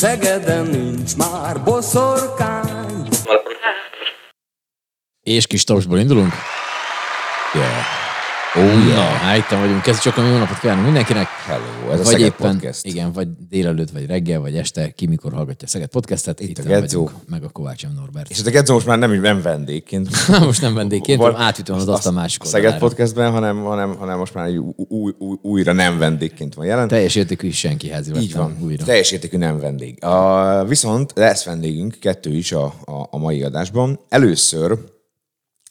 [0.00, 3.08] Szegeden nincs már boszorkány.
[5.20, 6.32] És kis tapsból indulunk?
[7.54, 8.09] Yeah.
[8.56, 8.94] Ó, oh, yeah.
[8.94, 9.82] Na, hát itt vagyunk.
[9.82, 11.26] Kezdjük csak a jó napot kívánunk mindenkinek.
[11.26, 12.86] Hello, ez a vagy Szeged éppen, Podcast.
[12.86, 16.40] Igen, vagy délelőtt, vagy reggel, vagy este, ki mikor hallgatja a Szeged Podcastet.
[16.40, 17.02] Itt, a itt Gedzó.
[17.02, 17.86] vagyunk, meg a Kovács.
[17.96, 18.30] Norbert.
[18.30, 20.08] És ez a Gedzó most már nem, nem vendégként.
[20.46, 22.78] Most nem vendégként, hanem átütöm az azt a másik A Szeged.
[22.78, 26.88] Podcastben, hanem, hanem, hanem most már új, új, új, újra nem vendégként van jelen.
[26.88, 28.84] Teljes értékű is senkihez Így van, újra.
[28.84, 30.04] teljes értékű nem vendég.
[30.04, 34.00] A, viszont lesz vendégünk, kettő is a, a, a mai adásban.
[34.08, 34.78] Először,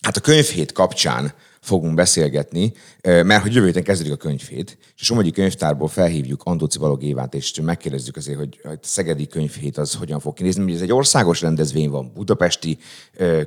[0.01, 5.03] hát a könyvhét kapcsán fogunk beszélgetni, mert hogy jövő héten kezdődik a könyvhét, és a
[5.03, 10.19] Somogyi Könyvtárból felhívjuk Andóci Balog Évát, és megkérdezzük azért, hogy a Szegedi könyvhét az hogyan
[10.19, 10.63] fog kinézni.
[10.63, 12.77] Ugye ez egy országos rendezvény van, budapesti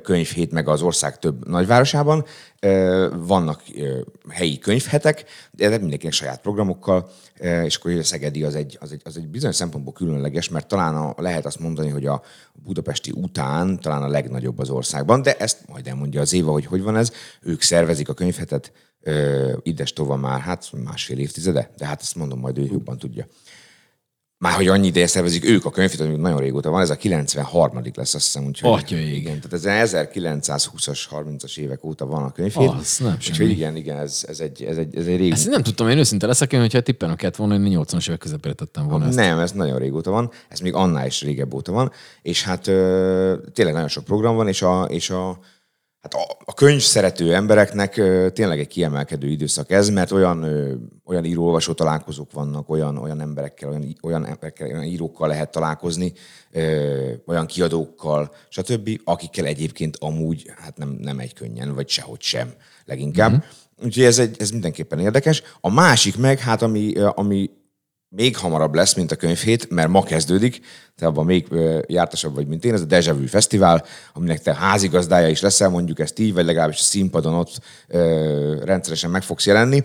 [0.03, 2.25] könyvhét, meg az ország több nagyvárosában.
[3.15, 3.61] Vannak
[4.29, 7.09] helyi könyvhetek, de mindenkinek saját programokkal,
[7.63, 10.95] és akkor a Szegedi az egy, az, egy, az egy bizonyos szempontból különleges, mert talán
[10.95, 12.21] a, lehet azt mondani, hogy a
[12.63, 16.81] budapesti után talán a legnagyobb az országban, de ezt majd elmondja az Éva, hogy hogy
[16.81, 17.11] van ez.
[17.41, 18.71] Ők szervezik a könyvhetet,
[19.63, 23.27] ides tova már, hát másfél évtizede, de hát ezt mondom, majd ő jobban tudja.
[24.43, 27.81] Már hogy annyi ideje szervezik ők a könyvhetet, ami nagyon régóta van, ez a 93.
[27.93, 32.69] lesz, azt hiszem, úgyhogy Atya igen, tehát ez 1920-as, 30-as évek óta van a könyvhét.
[32.69, 33.49] Az nem Úgyhogy semmi.
[33.49, 36.27] igen, igen, ez, ez, egy, ez, egy, ez egy régi Ezt nem tudtam, én őszinte
[36.27, 39.15] leszek, én, hogyha tippelnem kellett volna, hogy 80-as évek közepére tettem volna ezt.
[39.15, 41.91] Nem, ez nagyon régóta van, ez még annál is régebb óta van,
[42.21, 45.39] és hát ö, tényleg nagyon sok program van, és a, és a,
[46.03, 47.93] hát a, a könyv szerető embereknek
[48.33, 50.45] tényleg egy kiemelkedő időszak ez, mert olyan,
[51.05, 56.13] olyan író-olvasó találkozók vannak, olyan, olyan emberekkel, olyan, olyan emberekkel, olyan írókkal lehet találkozni,
[57.25, 62.53] olyan kiadókkal, stb., akikkel egyébként amúgy hát nem, nem egy könnyen, vagy sehogy sem
[62.85, 63.31] leginkább.
[63.31, 63.85] Mm-hmm.
[63.85, 65.43] Úgyhogy ez, egy, ez mindenképpen érdekes.
[65.61, 67.49] A másik meg, hát ami, ami
[68.15, 70.61] még hamarabb lesz, mint a könyvhét, mert ma kezdődik,
[70.95, 71.47] te abban még
[71.87, 75.99] jártasabb vagy, mint én, ez a Deja Vu Fesztivál, aminek te házigazdája is leszel, mondjuk
[75.99, 79.83] ezt így, vagy legalábbis a színpadon ott ö, rendszeresen meg fogsz jelenni.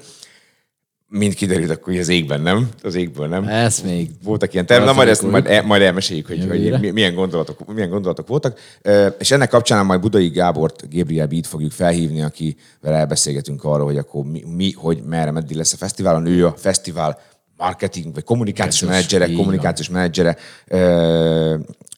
[1.10, 3.44] Mint kiderült, akkor hogy az égben nem, az égből nem.
[3.44, 6.70] Ez még Voltak ilyen tervek, na majd, ezt, majd, el, majd elmeséljük, hogy, Jövőre.
[6.70, 8.58] hogy mi- milyen, gondolatok, milyen gondolatok voltak.
[8.82, 13.96] Ö, És ennek kapcsán majd Budai Gábort, Gabriel Beat fogjuk felhívni, akivel elbeszélgetünk arról, hogy
[13.96, 16.26] akkor mi, mi hogy merre, meddig lesz a fesztiválon.
[16.26, 17.18] Ő a fesztivál
[17.58, 20.36] marketing, vagy kommunikációs menedzsere, kommunikációs menedzsere.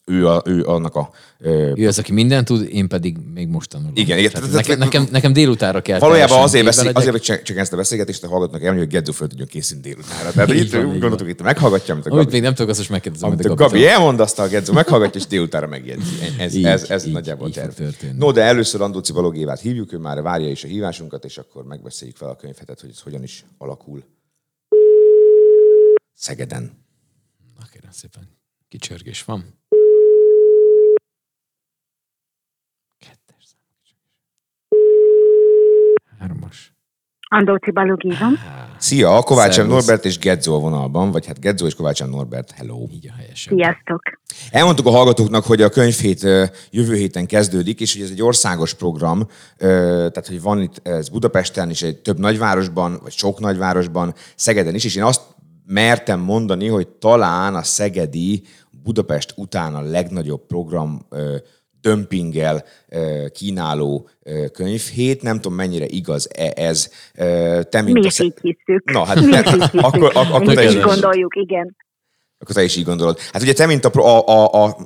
[0.05, 3.69] Ő, a, ő annak a ö, ő az, aki mindent tud, én pedig még most
[3.69, 3.93] tanulom.
[3.95, 4.31] Igen, igen.
[4.31, 5.99] Tehát nekem, nekem, nekem délutánra kell.
[5.99, 9.13] Valójában azért, beszél, azért hogy csak, csak ezt a beszélgetést a hallgatóknak elmondja, hogy Geddó
[9.13, 10.31] föl tudjon készülni délutánra.
[10.31, 12.91] Tehát itt úgy gondoltuk, itt meghallgatja, amit a Amit Gabi, még nem tudok, azt most
[12.91, 13.31] megkérdezem.
[13.31, 16.13] amit a Gabi elmond, azt a Geddó meghallgatja, és délutánra megjegyzi.
[16.39, 17.73] Ez, Így, ez, ez így, nagyjából így terv.
[18.19, 21.65] No, de először Andóci Balog Évát hívjuk, ő már várja is a hívásunkat, és akkor
[21.65, 24.03] megbeszéljük fel a könyvhetet, hogy ez hogyan is alakul.
[26.21, 26.85] Szegeden.
[27.59, 28.23] Na kérem szépen,
[28.69, 29.45] kicsörgés van.
[32.99, 33.61] Kettes szám.
[36.19, 36.75] Hármas.
[37.29, 38.01] Andóci Balog.
[38.79, 39.67] Szia, a Kovács M.
[39.67, 42.11] Norbert és Gedzó a vonalban, vagy hát Gedzó és Kovács M.
[42.11, 42.87] Norbert, hello.
[42.93, 43.55] Így a helyesebb.
[43.55, 44.03] Sziasztok!
[44.51, 46.23] Elmondtuk a hallgatóknak, hogy a könyvhét
[46.71, 49.27] jövő héten kezdődik, és hogy ez egy országos program,
[49.57, 54.85] tehát hogy van itt ez Budapesten is, egy több nagyvárosban, vagy sok nagyvárosban, Szegeden is,
[54.85, 55.39] és én azt
[55.73, 58.43] mertem mondani, hogy talán a szegedi
[58.83, 61.37] Budapest után a legnagyobb program ö,
[61.81, 65.23] dömpinggel ö, kínáló ö, könyvhét.
[65.23, 66.91] Nem tudom, mennyire igaz -e ez.
[67.15, 68.91] Ö, Te, mint Mi is így hiszük.
[68.91, 69.81] Na, hát Mi is így hiszük.
[69.81, 71.77] akkor- ak- akkor te is is- így gondoljuk, igen.
[72.39, 73.19] akkor te is így gondolod.
[73.33, 74.77] Hát ugye te, mint a, a, a, a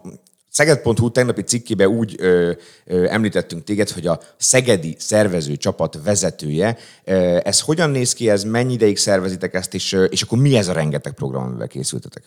[0.58, 2.52] Szeged.hu tegnapi cikkében úgy ö,
[2.86, 6.76] ö, említettünk téged, hogy a szegedi szervező csapat vezetője.
[7.04, 10.68] Ö, Ez hogyan néz ki, ez mennyi ideig szervezitek ezt, és, és akkor mi ez
[10.68, 12.22] a rengeteg program, amivel készültetek?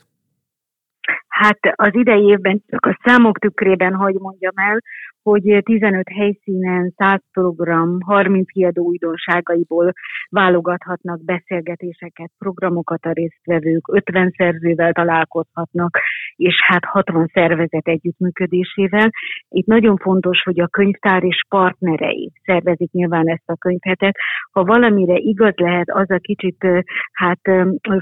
[1.27, 4.81] Hát az idei évben csak a számok tükrében, hogy mondjam el,
[5.29, 9.93] hogy 15 helyszínen 100 program, 30 kiadó újdonságaiból
[10.29, 15.99] válogathatnak beszélgetéseket, programokat a résztvevők, 50 szerzővel találkozhatnak,
[16.35, 19.09] és hát 60 szervezet együttműködésével.
[19.49, 24.15] Itt nagyon fontos, hogy a könyvtár és partnerei szervezik nyilván ezt a könyvhetet.
[24.51, 26.67] Ha valamire igaz lehet, az a kicsit
[27.11, 27.41] hát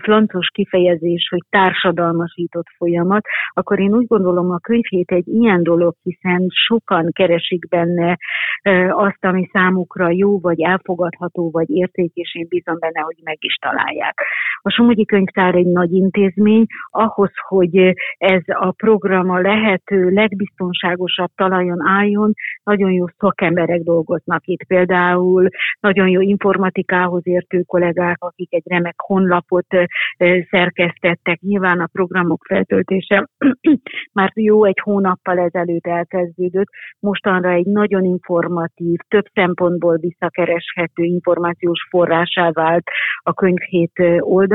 [0.02, 6.48] flancos kifejezés, hogy társadalmasított folyamat, akkor én úgy gondolom, a könyvhét egy ilyen dolog, hiszen
[6.50, 8.18] sokan keresik benne
[8.90, 13.56] azt, ami számukra jó, vagy elfogadható, vagy érték, és én bízom benne, hogy meg is
[13.56, 14.22] találják.
[14.68, 21.88] A Somogyi Könyvtár egy nagy intézmény, ahhoz, hogy ez a program a lehető legbiztonságosabb talajon
[21.88, 22.34] álljon,
[22.64, 24.64] nagyon jó szakemberek dolgoznak itt.
[24.68, 25.48] Például
[25.80, 29.68] nagyon jó informatikához értő kollégák, akik egy remek honlapot
[30.50, 31.40] szerkesztettek.
[31.40, 33.28] Nyilván a programok feltöltése
[34.18, 36.68] már jó egy hónappal ezelőtt elkezdődött.
[37.00, 42.84] Mostanra egy nagyon informatív, több szempontból visszakereshető információs forrásá vált
[43.20, 43.94] a könyvhét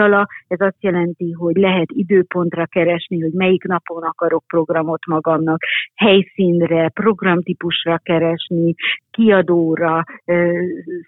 [0.00, 0.26] oldala.
[0.48, 5.62] Ez azt jelenti, hogy lehet időpontra keresni, hogy melyik napon akarok programot magamnak,
[5.94, 8.74] helyszínre, programtípusra keresni,
[9.10, 10.04] kiadóra,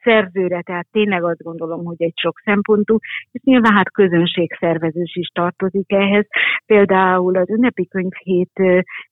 [0.02, 2.96] szerzőre, tehát tényleg azt gondolom, hogy egy sok szempontú,
[3.30, 6.26] és nyilván hát közönségszervezős is tartozik ehhez.
[6.66, 8.60] Például az ünnepi könyvhét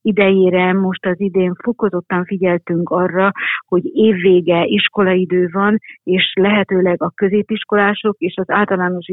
[0.03, 3.31] idejére most az idén fokozottan figyeltünk arra,
[3.67, 9.09] hogy évvége iskolaidő van, és lehetőleg a középiskolások és az általános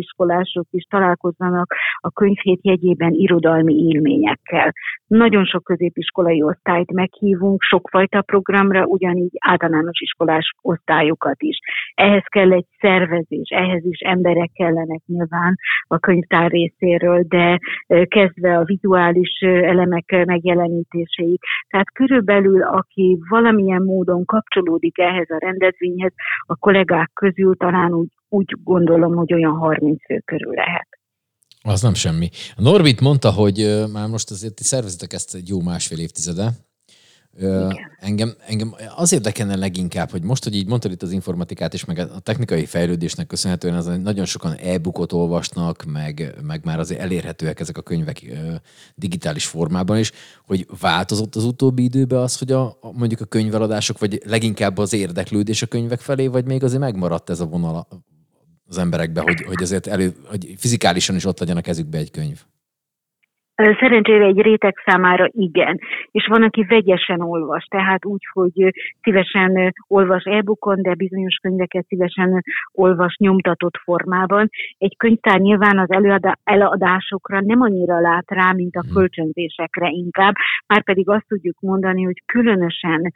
[0.58, 4.74] iskolások is találkozzanak a könyvhét jegyében irodalmi élményekkel.
[5.08, 11.58] Nagyon sok középiskolai osztályt meghívunk, sokfajta programra, ugyanígy általános iskolás osztályokat is.
[11.96, 15.56] Ehhez kell egy szervezés, ehhez is emberek kellenek nyilván
[15.88, 17.60] a könyvtár részéről, de
[18.06, 21.40] kezdve a vizuális elemek megjelenítéséig.
[21.70, 26.14] Tehát körülbelül, aki valamilyen módon kapcsolódik ehhez a rendezvényhez,
[26.46, 30.88] a kollégák közül talán úgy, úgy gondolom, hogy olyan 30 fő körül lehet.
[31.62, 32.30] Az nem semmi.
[32.56, 36.52] A Norbit mondta, hogy már most azért ti szervezitek ezt egy jó másfél évtizede.
[37.38, 37.76] Igen.
[38.00, 41.98] Engem, engem az érdekelne leginkább, hogy most, hogy így mondtad itt az informatikát, és meg
[41.98, 47.78] a technikai fejlődésnek köszönhetően az nagyon sokan e-bookot olvasnak, meg, meg már azért elérhetőek ezek
[47.78, 48.22] a könyvek
[48.96, 50.12] digitális formában is,
[50.46, 55.62] hogy változott az utóbbi időben az, hogy a, mondjuk a könyveladások, vagy leginkább az érdeklődés
[55.62, 57.88] a könyvek felé, vagy még azért megmaradt ez a vonal
[58.68, 62.44] az emberekbe, hogy, hogy azért elő, hogy fizikálisan is ott legyen a kezükbe egy könyv?
[63.58, 65.80] Szerencsére egy réteg számára igen,
[66.12, 72.44] és van, aki vegyesen olvas, tehát úgy, hogy szívesen olvas e-bookon, de bizonyos könyveket szívesen
[72.72, 74.50] olvas nyomtatott formában.
[74.78, 75.90] Egy könyvtár nyilván az
[76.44, 78.94] eladásokra nem annyira lát rá, mint a hmm.
[78.94, 80.34] kölcsönzésekre inkább,
[80.68, 83.12] már pedig azt tudjuk mondani, hogy különösen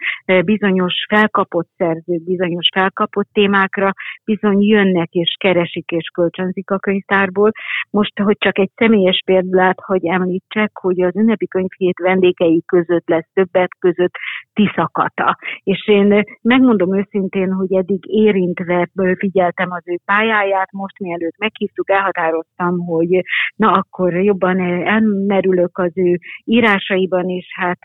[0.45, 3.93] bizonyos felkapott szerzők, bizonyos felkapott témákra
[4.25, 7.51] bizony jönnek és keresik és kölcsönzik a könyvtárból.
[7.89, 13.07] Most, hogy csak egy személyes példát, hogy említsem, említsek, hogy az ünnepi könyvhét vendégei között
[13.07, 14.13] lesz többet között
[14.53, 15.37] Tiszakata.
[15.63, 22.77] És én megmondom őszintén, hogy eddig érintve figyeltem az ő pályáját, most mielőtt meghívtuk, elhatároztam,
[22.77, 23.21] hogy
[23.55, 27.79] na akkor jobban elmerülök az ő írásaiban, és hát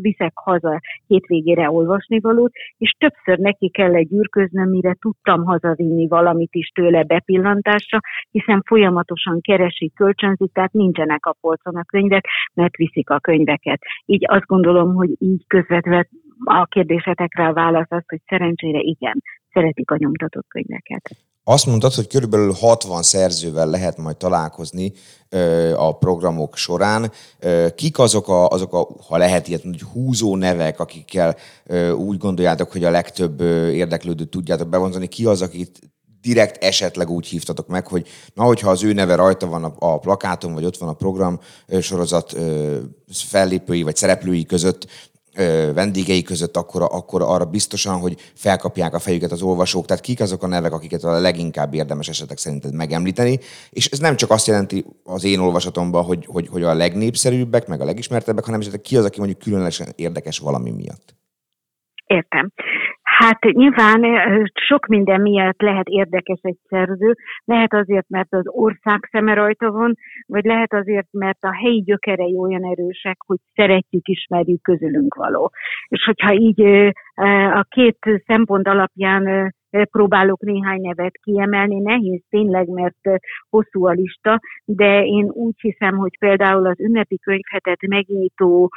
[0.00, 6.68] viszek haza hétvégére olvasni valót, és többször neki kellett gyűrköznöm, mire tudtam hazavinni valamit is
[6.68, 7.98] tőle bepillantásra,
[8.30, 12.24] hiszen folyamatosan keresi, kölcsönzik, tehát nincsenek a polcon a könyvek,
[12.54, 13.80] mert viszik a könyveket.
[14.04, 16.08] Így azt gondolom, hogy így közvetve
[16.44, 21.10] a kérdésetekre a válasz az, hogy szerencsére igen, szeretik a nyomtatott könyveket.
[21.44, 24.92] Azt mondtad, hogy körülbelül 60 szerzővel lehet majd találkozni
[25.28, 27.10] ö, a programok során.
[27.40, 32.18] Ö, kik azok, a, azok a, ha lehet ilyet hogy húzó nevek, akikkel ö, úgy
[32.18, 35.06] gondoljátok, hogy a legtöbb ö, érdeklődőt tudjátok bevonzani?
[35.06, 35.78] Ki az, akit
[36.20, 39.98] direkt esetleg úgy hívtatok meg, hogy na, hogyha az ő neve rajta van a, a
[39.98, 41.40] plakáton, vagy ott van a program
[41.80, 42.36] sorozat
[43.12, 44.86] fellépői vagy szereplői között,
[45.74, 49.86] vendégei között, akkor, akkor arra biztosan, hogy felkapják a fejüket az olvasók.
[49.86, 53.38] Tehát kik azok a nevek, akiket a leginkább érdemes esetek szerinted megemlíteni.
[53.70, 57.80] És ez nem csak azt jelenti az én olvasatomban, hogy, hogy, hogy a legnépszerűbbek, meg
[57.80, 61.14] a legismertebbek, hanem esetleg ki az, aki mondjuk különösen érdekes valami miatt.
[62.06, 62.52] Értem.
[63.24, 64.02] Hát nyilván
[64.68, 67.14] sok minden miatt lehet érdekes egy szerző.
[67.44, 69.94] Lehet azért, mert az ország szeme rajta van,
[70.26, 75.50] vagy lehet azért, mert a helyi gyökerei olyan erősek, hogy szeretjük, ismerjük közülünk való.
[75.88, 76.60] És hogyha így
[77.52, 79.54] a két szempont alapján
[79.90, 81.78] próbálok néhány nevet kiemelni.
[81.78, 83.20] Nehéz tényleg, mert
[83.50, 88.70] hosszú a lista, de én úgy hiszem, hogy például az ünnepi könyvhetet megnyitó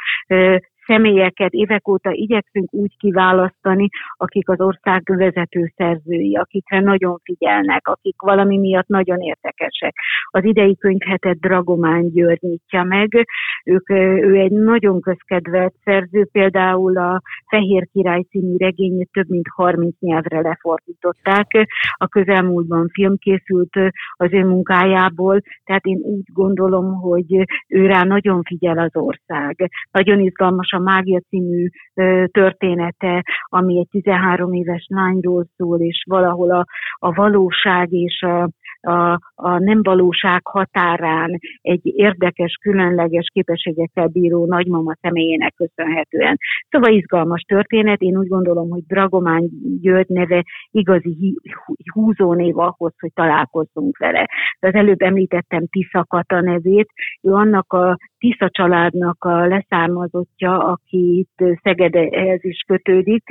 [0.86, 8.22] személyeket évek óta igyekszünk úgy kiválasztani, akik az ország vezető szerzői, akikre nagyon figyelnek, akik
[8.22, 9.94] valami miatt nagyon érdekesek.
[10.26, 13.28] Az idei könyvhetet Dragomán György nyitja meg,
[13.66, 19.96] ők, ő egy nagyon közkedvelt szerző, például a Fehér Király című regényét több mint 30
[20.00, 21.48] nyelvre lefordították.
[21.94, 23.76] A közelmúltban film készült
[24.14, 29.70] az ő munkájából, tehát én úgy gondolom, hogy ő nagyon figyel az ország.
[29.92, 31.68] Nagyon izgalmas a Mágia című
[32.32, 38.50] története, ami egy 13 éves lányról szól, és valahol a, a valóság és a,
[38.82, 46.38] a, a nem valóság határán egy érdekes, különleges képességekkel bíró nagymama személyének köszönhetően.
[46.70, 49.50] Szóval izgalmas történet, én úgy gondolom, hogy Dragomán
[49.82, 51.36] György neve igazi
[51.94, 54.28] húzónév ahhoz, hogy találkozzunk vele.
[54.60, 56.90] De az előbb említettem Tisza Kata nevét,
[57.22, 63.24] ő annak a Tisza családnak a leszármazottja, aki itt Szegedhez is kötődik,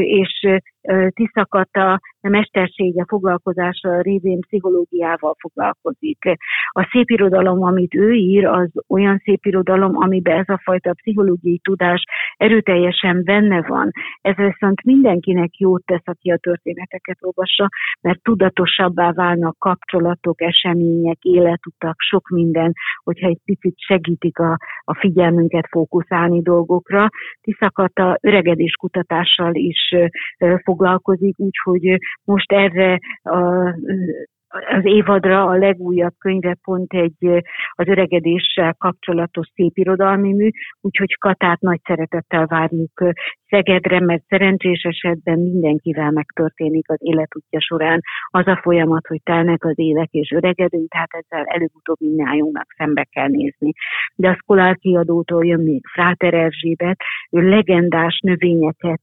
[0.00, 0.60] és
[1.08, 6.24] Tiszakata mestersége foglalkozása révén pszichológiával foglalkozik.
[6.70, 12.02] A szépirodalom, amit ő ír, az olyan szépirodalom, amiben ez a fajta pszichológiai tudás
[12.36, 13.90] erőteljesen benne van.
[14.20, 17.68] Ez viszont mindenkinek jót tesz, aki a történeteket olvassa,
[18.00, 22.72] mert tudatosabbá válnak kapcsolatok, események, életutak, sok minden,
[23.04, 27.08] hogyha egy picit segítik a, a figyelmünket fókuszálni dolgokra.
[27.40, 29.94] Tiszakata öregedés kutatással is
[30.70, 33.38] foglalkozik, úgyhogy most erre a
[34.50, 40.48] az évadra a legújabb könyve pont egy az öregedéssel kapcsolatos szépirodalmi mű,
[40.80, 43.04] úgyhogy Katát nagy szeretettel várjuk
[43.48, 49.78] Szegedre, mert szerencsés esetben mindenkivel megtörténik az életútja során az a folyamat, hogy telnek az
[49.78, 53.72] évek és öregedünk, tehát ezzel előbb-utóbb mindnyájunknak szembe kell nézni.
[54.14, 57.00] De a Szkolár kiadótól jön még Fráter Erzsébet,
[57.30, 59.02] ő legendás növényeket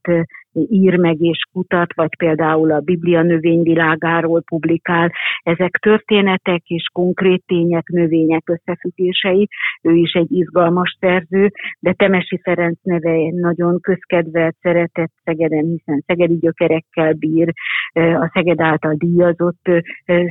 [0.69, 5.11] ír meg és kutat, vagy például a Biblia növényvilágáról publikál.
[5.43, 9.47] Ezek történetek és konkrét tények, növények összefüggései.
[9.81, 16.37] Ő is egy izgalmas szerző, de Temesi Ferenc neve nagyon közkedvelt, szeretett Szegeden, hiszen szegedi
[16.37, 17.53] gyökerekkel bír,
[17.93, 19.69] a Szeged által díjazott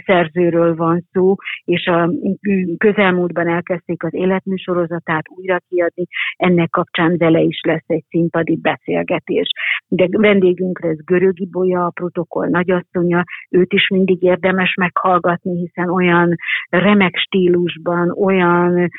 [0.04, 2.10] szerzőről van szó, és a
[2.78, 6.04] közelmúltban elkezdték az életműsorozatát újra kiadni,
[6.36, 9.48] ennek kapcsán vele is lesz egy színpadi beszélgetés.
[9.88, 16.34] De vendégünk lesz Görögi Bolya, a protokoll nagyasszonya, őt is mindig érdemes meghallgatni, hiszen olyan
[16.68, 18.90] remek stílusban, olyan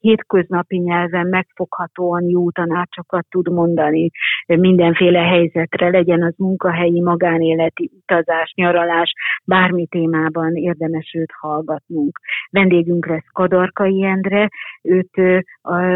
[0.00, 4.10] hétköznapi nyelven megfoghatóan jó tanácsokat tud mondani
[4.46, 9.12] mindenféle helyzetre, legyen az munkahelyi, magánéleti, utazás, nyaralás,
[9.44, 12.18] bármi témában érdemes őt hallgatnunk.
[12.50, 14.48] Vendégünk lesz Kadarkai Endre,
[14.82, 15.42] őt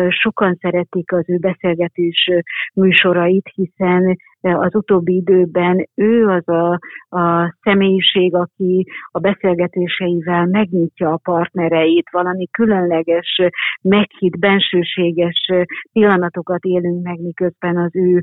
[0.08, 2.30] sokan szeretik az ő beszélgetés
[2.74, 6.78] műsorait, hiszen az utóbbi időben ő az a,
[7.16, 13.40] a személyiség, aki a beszélgetéseivel megnyitja a partnereit, valami különleges,
[13.82, 15.50] meghitt, bensőséges
[15.92, 18.22] pillanatokat élünk meg, miközben az ő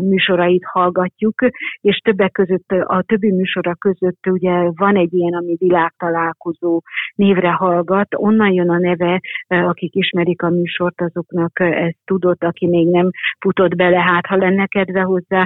[0.00, 1.34] műsorait hallgatjuk,
[1.80, 6.80] és többek között a többi műsora között ugye van egy ilyen, ami világtalálkozó
[7.14, 12.86] névre hallgat, onnan jön a neve, akik ismerik a műsort, azoknak ezt tudott, aki még
[12.86, 13.10] nem
[13.40, 15.45] futott bele, hát ha lenne kedve hozzá,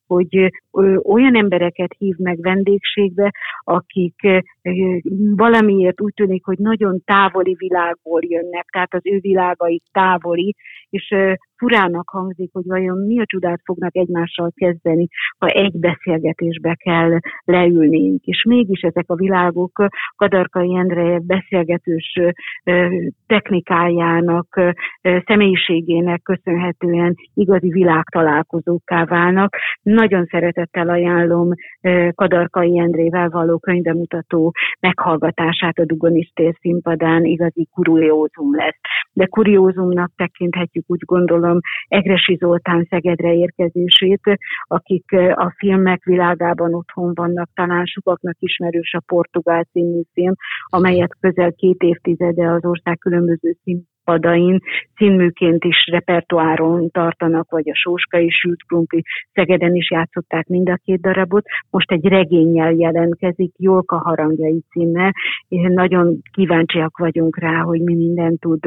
[0.13, 0.51] hogy
[1.03, 3.31] olyan embereket hív meg vendégségbe,
[3.63, 4.15] akik
[5.35, 10.55] valamiért úgy tűnik, hogy nagyon távoli világból jönnek, tehát az ő világai távoli,
[10.89, 11.15] és
[11.57, 18.23] furának hangzik, hogy vajon mi a csodát fognak egymással kezdeni, ha egy beszélgetésbe kell leülnénk.
[18.23, 22.19] És mégis ezek a világok Kadarkai Endre beszélgetős
[23.27, 24.59] technikájának,
[25.25, 29.55] személyiségének köszönhetően igazi világtalálkozókká válnak.
[30.01, 31.49] Nagyon szeretettel ajánlom
[32.15, 38.79] Kadarkai Endrével való könyvemutató meghallgatását a Dugonis színpadán, igazi kuriózum lesz.
[39.13, 44.21] De kuriózumnak tekinthetjük úgy gondolom, Egresi Zoltán Szegedre érkezését,
[44.63, 50.33] akik a filmek világában otthon vannak, talán sokaknak ismerős a Portugál című film,
[50.65, 54.59] amelyet közel két évtizede az ország különböző szín padain
[54.95, 59.03] címűként is repertoáron tartanak, vagy a Sóskai Sült Krumpli
[59.33, 61.45] Szegeden is játszották mind a két darabot.
[61.69, 65.11] Most egy regényel jelentkezik, Jolka harangjai címmel,
[65.47, 68.59] és nagyon kíváncsiak vagyunk rá, hogy mi mindent tud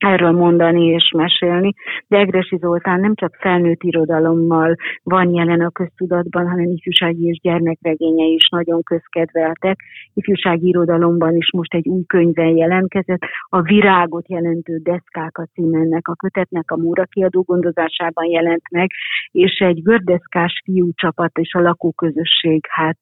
[0.00, 1.72] erről mondani és mesélni,
[2.08, 8.24] de Egresi Zoltán nem csak felnőtt irodalommal van jelen a köztudatban, hanem ifjúsági és gyermekregénye
[8.24, 9.80] is nagyon közkedveltek.
[10.14, 16.70] Ifjúsági irodalomban is most egy új könyvben jelentkezett, a Virágot jelentő Deszkáka címennek a kötetnek
[16.70, 18.90] a Múra kiadó gondozásában jelent meg,
[19.30, 22.98] és egy gördeszkás fiúcsapat és a lakóközösség hát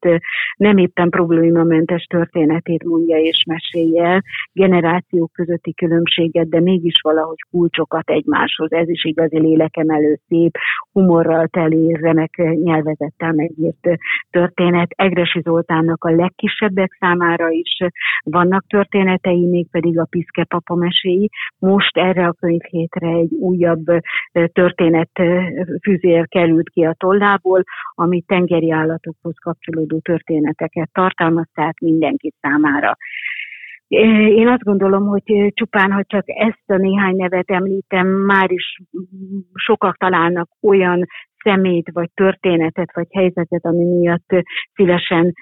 [0.56, 8.10] nem éppen problémamentes történetét mondja és mesélje generációk közötti különbséget, de mégis mégis valahogy kulcsokat
[8.10, 8.72] egymáshoz.
[8.72, 10.56] Ez is igazi lélekemelő szép,
[10.92, 13.88] humorral teli, remek nyelvezettel megírt
[14.30, 14.90] történet.
[14.96, 17.76] Egresi Zoltánnak a legkisebbek számára is
[18.22, 21.30] vannak történetei, mégpedig a Piszke papa meséi.
[21.58, 23.84] Most erre a könyvhétre egy újabb
[24.52, 25.10] történet
[25.82, 27.62] füzér került ki a tollából,
[27.94, 32.96] ami tengeri állatokhoz kapcsolódó történeteket tartalmaz, tehát mindenki számára.
[33.88, 38.78] Én azt gondolom, hogy csupán, ha csak ezt a néhány nevet említem, már is
[39.54, 41.06] sokak találnak olyan
[41.42, 45.32] szemét, vagy történetet, vagy helyzetet, ami miatt szívesen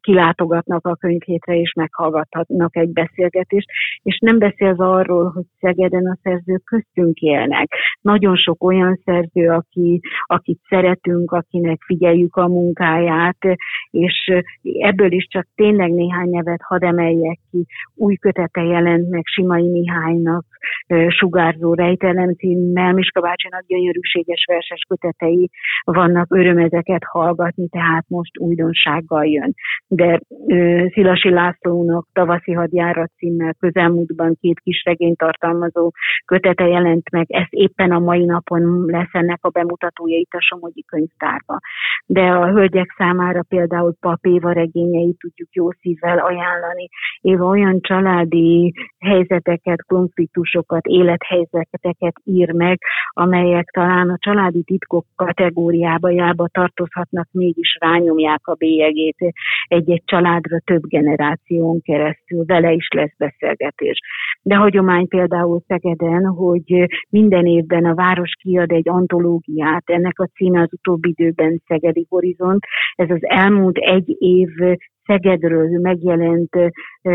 [0.00, 3.68] kilátogatnak a könyvhétre, és meghallgathatnak egy beszélgetést,
[4.02, 7.74] és nem beszélve arról, hogy Szegeden a szerzők köztünk élnek.
[8.00, 13.38] Nagyon sok olyan szerző, aki, akit szeretünk, akinek figyeljük a munkáját,
[13.90, 14.32] és
[14.62, 17.66] ebből is csak tényleg néhány nevet hadd emeljek ki.
[17.94, 20.44] Új kötete jelent meg Simai Mihálynak,
[21.08, 25.41] Sugárzó rejtelem címmel, Miska bácsinak gyönyörűséges verses kötetei
[25.84, 29.54] vannak, öröm ezeket hallgatni, tehát most újdonsággal jön.
[29.88, 35.90] De ö, Szilasi Lászlónak tavaszi hadjárat címmel közelmúltban két kis regényt tartalmazó
[36.24, 40.84] kötete jelent meg, ez éppen a mai napon lesz ennek a bemutatója itt a Somogyi
[40.84, 41.58] könyvtárba.
[42.06, 46.88] De a hölgyek számára például Pap Éva regényeit tudjuk jó szívvel ajánlani.
[47.20, 56.48] Éva olyan családi helyzeteket, konfliktusokat, élethelyzeteket ír meg, amelyek talán a családi titkok kategóriába jába
[56.48, 59.16] tartozhatnak, mégis rányomják a bélyegét
[59.66, 62.44] egy-egy családra több generáción keresztül.
[62.44, 63.98] Vele is lesz beszélgetés.
[64.42, 70.60] De hagyomány például Szegeden, hogy minden évben a város kiad egy antológiát, ennek a címe
[70.60, 72.64] az utóbbi időben Szegedi Horizont.
[72.94, 74.48] Ez az elmúlt egy év
[75.04, 76.56] Szegedről megjelent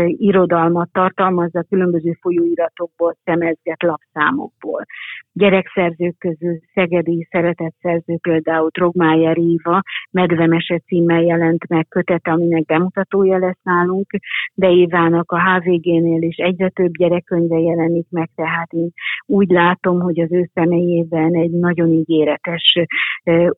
[0.06, 4.84] irodalmat tartalmazza különböző folyóiratokból, szemezget lapszámokból.
[5.32, 13.38] Gyerekszerzők közül szegedi szeretett szerző például Trogmájer Éva, Medvemese címmel jelent meg kötet, aminek bemutatója
[13.38, 14.06] lesz nálunk,
[14.54, 18.90] de Évának a HVG-nél is egyre több gyerekkönyve jelenik meg, tehát én
[19.26, 22.78] úgy látom, hogy az ő személyében egy nagyon ígéretes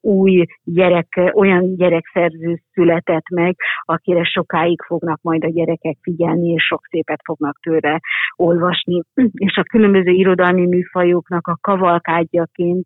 [0.01, 6.87] új gyerek, olyan gyerekszerző született meg, akire sokáig fognak majd a gyerekek figyelni, és sok
[6.91, 8.01] szépet fognak tőle
[8.37, 9.01] olvasni.
[9.47, 12.85] És a különböző irodalmi műfajoknak a kavalkádjaként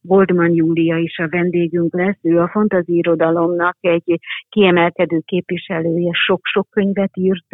[0.00, 2.18] Goldman Júlia is a vendégünk lesz.
[2.22, 4.18] Ő a fantazi irodalomnak egy
[4.48, 7.46] kiemelkedő képviselője, sok-sok könyvet írt,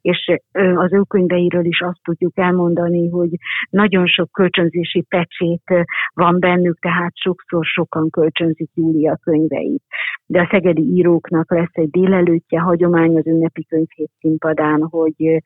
[0.00, 0.40] és
[0.74, 3.30] az ő könyveiről is azt tudjuk elmondani, hogy
[3.70, 9.82] nagyon sok kölcsönzési pecsét van bennük, tehát sokszor sokan kölcsönzik Júlia könyveit.
[10.26, 15.42] De a szegedi íróknak lesz egy délelőttje, hagyomány az ünnepi könyvhét színpadán, hogy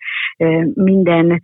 [0.75, 1.41] minden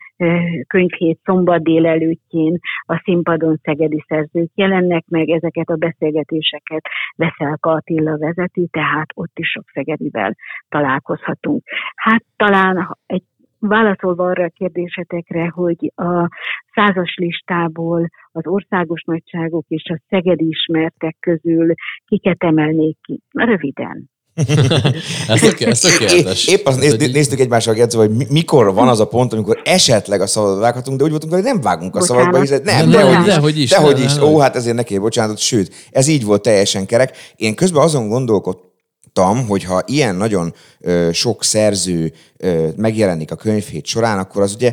[0.67, 6.83] könyvhét szombat délelőttjén a színpadon szegedi szerzők jelennek meg, ezeket a beszélgetéseket
[7.17, 10.37] Veszelka Attila vezeti, tehát ott is sok szegedivel
[10.69, 11.63] találkozhatunk.
[11.95, 13.23] Hát talán egy
[13.59, 16.29] válaszolva arra a kérdésetekre, hogy a
[16.77, 21.75] százas listából az országos nagyságok és a szegedi ismertek közül
[22.07, 23.21] kiket emelnék ki?
[23.33, 24.11] Röviden.
[25.29, 26.47] ez, tök, ez tökéletes.
[26.49, 30.27] Épp azt néz, néztük egymással jegyző, hogy mikor van az a pont, amikor esetleg a
[30.27, 33.59] szabadba vághatunk, de úgy voltunk, hogy nem vágunk a szabadba, hiszen nem, de, dehogy, dehogy
[33.59, 33.71] is.
[33.71, 34.19] Dehogy is.
[34.19, 35.39] Ó, hát ezért neki bocsánatot.
[35.39, 37.17] Sőt, ez így volt teljesen kerek.
[37.37, 43.87] Én közben azon gondolkodtam, hogy ha ilyen nagyon ö, sok szerző ö, megjelenik a könyvhét
[43.87, 44.73] során, akkor az ugye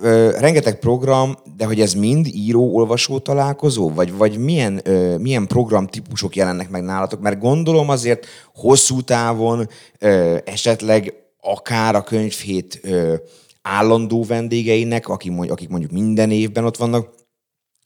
[0.00, 3.90] ö, rengeteg program, de hogy ez mind író-olvasó találkozó?
[3.90, 7.20] Vagy, vagy milyen, ö, milyen programtípusok jelennek meg nálatok?
[7.20, 13.14] Mert gondolom azért hosszú távon ö, esetleg akár a könyvhét ö,
[13.62, 17.08] állandó vendégeinek, akik, akik mondjuk minden évben ott vannak,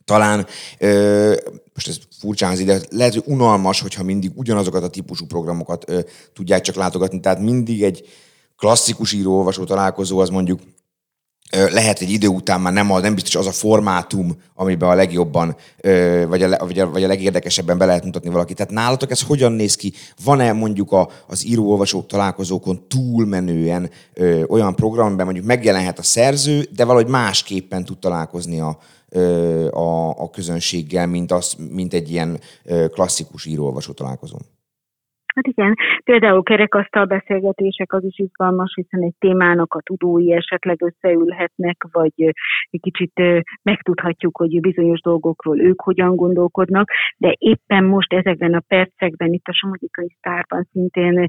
[0.05, 0.47] talán,
[0.79, 1.35] ö,
[1.75, 6.01] most ez furcsán az ide, lehet, hogy unalmas, hogyha mindig ugyanazokat a típusú programokat ö,
[6.33, 8.09] tudják csak látogatni, tehát mindig egy
[8.57, 10.61] klasszikus író-olvasó találkozó az mondjuk
[11.51, 15.57] lehet egy idő után már nem, nem biztos az a formátum, amiben a legjobban,
[16.29, 18.57] vagy a, vagy, a, vagy a legérdekesebben be lehet mutatni valakit.
[18.57, 19.93] Tehát nálatok ez hogyan néz ki?
[20.25, 26.69] Van-e mondjuk a, az író-olvasók találkozókon túlmenően ö, olyan program, amiben mondjuk megjelenhet a szerző,
[26.77, 28.79] de valahogy másképpen tud találkozni a,
[29.71, 32.41] a, a közönséggel, mint, az, mint egy ilyen
[32.89, 34.47] klasszikus író-olvasó találkozón?
[35.35, 41.87] Hát igen, például kerekasztal beszélgetések az is izgalmas, hiszen egy témának a tudói esetleg összeülhetnek,
[41.93, 42.13] vagy
[42.71, 43.13] egy kicsit
[43.63, 49.53] megtudhatjuk, hogy bizonyos dolgokról ők hogyan gondolkodnak, de éppen most ezekben a percekben itt a
[49.53, 51.27] Somogyi Könyvtárban szintén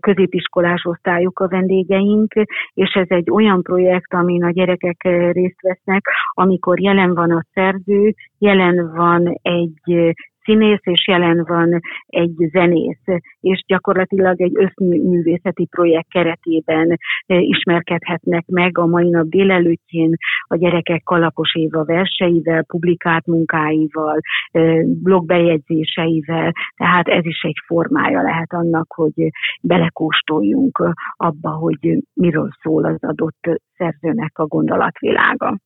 [0.00, 2.32] középiskolás osztályok a vendégeink,
[2.74, 8.14] és ez egy olyan projekt, amin a gyerekek részt vesznek, amikor jelen van a szerző,
[8.38, 10.14] jelen van egy
[10.46, 13.04] színész, és jelen van egy zenész,
[13.40, 21.02] és gyakorlatilag egy összművészeti projekt keretében e, ismerkedhetnek meg a mai nap délelőttjén a gyerekek
[21.02, 29.30] Kalapos Éva verseivel, publikált munkáival, e, blogbejegyzéseivel, tehát ez is egy formája lehet annak, hogy
[29.60, 35.56] belekóstoljunk abba, hogy miről szól az adott szerzőnek a gondolatvilága.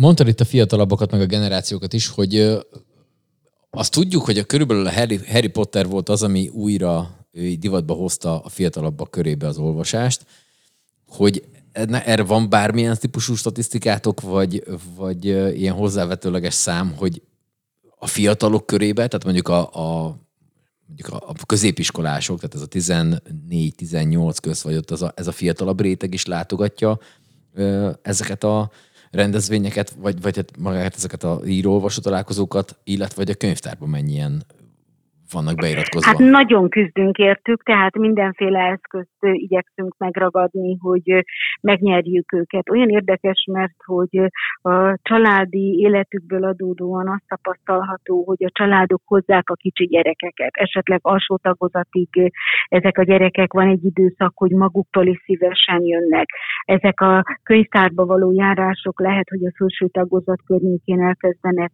[0.00, 2.32] Mondtad itt a fiatalabbakat, meg a generációkat is, hogy
[3.76, 7.16] azt tudjuk, hogy a körülbelül a Harry, Harry Potter volt az, ami újra
[7.58, 10.26] divatba hozta a fiatalabbak körébe az olvasást,
[11.06, 15.24] hogy erre van bármilyen típusú statisztikátok, vagy, vagy
[15.58, 17.22] ilyen hozzávetőleges szám, hogy
[17.98, 20.16] a fiatalok körébe, tehát mondjuk a, a
[20.86, 22.94] mondjuk a, a középiskolások, tehát ez a
[23.38, 26.98] 14-18 köz, vagy ott az a, ez a fiatalabb réteg is látogatja
[28.02, 28.70] ezeket a
[29.16, 34.44] rendezvényeket, vagy, vagy hát magát ezeket a író-olvasó találkozókat, illetve vagy a könyvtárban mennyien
[35.32, 36.10] vannak beiratkozva?
[36.10, 41.24] Hát nagyon küzdünk értük, tehát mindenféle eszközt igyekszünk megragadni, hogy
[41.60, 42.70] megnyerjük őket.
[42.70, 44.30] Olyan érdekes, mert hogy
[44.62, 50.50] a családi életükből adódóan azt tapasztalható, hogy a családok hozzák a kicsi gyerekeket.
[50.52, 52.32] Esetleg alsó tagozatig
[52.68, 56.28] ezek a gyerekek van egy időszak, hogy maguktól is szívesen jönnek.
[56.64, 61.72] Ezek a könyvtárba való járások lehet, hogy a felső tagozat környékén elkezdenek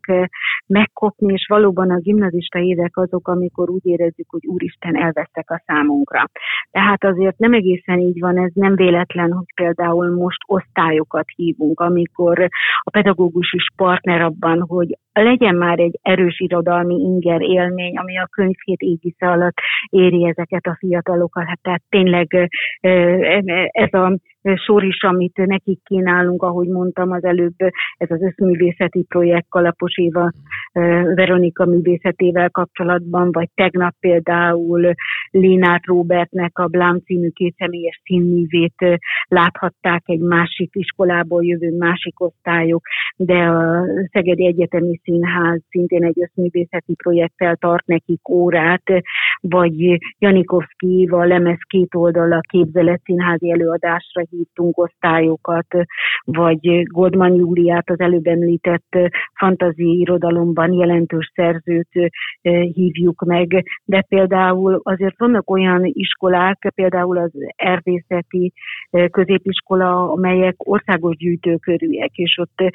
[0.67, 6.25] megkopni, és valóban a gimnazista évek azok, amikor úgy érezzük, hogy úristen, elvesztek a számunkra.
[6.71, 12.49] Tehát azért nem egészen így van, ez nem véletlen, hogy például most osztályokat hívunk, amikor
[12.81, 18.29] a pedagógus is partner abban, hogy legyen már egy erős irodalmi inger élmény, ami a
[18.31, 19.57] könyvhét égisze alatt
[19.89, 21.45] éri ezeket a fiatalokat.
[21.47, 22.51] Hát tehát tényleg
[23.71, 24.19] ez a
[24.55, 27.55] sor is, amit nekik kínálunk, ahogy mondtam az előbb,
[27.97, 30.31] ez az összművészeti projekt Kalapos Éva
[31.15, 34.95] Veronika művészetével kapcsolatban, vagy tegnap például
[35.31, 42.83] Lénát Robertnek a Blám című kétszemélyes színművét láthatták egy másik iskolából jövő másik osztályok,
[43.17, 48.83] de a Szegedi Egyetemi Színház szintén egy összművészeti projekttel tart nekik órát,
[49.41, 55.67] vagy Janikovszki a lemez két oldal a képzelet színházi előadásra hívtunk osztályokat,
[56.25, 58.97] vagy Goldman Júliát, az előbb említett
[59.35, 62.11] fantazi irodalomban jelentős szerzőt
[62.73, 68.53] hívjuk meg, de például azért vannak olyan iskolák, például az erdészeti
[69.11, 72.73] középiskola, amelyek országos gyűjtőkörűek, és ott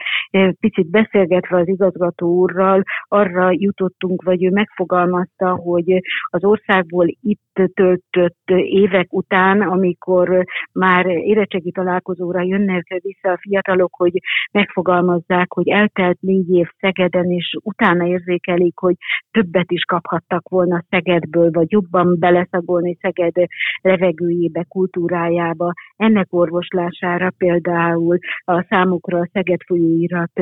[0.59, 8.43] picit beszélgetve az igazgató úrral arra jutottunk, vagy ő megfogalmazta, hogy az országból itt töltött
[8.55, 14.11] évek után, amikor már érettségi találkozóra jönnek vissza a fiatalok, hogy
[14.51, 18.95] megfogalmazzák, hogy eltelt négy év Szegeden, és utána érzékelik, hogy
[19.31, 23.33] többet is kaphattak volna Szegedből, vagy jobban beleszagolni Szeged
[23.81, 25.73] levegőjébe, kultúrájába.
[25.95, 30.41] Ennek orvoslására például a számukra a Szeged folyóirat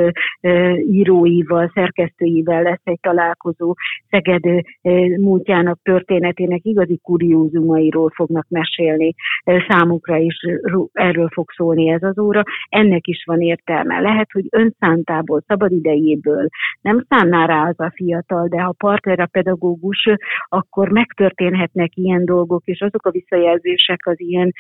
[0.90, 3.74] íróival, szerkesztőivel lesz egy találkozó,
[4.10, 4.44] Szeged
[5.20, 9.14] múltjának történetének igazi kuriózumairól fognak mesélni.
[9.68, 10.36] Számukra is
[10.94, 14.00] erről fog szólni ez az óra, ennek is van értelme.
[14.00, 16.48] Lehet, hogy önszántából, szabadidejéből.
[16.82, 20.10] Nem szánná rá az a fiatal, de ha partner a pedagógus,
[20.50, 24.54] akkor megtörténhetnek ilyen dolgok, és azok a visszajelzések az ilyen,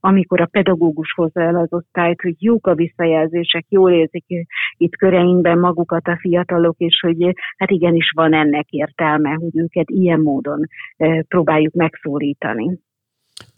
[0.00, 4.24] amikor a pedagógus hozza el az osztályt, hogy jók a visszajelzések, jól érzik
[4.76, 10.20] itt köreinkben magukat a fiatalok, és hogy hát igenis van ennek értelme, hogy őket ilyen
[10.20, 10.60] módon
[11.28, 12.80] próbáljuk megszólítani.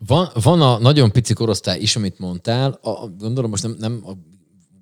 [0.06, 2.78] Van, van a nagyon pici korosztály is, amit mondtál.
[2.82, 4.12] A, gondolom most nem, nem a,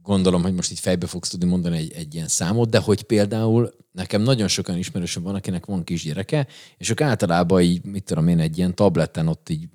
[0.03, 3.71] gondolom, hogy most így fejbe fogsz tudni mondani egy, egy ilyen számot, de hogy például
[3.93, 8.39] nekem nagyon sokan ismerősöm van, akinek van kisgyereke, és ők általában így, mit tudom én,
[8.39, 9.69] egy ilyen tableten ott így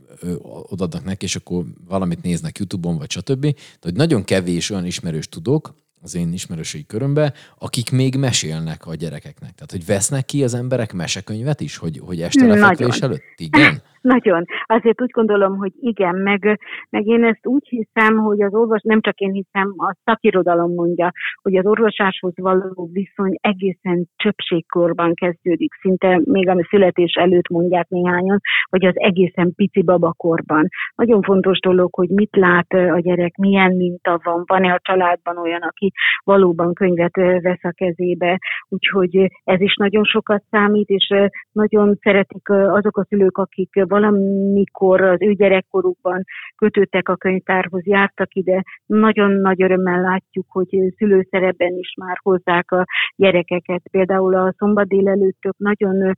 [0.70, 3.42] odaadnak neki, és akkor valamit néznek YouTube-on, vagy stb.
[3.42, 8.96] De hogy nagyon kevés olyan ismerős tudok, az én ismerősei körömbe, akik még mesélnek a
[8.96, 9.52] gyerekeknek.
[9.54, 13.24] Tehát, hogy vesznek ki az emberek mesekönyvet is, hogy, hogy este lefekvés előtt?
[13.36, 13.82] Igen?
[14.04, 14.44] Nagyon.
[14.66, 19.02] Azért úgy gondolom, hogy igen, meg, meg én ezt úgy hiszem, hogy az orvos, nem
[19.02, 21.12] csak én hiszem, a szakirodalom mondja,
[21.42, 28.40] hogy az orvosáshoz való viszony egészen csöpségkorban kezdődik, szinte még a születés előtt mondják néhányan,
[28.70, 30.68] hogy az egészen pici babakorban.
[30.96, 35.62] Nagyon fontos dolog, hogy mit lát a gyerek, milyen minta van, van-e a családban olyan,
[35.62, 35.92] aki
[36.24, 38.40] valóban könyvet vesz a kezébe,
[38.70, 41.14] úgyhogy ez is nagyon sokat számít, és
[41.52, 46.24] nagyon szeretik azok a szülők, akik valamikor az ő gyerekkorukban
[46.56, 48.64] kötődtek a könyvtárhoz, jártak ide.
[48.86, 53.82] Nagyon nagy örömmel látjuk, hogy szülőszerepben is már hozzák a gyerekeket.
[53.92, 56.16] Például a szombat délelőttök nagyon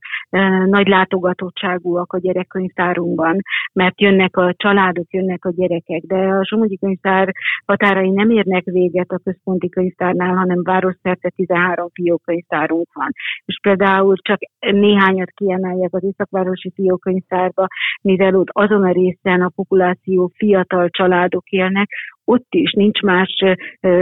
[0.66, 3.40] nagy látogatottságúak a gyerekkönyvtárunkban,
[3.72, 7.32] mert jönnek a családok, jönnek a gyerekek, de a Somogyi könyvtár
[7.66, 13.10] határai nem érnek véget a központi könyvtárnál, hanem városszerte 13 fiókönyvtárunk van.
[13.44, 17.65] És például csak néhányat kiemeljek az Északvárosi fiókönyvtárba,
[18.02, 21.88] mivel ott azon a részen a populáció fiatal családok élnek,
[22.26, 23.44] ott is nincs más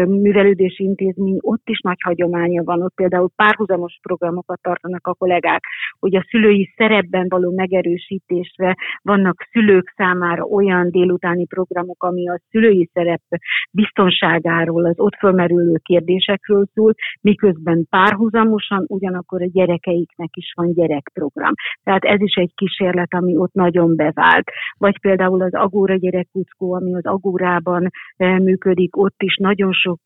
[0.06, 5.62] művelődési intézmény, ott is nagy hagyománya van, ott például párhuzamos programokat tartanak a kollégák,
[5.98, 12.90] hogy a szülői szerepben való megerősítésre vannak szülők számára olyan délutáni programok, ami a szülői
[12.92, 13.22] szerep
[13.70, 21.52] biztonságáról, az ott fölmerülő kérdésekről szól, miközben párhuzamosan ugyanakkor a gyerekeiknek is van gyerekprogram.
[21.82, 24.50] Tehát ez is egy kísérlet, ami ott nagyon bevált.
[24.78, 30.00] Vagy például az Agóra gyerekkuckó, ami az Agórában működik, ott is nagyon sok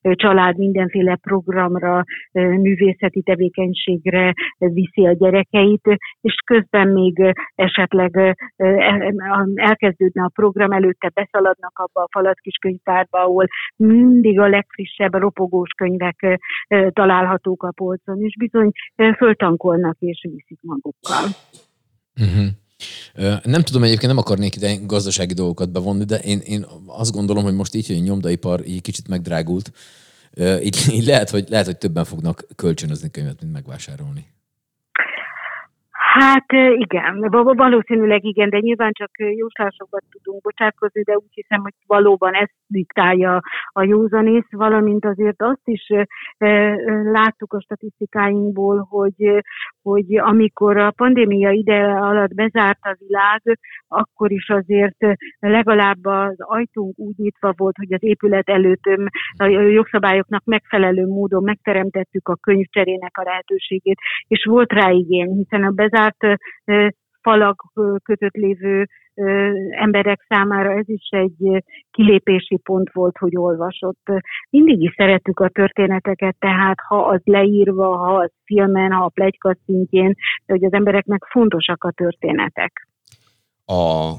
[0.00, 8.34] család mindenféle programra, művészeti tevékenységre viszi a gyerekeit, és közben még esetleg e,
[9.54, 13.46] elkezdődne a program, előtte beszaladnak abba a falatkis könyvtárba, ahol
[13.76, 16.40] mindig a legfrissebb ropogós könyvek
[16.92, 18.70] találhatók a polcon, és bizony
[19.16, 21.24] föltankolnak és viszik magukkal.
[22.20, 22.59] Uh-huh.
[23.42, 27.54] Nem tudom, egyébként nem akarnék ide gazdasági dolgokat bevonni, de én, én azt gondolom, hogy
[27.54, 29.72] most így, hogy a nyomdaipar így kicsit megdrágult,
[30.62, 34.26] így, így lehet, hogy, lehet, hogy többen fognak kölcsönözni könyvet, mint megvásárolni.
[36.12, 42.34] Hát igen, valószínűleg igen, de nyilván csak jóslásokban tudunk bocsátkozni, de úgy hiszem, hogy valóban
[42.34, 43.40] ezt diktálja
[43.72, 45.92] a józanész, valamint azért azt is
[47.12, 49.42] láttuk a statisztikáinkból, hogy,
[49.82, 53.42] hogy amikor a pandémia ide alatt bezárt a világ,
[53.88, 54.98] akkor is azért
[55.38, 58.84] legalább az ajtunk úgy nyitva volt, hogy az épület előtt
[59.36, 65.70] a jogszabályoknak megfelelő módon megteremtettük a könyvcserének a lehetőségét, és volt rá igény, hiszen a
[65.70, 65.98] bezárt
[67.22, 68.86] falak között lévő
[69.70, 74.08] emberek számára ez is egy kilépési pont volt, hogy olvasott.
[74.50, 79.56] Mindig is szerettük a történeteket, tehát ha az leírva, ha az filmen, ha a plegyka
[79.64, 80.14] szintjén,
[80.46, 82.88] de hogy az embereknek fontosak a történetek.
[83.66, 84.12] A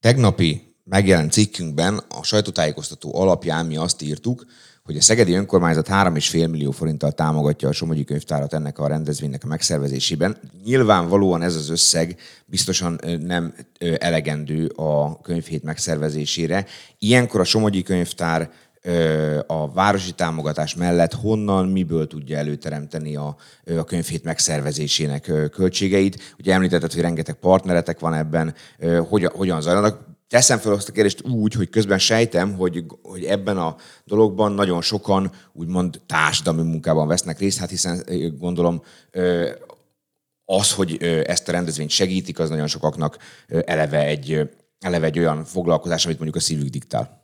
[0.00, 4.44] tegnapi megjelent cikkünkben a sajtótájékoztató alapján mi azt írtuk,
[4.90, 9.46] hogy a Szegedi Önkormányzat 3,5 millió forinttal támogatja a Somogyi Könyvtárat ennek a rendezvénynek a
[9.46, 10.36] megszervezésében.
[10.64, 13.54] Nyilvánvalóan ez az összeg biztosan nem
[13.98, 16.66] elegendő a könyvhét megszervezésére.
[16.98, 18.50] Ilyenkor a Somogyi Könyvtár
[19.46, 23.36] a városi támogatás mellett honnan, miből tudja előteremteni a,
[23.78, 26.34] a könyvhét megszervezésének költségeit.
[26.38, 28.54] Ugye említetted, hogy rengeteg partneretek van ebben,
[29.08, 33.58] hogyan, hogyan zajlanak teszem fel azt a kérdést úgy, hogy közben sejtem, hogy, hogy ebben
[33.58, 38.04] a dologban nagyon sokan úgymond társadalmi munkában vesznek részt, hát hiszen
[38.38, 38.82] gondolom
[40.44, 43.18] az, hogy ezt a rendezvényt segítik, az nagyon sokaknak
[43.64, 47.19] eleve egy, eleve egy olyan foglalkozás, amit mondjuk a szívük diktál.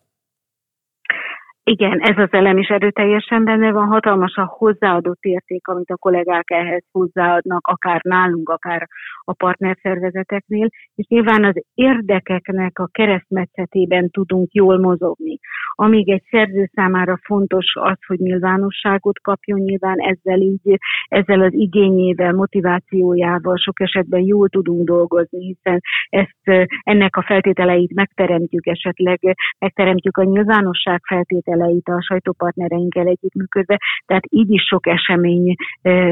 [1.71, 6.51] Igen, ez az elem is erőteljesen benne van, hatalmas a hozzáadott érték, amit a kollégák
[6.51, 8.89] ehhez hozzáadnak, akár nálunk, akár
[9.25, 15.39] a partnerszervezeteknél, és nyilván az érdekeknek a keresztmetszetében tudunk jól mozogni.
[15.79, 22.33] Amíg egy szerző számára fontos az, hogy nyilvánosságot kapjon, nyilván ezzel így, ezzel az igényével,
[22.33, 29.21] motivációjával sok esetben jól tudunk dolgozni, hiszen ezt, ennek a feltételeit megteremtjük esetleg,
[29.59, 35.55] megteremtjük a nyilvánosság feltételeit a sajtópartnereinkkel együttműködve, tehát így is sok esemény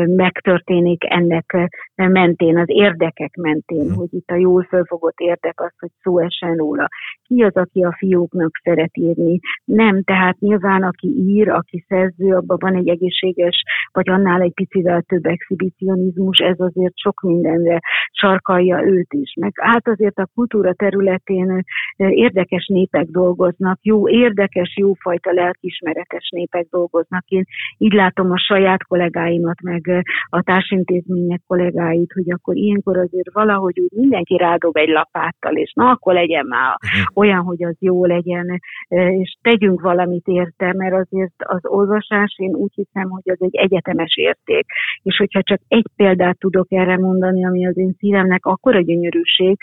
[0.06, 6.18] megtörténik ennek mentén, az érdekek mentén, hogy itt a jól fölfogott érdek az, hogy szó
[6.18, 6.88] essen róla.
[7.22, 12.56] Ki az, aki a fióknak szeret írni, Nem, tehát nyilván aki ír, aki szerző, abban
[12.60, 13.62] van egy egészséges,
[13.94, 17.80] vagy annál egy picivel több exhibicionizmus, ez azért sok mindenre
[18.10, 19.34] sarkalja őt is.
[19.40, 21.64] Meg hát azért a kultúra területén
[21.96, 27.24] érdekes népek dolgoznak, jó, érdekes, jófajta lelkismeretes népek dolgoznak.
[27.28, 27.44] Én
[27.78, 33.98] így látom a saját kollégáimat, meg a társintézmények kollégáit, hogy akkor ilyenkor azért valahogy úgy
[33.98, 37.06] mindenki rádob egy lapáttal, és na akkor legyen már uh-huh.
[37.14, 42.72] olyan, hogy az jó legyen, és tegyünk valamit érte, mert azért az olvasás, én úgy
[42.74, 43.54] hiszem, hogy az egy
[43.84, 44.66] egyetemes érték.
[45.02, 49.56] És hogyha csak egy példát tudok erre mondani, ami az én szívemnek akkora gyönyörűség,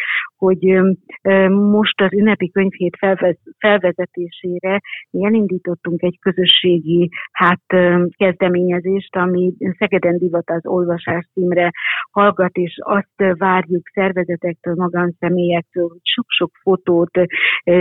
[0.45, 0.81] hogy
[1.71, 2.97] most az ünnepi könyvhét
[3.57, 4.79] felvezetésére
[5.11, 7.63] mi elindítottunk egy közösségi hát
[8.17, 11.71] kezdeményezést, ami Szegeden divat az olvasás címre
[12.11, 17.11] hallgat, és azt várjuk szervezetektől, magánszemélyektől, hogy sok-sok fotót,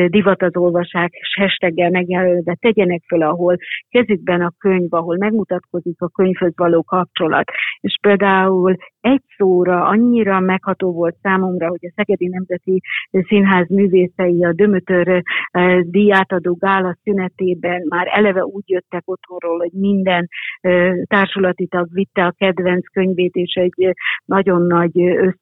[0.06, 3.56] divat az olvasás hashtaggel megjelölve tegyenek föl, ahol
[3.88, 7.50] kezükben a könyv, ahol megmutatkozik a könyvhöz való kapcsolat.
[7.80, 14.52] És például egy szóra annyira megható volt számomra, hogy a Szegedi Nemzeti Színház művészei a
[14.52, 20.28] Dömötör eh, díjátadó gála szünetében már eleve úgy jöttek otthonról, hogy minden
[20.60, 25.00] eh, társulati tag vitte a kedvenc könyvét, és egy nagyon nagy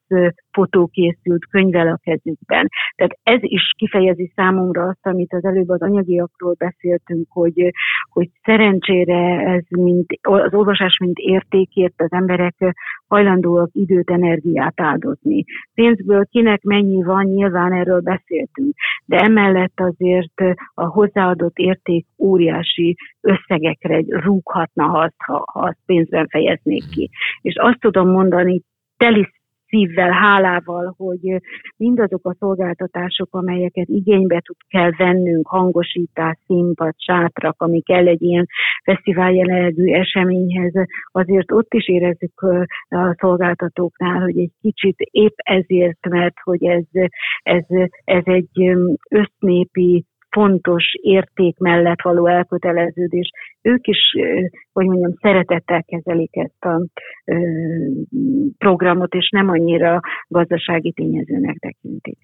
[0.08, 2.68] összfotó készült könyvvel a kezükben.
[2.96, 7.72] Tehát ez is kifejezi számomra azt, amit az előbb az anyagiakról beszéltünk, hogy,
[8.10, 12.54] hogy szerencsére ez mint, az olvasás mint értékért az emberek
[13.08, 15.44] hajlandóak időt, energiát áldozni.
[15.74, 20.40] Pénzből kinek mennyi van, nyilván erről beszéltünk, de emellett azért
[20.74, 27.10] a hozzáadott érték óriási összegekre rúghatna, ha azt, ha, ha azt pénzben fejeznék ki.
[27.40, 28.62] És azt tudom mondani,
[28.96, 29.28] teli
[29.68, 31.40] szívvel, hálával, hogy
[31.76, 38.46] mindazok a szolgáltatások, amelyeket igénybe tud kell vennünk, hangosítás, színpad, sátrak, ami kell egy ilyen
[38.84, 40.72] fesztivál jellegű eseményhez,
[41.12, 42.40] azért ott is érezzük
[42.88, 46.84] a szolgáltatóknál, hogy egy kicsit épp ezért, mert hogy ez,
[47.42, 47.64] ez,
[48.04, 48.76] ez egy
[49.10, 50.04] össznépi
[50.38, 53.30] fontos érték mellett való elköteleződés.
[53.62, 53.98] Ők is,
[54.72, 56.86] hogy mondjam, szeretettel kezelik ezt a
[58.58, 62.18] programot, és nem annyira gazdasági tényezőnek tekintik.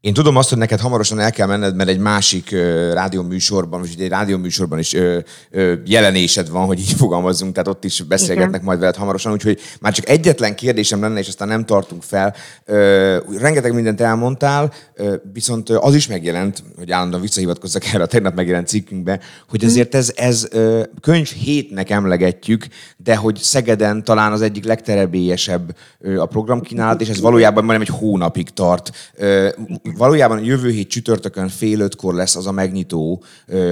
[0.00, 3.94] Én tudom azt, hogy neked hamarosan el kell menned, mert egy másik uh, rádióműsorban, vagy
[3.98, 5.16] egy rádióműsorban is uh,
[5.52, 8.64] uh, jelenésed van, hogy így fogalmazzunk, tehát ott is beszélgetnek Igen.
[8.64, 12.34] majd veled hamarosan, úgyhogy már csak egyetlen kérdésem lenne, és aztán nem tartunk fel.
[12.66, 18.34] Uh, rengeteg mindent elmondtál, uh, viszont az is megjelent, hogy állandóan visszahivatkozzak erre a tegnap
[18.34, 24.42] megjelent cikkünkbe, hogy azért ez, ez uh, könyv hétnek emlegetjük, de hogy Szegeden talán az
[24.42, 29.12] egyik legterebélyesebb uh, a programkínálat, és ez valójában majdnem egy hónapig tart.
[29.18, 29.48] Uh,
[29.96, 33.22] valójában jövő hét csütörtökön fél ötkor lesz az a megnyitó,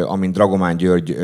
[0.03, 1.17] amin Dragomán György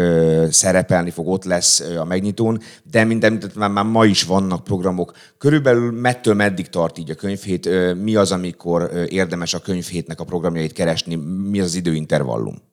[0.50, 5.12] szerepelni fog, ott lesz a megnyitón, de minden, már, már ma is vannak programok.
[5.38, 7.68] Körülbelül mettől meddig tart így a könyvhét?
[8.02, 11.14] Mi az, amikor érdemes a könyvhétnek a programjait keresni?
[11.50, 12.72] Mi az, az időintervallum?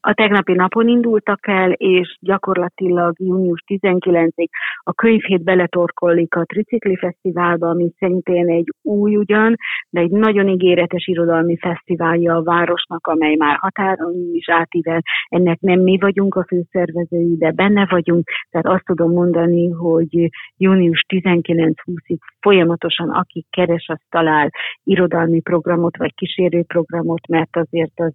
[0.00, 4.48] A tegnapi napon indultak el, és gyakorlatilag június 19-ig
[4.82, 9.56] a könyvhét beletorkollik a Tricikli Fesztiválba, ami szintén egy új ugyan,
[9.90, 15.00] de egy nagyon ígéretes irodalmi fesztiválja a városnak, amely már határon is átível.
[15.28, 21.04] Ennek nem mi vagyunk a főszervezői, de benne vagyunk, tehát azt tudom mondani, hogy június
[21.08, 24.50] 19-20-ig folyamatosan aki keres, az talál
[24.84, 28.14] irodalmi programot, vagy kísérőprogramot, mert azért az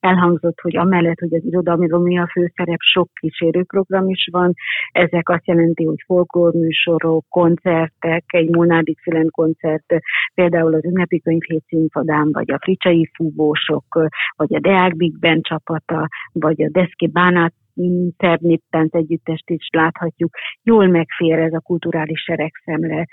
[0.00, 4.52] elhangzott, hogy amellett, hogy az irodalmi mi a főszerep, sok kísérőprogram is van.
[4.92, 9.94] Ezek azt jelenti, hogy folklórműsorok, koncertek, egy Monádi Filen koncert,
[10.34, 13.84] például az ünnepi könyvhét színfadán, vagy a Fricsai fúvósok,
[14.36, 17.54] vagy a Deák Big Band csapata, vagy a Deszki Bánát
[18.16, 20.30] Ternippent együttest is láthatjuk.
[20.62, 23.06] Jól megfér ez a kulturális seregszemre,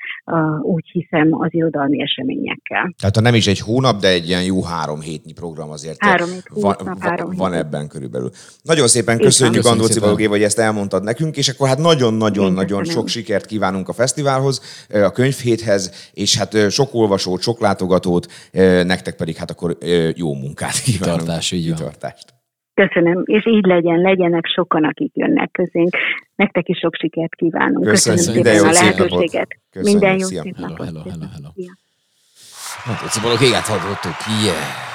[0.61, 2.93] úgy hiszem, az irodalmi eseményekkel.
[2.97, 6.29] Tehát ha nem is egy hónap, de egy ilyen jó három hétnyi program azért három
[6.53, 8.29] van, hónap, három van ebben körülbelül.
[8.61, 13.45] Nagyon szépen köszönjük, Andóci Balogé, hogy ezt elmondtad nekünk, és akkor hát nagyon-nagyon-nagyon sok sikert
[13.45, 18.27] kívánunk a fesztiválhoz, a könyvhéthez, és hát sok olvasót, sok látogatót,
[18.83, 19.77] nektek pedig hát akkor
[20.15, 21.19] jó munkát kívánunk.
[21.19, 21.91] Kitartás, így van.
[22.87, 25.95] Köszönöm, és így legyen, legyenek sokan, akik jönnek közénk.
[26.35, 27.85] Nektek is sok sikert kívánunk.
[27.85, 29.47] Köszönöm, Köszönöm szépen a lehetőséget.
[29.71, 30.85] Köszönöm, Minden jó szép napot.
[30.85, 31.49] Hello, hello, hello, hello.
[32.83, 34.89] Hát, szóval a égát hallottuk, yeah.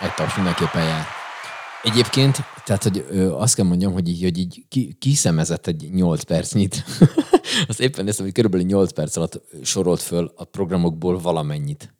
[0.00, 1.04] Egy taps mindenképpen jár.
[1.82, 6.22] Egyébként, tehát, hogy ö, azt kell mondjam, hogy így, hogy így ki, kiszemezett egy 8
[6.22, 6.84] percnyit.
[7.68, 11.94] azt éppen néztem, hogy körülbelül 8 perc alatt sorolt föl a programokból valamennyit.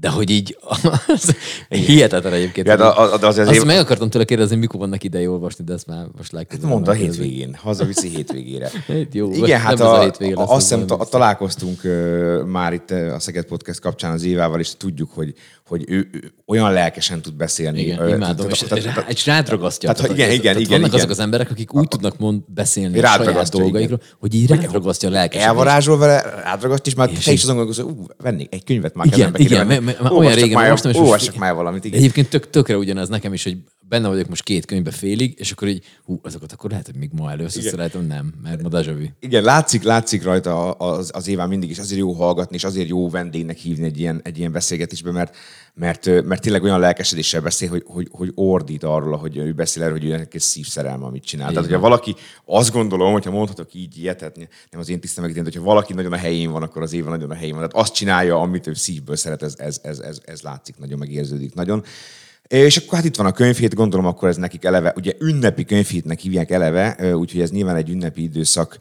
[0.00, 0.58] De hogy így,
[1.06, 1.36] az
[1.68, 2.66] hihetetlen egyébként.
[2.66, 5.64] Ja, de, az, az, az, az azt meg akartam tőle kérdezni, mikor vannak ideje olvasni,
[5.64, 6.70] de ezt már most Hát legközelebb.
[6.70, 8.70] mondd a hétvégén, hazaviszi hétvégére.
[8.86, 13.44] Hát jó, Igen, hát a, a, azt az hiszem, találkoztunk ö, már itt a Szeged
[13.44, 15.34] Podcast kapcsán az Évával, és tudjuk, hogy,
[15.68, 17.80] hogy ő, ő olyan lelkesen tud beszélni.
[17.80, 19.92] Igen, imádom, tehát- és, tehát- tehát- és rádragasztja.
[19.92, 20.98] tehát, igen, igen, igen, vannak igen.
[20.98, 25.12] azok az emberek, akik úgy tudnak mond, beszélni a saját dolgaikról, hogy így rádragasztja a
[25.12, 25.48] lelkesedést.
[25.48, 29.06] elvarázsol vele, rádragaszt, és már És te is azon gondolkozol, ú, vennék egy könyvet már
[29.06, 31.98] Igen, igen, Olvassak olyan régen már, olvastam, és olvassak már valamit, igen.
[31.98, 33.56] Egyébként tök, tökre ugyanaz nekem is, hogy
[33.88, 37.10] benne vagyok most két könyvbe félig, és akkor így, hú, azokat akkor lehet, hogy még
[37.12, 37.70] ma először Igen.
[37.72, 39.12] szeretem, nem, mert ma déjà.
[39.20, 43.10] Igen, látszik, látszik rajta az, az éván mindig, és azért jó hallgatni, és azért jó
[43.10, 45.36] vendégnek hívni egy ilyen, egy ilyen beszélgetésbe, mert,
[45.78, 49.98] mert, mert tényleg olyan lelkesedéssel beszél, hogy, hogy, hogy ordít arról, hogy ő beszél erről,
[49.98, 51.48] hogy ő neki egy szívszerelme, amit csinál.
[51.48, 52.14] Tehát, hogyha valaki,
[52.44, 54.20] azt gondolom, hogyha mondhatok így ilyet,
[54.70, 57.30] nem az én tisztem megítélni, hogyha valaki nagyon a helyén van, akkor az éve nagyon
[57.30, 57.68] a helyén van.
[57.68, 61.54] Tehát azt csinálja, amit ő szívből szeret, ez, ez, ez, ez, ez látszik nagyon, megérződik
[61.54, 61.84] nagyon.
[62.48, 66.18] És akkor hát itt van a könyvhét, gondolom akkor ez nekik eleve, ugye ünnepi könyvhétnek
[66.18, 68.78] hívják eleve, úgyhogy ez nyilván egy ünnepi időszak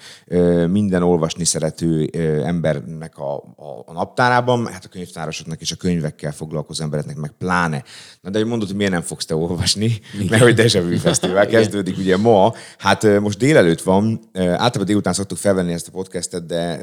[0.70, 2.10] minden olvasni szerető
[2.46, 7.84] embernek a, a, a naptárában, hát a könyvtárosoknak és a könyvekkel foglalkozó embereknek meg pláne.
[8.22, 10.00] Na de hogy mondod, hogy miért nem fogsz te olvasni,
[10.30, 15.38] mert hogy Deja Vu Fesztivál kezdődik ugye ma, hát most délelőtt van, általában délután szoktuk
[15.38, 16.80] felvenni ezt a podcastet, de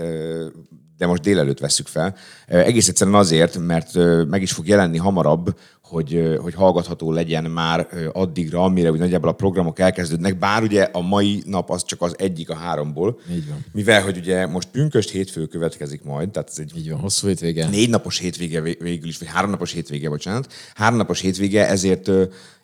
[0.96, 2.16] de most délelőtt vesszük fel.
[2.46, 3.90] Egész egyszerűen azért, mert
[4.28, 5.58] meg is fog jelenni hamarabb,
[5.94, 11.00] hogy, hogy hallgatható legyen már addigra, amire úgy nagyjából a programok elkezdődnek, bár ugye a
[11.00, 13.18] mai nap az csak az egyik a háromból.
[13.32, 13.64] Így van.
[13.72, 17.68] Mivel, hogy ugye most pünköst hétfő következik majd, tehát ez egy Így van, hosszú hétvége.
[17.68, 20.52] négy napos hétvége vé- végül is, vagy három napos hétvége, bocsánat.
[20.74, 22.10] Három napos hétvége, ezért,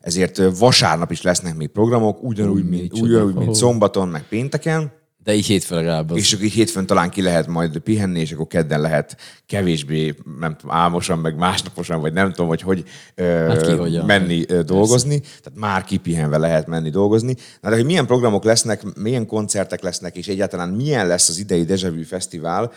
[0.01, 4.93] ezért vasárnap is lesznek még programok, ugyanúgy, mint, ugyanúgy mint szombaton, meg pénteken.
[5.25, 6.17] De így hétfő legalább az.
[6.17, 9.17] És akkor így hétfőn talán ki lehet majd pihenni, és akkor kedden lehet
[9.47, 12.85] kevésbé, nem tudom, álmosan, meg másnaposan, vagy nem tudom, hogy hogy
[13.17, 14.07] Hát ki hogyan.
[14.07, 15.21] menni ö, dolgozni.
[15.21, 17.35] Tehát már kipihenve lehet menni dolgozni.
[17.61, 21.65] Na de hogy milyen programok lesznek, milyen koncertek lesznek, és egyáltalán milyen lesz az idei
[21.65, 22.73] Deja Vu Fesztivál,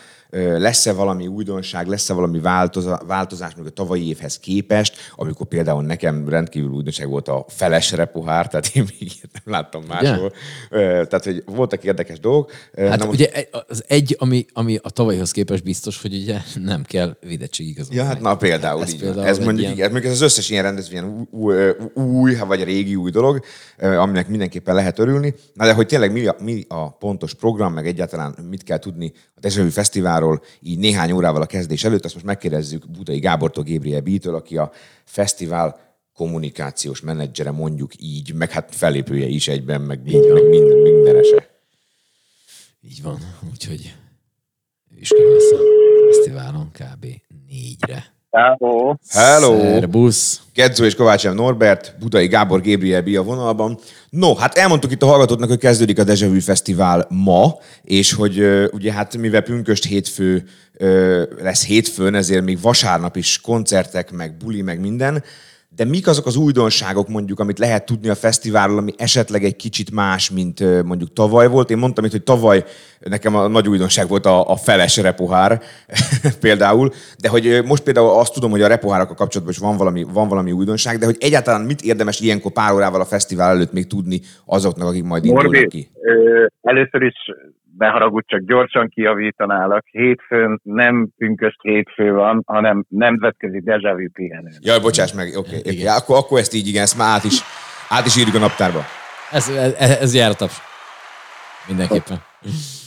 [0.58, 6.28] lesz-e valami újdonság, lesz-e valami változa, változás még a tavalyi évhez képest, amikor például nekem
[6.28, 10.32] rendkívül újdonság volt a feles repohár, tehát én még nem láttam máshol.
[10.70, 12.50] Tehát, hogy voltak érdekes dolgok.
[12.76, 16.38] Hát na most- ugye egy- az egy, ami, ami a tavalyhoz képest biztos, hogy ugye
[16.64, 18.04] nem kell védettségigazolvány.
[18.04, 19.96] Ja, hát na például Ez így például ez mondjuk, ilyen- ilyen...
[19.96, 21.54] ez, ez az összes ilyen rendezvény új,
[21.94, 23.40] új, vagy régi új dolog,
[23.78, 25.34] aminek mindenképpen lehet örülni.
[25.54, 29.12] Na de hogy tényleg mi a, mi a pontos program, meg egyáltalán mit kell tudni
[29.34, 29.70] a Deja Vu
[30.24, 34.56] Fesztiválról így néhány órával a kezdés előtt, azt most megkérdezzük Budai Gábortól, Gabriel B-től, aki
[34.56, 34.72] a
[35.04, 41.50] fesztivál kommunikációs menedzsere, mondjuk így, meg hát fellépője is egyben, meg, így, meg minden, mindenese.
[42.80, 43.18] Így van,
[43.50, 43.94] úgyhogy
[44.94, 45.58] ő is kell lesz a
[46.06, 47.06] fesztiválon kb.
[47.46, 48.13] négyre.
[48.34, 48.96] Hello.
[49.10, 49.58] Hello!
[49.58, 50.40] Szerbusz!
[50.54, 51.34] Gedzó és Kovács M.
[51.34, 53.16] Norbert, Budai Gábor Gabriel B.
[53.16, 53.78] a vonalban.
[54.10, 58.68] No, hát elmondtuk itt a hallgatóknak, hogy kezdődik a Deja Vu Fesztivál ma, és hogy
[58.72, 60.44] ugye hát mivel pünköst hétfő
[61.42, 65.22] lesz hétfőn, ezért még vasárnap is koncertek, meg buli, meg minden.
[65.76, 69.90] De mik azok az újdonságok mondjuk, amit lehet tudni a fesztiválról, ami esetleg egy kicsit
[69.90, 71.70] más, mint mondjuk tavaly volt?
[71.70, 72.64] Én mondtam itt, hogy tavaly
[73.00, 75.60] nekem a nagy újdonság volt a, a feles repohár
[76.40, 80.28] például, de hogy most például azt tudom, hogy a repohárakkal kapcsolatban is van valami, van
[80.28, 84.20] valami újdonság, de hogy egyáltalán mit érdemes ilyenkor pár órával a fesztivál előtt még tudni
[84.44, 85.90] azoknak, akik majd indulnak Norbi, ki?
[86.00, 87.16] ö, először is
[87.78, 89.84] ne haragudj, csak gyorsan kijavítanálak.
[89.90, 94.50] Hétfőn nem pünköst hétfő van, hanem nemzetközi Deja Vu pihenő.
[94.60, 95.56] Jaj, bocsáss meg, oké.
[95.58, 95.86] Okay, okay.
[95.86, 97.40] akkor, akkor ezt így igen, ezt már át is,
[97.88, 98.80] át is írjuk a naptárba.
[99.30, 99.48] Ez,
[99.78, 100.72] ez, ez jár a taps.
[101.68, 102.18] Mindenképpen.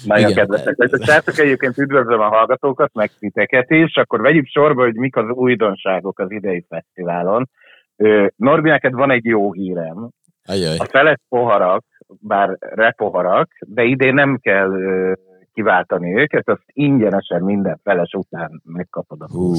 [0.06, 0.46] Nagyon Igen.
[0.46, 1.04] kedvesek vagytok.
[1.04, 3.96] Srácok, egyébként üdvözlöm a hallgatókat, meg titeket is.
[3.96, 7.50] Akkor vegyük sorba, hogy mik az újdonságok az idei fesztiválon.
[8.36, 10.10] Norbi, neked van egy jó hírem.
[10.46, 10.78] Ajaj.
[10.78, 11.84] A feles poharak,
[12.22, 14.72] bár repoharak, de idén nem kell
[15.54, 19.54] kiváltani őket, azt ingyenesen minden feles után megkapod a Hú.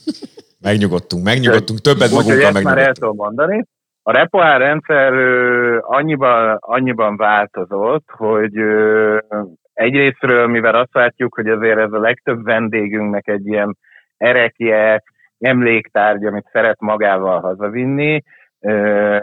[0.68, 2.96] Megnyugodtunk, megnyugodtunk, többet magunkkal ezt már el megnyugodtunk.
[2.96, 3.64] tudom mondani.
[4.02, 5.12] A repoár rendszer
[5.80, 8.52] annyiban, annyiban változott, hogy
[9.72, 13.76] egyrésztről, mivel azt látjuk, hogy azért ez a legtöbb vendégünknek egy ilyen
[14.16, 15.02] erekje,
[15.38, 18.22] emléktárgy, amit szeret magával hazavinni,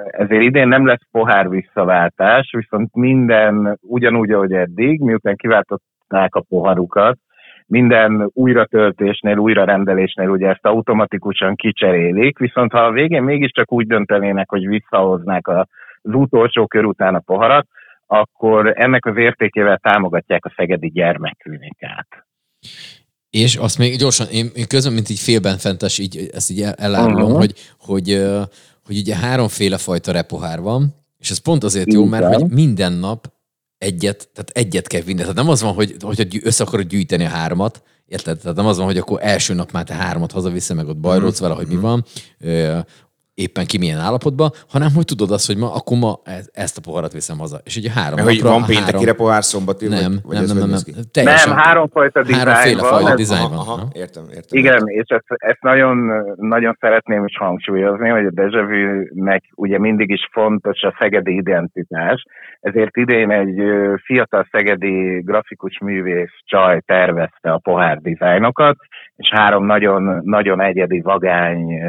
[0.08, 7.18] ezért idén nem lesz pohár visszaváltás, viszont minden ugyanúgy, ahogy eddig, miután kiváltották a poharukat,
[7.66, 14.68] minden újratöltésnél, újrarendelésnél ugye ezt automatikusan kicserélik, viszont ha a végén mégiscsak úgy döntenének, hogy
[14.68, 15.66] visszahoznák az
[16.02, 17.68] utolsó kör után a poharat,
[18.06, 22.08] akkor ennek az értékével támogatják a Szegedi Gyermekklinikát.
[23.30, 26.74] És azt még gyorsan, én, én közben, mint így félben fentes, így, ezt így el-
[26.78, 27.38] elárulom, Mhm.
[27.38, 28.26] hogy, hogy,
[28.88, 33.32] hogy ugye háromféle fajta repohár van, és ez pont azért jó, mert hogy minden nap
[33.78, 35.20] egyet, tehát egyet kell vinni.
[35.20, 38.40] Tehát nem az van, hogy, hogy össze akarod gyűjteni a hármat, érted?
[38.40, 41.40] Tehát nem az van, hogy akkor első nap már te hármat hazaviszed, meg ott bajlódsz
[41.40, 42.06] vele, hogy mi van,
[42.40, 42.78] ö,
[43.46, 46.82] éppen ki milyen állapotban, hanem hogy tudod azt, hogy ma, akkor ma e- ezt a
[46.82, 47.58] poharat viszem haza.
[47.64, 49.06] És ugye három Mert hogy napra van a pénteki három...
[49.06, 51.04] repohár, szombati, Nem, vagy, vagy nem, ez nem, hogy nem, nem.
[51.12, 51.50] Teljesen.
[51.54, 52.92] Nem, háromfajta dizájn Háromféle van.
[52.92, 53.58] fajta ez- dizájn van.
[53.58, 53.88] aha, aha.
[53.94, 54.58] értem, értem.
[54.60, 55.98] Igen, és ezt, ezt nagyon,
[56.36, 62.26] nagyon szeretném is hangsúlyozni, hogy a Deja Vu-nek ugye mindig is fontos a szegedi identitás,
[62.60, 63.62] ezért idén egy
[64.04, 68.76] fiatal szegedi grafikus művész csaj tervezte a pohár dizájnokat,
[69.18, 71.82] és három nagyon, nagyon egyedi vagány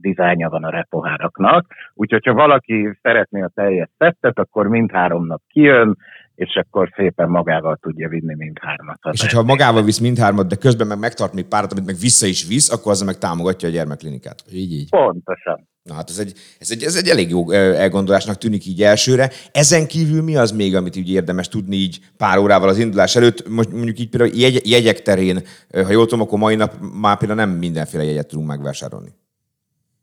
[0.00, 5.96] dizájnja van a repoháraknak, úgyhogy ha valaki szeretné a teljes szettet, akkor mindhárom nap kijön,
[6.34, 8.98] és akkor szépen magával tudja vinni mindhármat.
[9.12, 12.46] És hogyha magával visz mindhármat, de közben meg megtart még párat, amit meg vissza is
[12.48, 14.44] visz, akkor azzal meg támogatja a gyermekklinikát.
[14.52, 14.90] Így, így.
[14.90, 15.69] Pontosan.
[15.82, 19.30] Na hát ez egy, ez egy, ez egy elég jó elgondolásnak tűnik így elsőre.
[19.52, 23.48] Ezen kívül mi az még, amit így érdemes tudni így pár órával az indulás előtt?
[23.48, 27.40] Most mondjuk így például jegy, jegyek terén, ha jól tudom, akkor mai nap már például
[27.40, 29.14] nem mindenféle jegyet tudunk megvásárolni.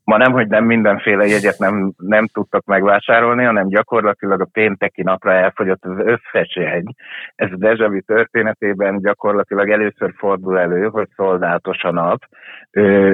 [0.08, 5.32] Ma nem, hogy nem mindenféle jegyet nem, nem tudtak megvásárolni, hanem gyakorlatilag a pénteki napra
[5.32, 6.94] elfogyott az összes jegy.
[7.34, 12.22] Ez a Deja Vu történetében gyakorlatilag először fordul elő, hogy szoldátos a nap.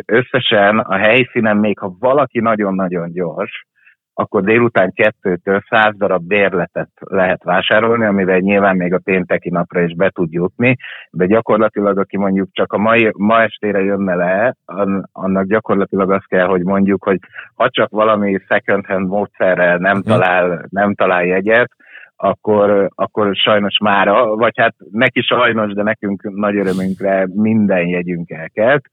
[0.04, 3.66] Összesen a helyszínen még ha valaki nagyon-nagyon gyors,
[4.14, 9.94] akkor délután kettőtől száz darab bérletet lehet vásárolni, amivel nyilván még a pénteki napra is
[9.94, 10.76] be tud jutni,
[11.10, 16.28] de gyakorlatilag, aki mondjuk csak a mai, ma estére jönne le, an- annak gyakorlatilag azt
[16.28, 17.18] kell, hogy mondjuk, hogy
[17.54, 21.70] ha csak valami second hand módszerrel nem talál, nem talál jegyet,
[22.16, 28.84] akkor, akkor sajnos mára, vagy hát neki sajnos, de nekünk nagy örömünkre minden jegyünk elkelt.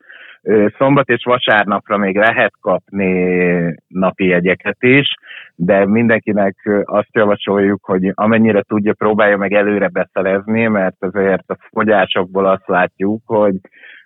[0.77, 3.13] Szombat és vasárnapra még lehet kapni
[3.87, 5.07] napi jegyeket is,
[5.55, 12.45] de mindenkinek azt javasoljuk, hogy amennyire tudja, próbálja meg előre beszerezni, mert azért a fogyásokból
[12.45, 13.55] azt látjuk, hogy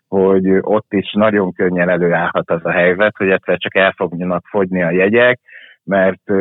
[0.07, 4.83] hogy ott is nagyon könnyen előállhat az a helyzet, hogy egyszer csak el fognak fogyni
[4.83, 5.39] a jegyek,
[5.85, 6.31] mert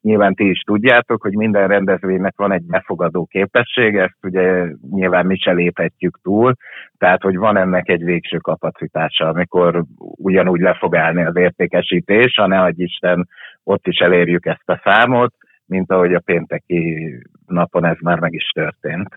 [0.00, 5.36] nyilván ti is tudjátok, hogy minden rendezvénynek van egy befogadó képessége, ezt ugye nyilván mi
[5.36, 6.54] se léphetjük túl,
[6.98, 12.46] tehát hogy van ennek egy végső kapacitása, amikor ugyanúgy le fog állni az értékesítés, ha
[12.46, 13.28] ne adj Isten,
[13.64, 15.34] ott is elérjük ezt a számot,
[15.66, 17.12] mint ahogy a pénteki
[17.46, 19.16] napon ez már meg is történt.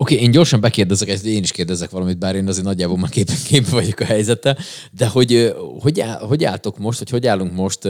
[0.00, 3.10] Oké, okay, én gyorsan bekérdezek, ezt én is kérdezek valamit, bár én azért nagyjából már
[3.10, 4.56] kép, kép vagyok a helyzete,
[4.92, 7.88] de hogy, hogy, áll, hogy álltok most, vagy hogy állunk most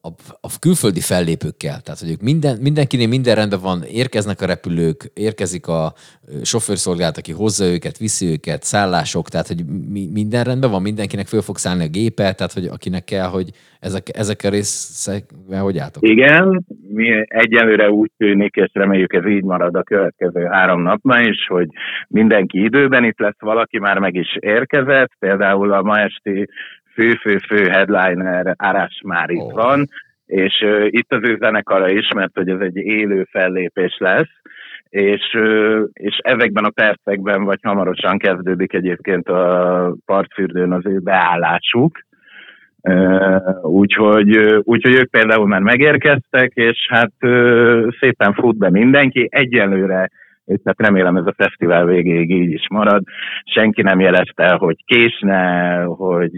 [0.00, 0.08] a,
[0.40, 1.80] a külföldi fellépőkkel?
[1.80, 5.92] Tehát, hogy ők minden, mindenkinél minden rendben van, érkeznek a repülők, érkezik a
[6.42, 11.40] sofőrszolgálat, aki hozza őket, viszi őket, szállások, tehát, hogy mi, minden rendben van, mindenkinek föl
[11.40, 13.50] fog szállni a gépe, tehát, hogy akinek kell, hogy
[13.80, 16.08] ezek, ezekkel részekkel hogy álltok?
[16.08, 21.46] Igen, mi egyelőre úgy tűnik, és reméljük ez így marad a következő három napban is,
[21.46, 21.68] hogy
[22.08, 26.48] mindenki időben itt lesz, valaki már meg is érkezett, például a ma esti
[26.98, 29.50] fő-fő-fő headliner Árás már itt Ó.
[29.50, 29.88] van,
[30.26, 34.32] és uh, itt az ő zenekara is, mert hogy ez egy élő fellépés lesz,
[34.88, 42.06] és, uh, és ezekben a percekben, vagy hamarosan kezdődik egyébként a partfürdőn az ő beállásuk,
[42.82, 49.28] Uh, úgyhogy, úgyhogy ők például már megérkeztek, és hát uh, szépen fut be mindenki.
[49.30, 50.10] Egyelőre,
[50.48, 53.02] és hát remélem ez a fesztivál végéig így is marad,
[53.44, 56.32] senki nem jelezte el, hogy késne, hogy,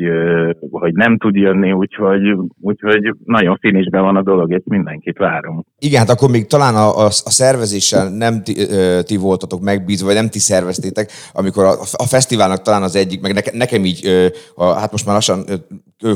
[0.70, 5.66] hogy nem tud jönni, úgyhogy, úgyhogy nagyon finisben van a dolog, és mindenkit várunk.
[5.78, 10.06] Igen, hát akkor még talán a, a, a szervezéssel nem ti, ö, ti voltatok megbízva,
[10.06, 14.00] vagy nem ti szerveztétek, amikor a, a fesztiválnak talán az egyik, meg neke, nekem így,
[14.06, 15.44] ö, a, hát most már lassan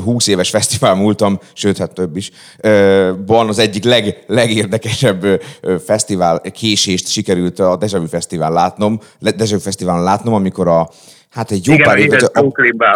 [0.03, 5.41] 20 éves fesztivál múltam, sőt, hát több is, ö, van az egyik leg, legérdekesebb
[5.85, 10.89] fesztivál késést sikerült a Deja Vu Fesztivál látnom, Le- Deja Vu Fesztiválon látnom, amikor a
[11.29, 12.45] Hát egy jó Igen, pár híres a,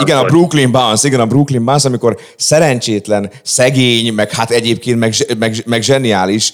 [0.01, 0.23] igen, a.
[0.23, 5.81] Brooklyn Bounce, igen, a Brooklyn Bounce, amikor szerencsétlen, szegény, meg hát egyébként meg, meg, meg
[5.81, 6.53] zseniális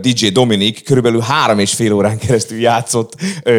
[0.00, 3.14] DJ Dominik körülbelül három és fél órán keresztül játszott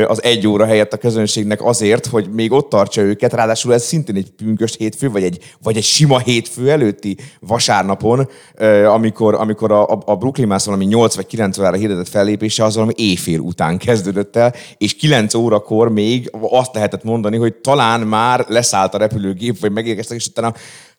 [0.07, 4.15] az egy óra helyett a közönségnek azért, hogy még ott tartsa őket, ráadásul ez szintén
[4.15, 8.29] egy pünkös hétfő, vagy egy, vagy egy sima hétfő előtti vasárnapon,
[8.85, 12.93] amikor, amikor a, a, Brooklyn Bounce valami 8 vagy 9 órára hirdetett fellépése az valami
[12.95, 18.93] éjfél után kezdődött el, és 9 órakor még azt lehetett mondani, hogy talán már leszállt
[18.93, 20.53] a repülőgép, vagy megérkeztek, és utána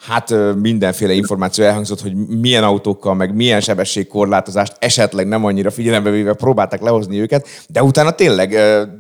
[0.07, 6.33] hát mindenféle információ elhangzott, hogy milyen autókkal, meg milyen sebességkorlátozást esetleg nem annyira figyelembe véve
[6.33, 8.51] próbálták lehozni őket, de utána tényleg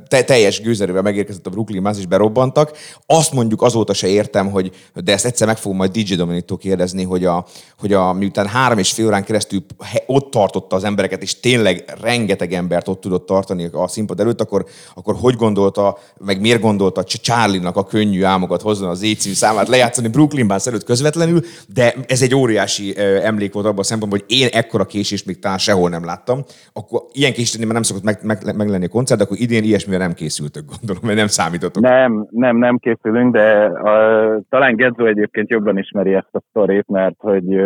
[0.09, 2.77] te, teljes gőzerővel megérkezett a Brooklyn Mass és berobbantak.
[3.07, 7.03] Azt mondjuk azóta se értem, hogy, de ezt egyszer meg fogom majd DJ Dominiktól kérdezni,
[7.03, 7.47] hogy, a,
[7.79, 9.65] hogy a, miután három és fél órán keresztül
[10.07, 14.65] ott tartotta az embereket, és tényleg rengeteg embert ott tudott tartani a színpad előtt, akkor,
[14.95, 19.69] akkor hogy gondolta, meg miért gondolta Charlie-nak a könnyű álmokat hozzon az Z című számát
[19.69, 21.41] lejátszani Brooklyn Bands előtt közvetlenül,
[21.79, 21.85] de
[22.15, 22.87] ez egy óriási
[23.31, 26.39] emlék volt abban a szempontból, hogy én ekkora késést még talán sehol nem láttam.
[26.73, 29.63] Akkor ilyen késést már nem szokott meg, meg, meg lenni a koncert, de akkor idén
[29.63, 31.83] ilyesmire nem készültök, gondolom, mert nem számítottok.
[31.83, 37.17] Nem, nem, nem készülünk, de uh, talán Gedzo egyébként jobban ismeri ezt a sztorit, mert
[37.19, 37.61] hogy,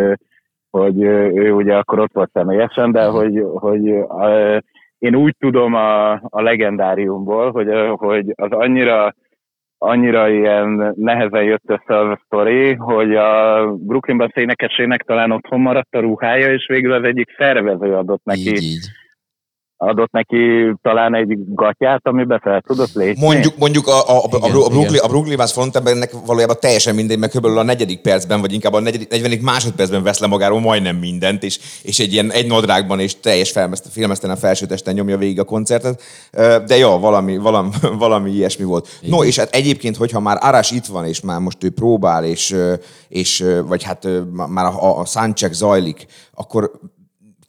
[0.69, 1.01] hogy
[1.43, 4.57] ő ugye akkor ott volt személyesen, de hogy, hogy uh,
[4.97, 7.67] én úgy tudom a, a legendáriumból, hogy,
[7.97, 9.13] hogy az annyira
[9.81, 15.99] annyira ilyen nehezen jött össze a sztori, hogy a Brooklynban szénekesének talán otthon maradt a
[15.99, 18.87] ruhája, és végül az egyik szervező adott neki Így, így.
[19.81, 23.25] Adott neki talán egy gatyát, amiben fel tudott lépni.
[23.25, 25.03] Mondjuk, mondjuk a, a, a, Igen, a, Brooklyn, igen.
[25.03, 27.45] a Brooklyn frontembernek valójában teljesen mindegy, mert kb.
[27.45, 29.39] a negyedik percben, vagy inkább a negyedik, 40.
[29.41, 33.53] másodpercben vesz le magáról majdnem mindent, és, és egy ilyen egy nadrágban és teljes
[33.89, 36.01] filmesztelen felsőtesten nyomja végig a koncertet.
[36.65, 37.69] De ja, valami, valami,
[38.05, 38.87] valami ilyesmi volt.
[39.01, 42.55] No, és hát egyébként, hogyha már Arás itt van, és már most ő próbál, és,
[43.09, 44.07] és vagy hát
[44.49, 46.71] már a, a soundcheck zajlik, akkor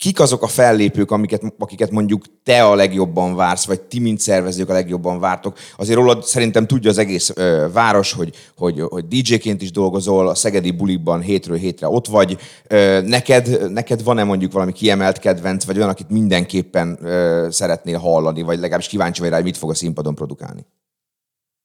[0.03, 4.69] kik azok a fellépők, amiket, akiket mondjuk te a legjobban vársz, vagy ti, mint szervezők
[4.69, 5.53] a legjobban vártok?
[5.77, 10.35] Azért rólad szerintem tudja az egész ö, város, hogy, hogy, hogy DJ-ként is dolgozol, a
[10.35, 12.37] szegedi bulikban hétről hétre ott vagy.
[12.69, 18.41] Ö, neked, neked van-e mondjuk valami kiemelt kedvenc, vagy olyan, akit mindenképpen ö, szeretnél hallani,
[18.41, 20.61] vagy legalábbis kíváncsi vagy rá, hogy mit fog a színpadon produkálni?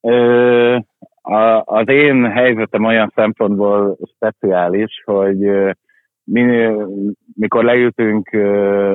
[0.00, 0.76] Ö,
[1.22, 5.70] a, az én helyzetem olyan szempontból speciális, hogy ö,
[6.26, 6.68] mi,
[7.34, 8.30] mikor leültünk,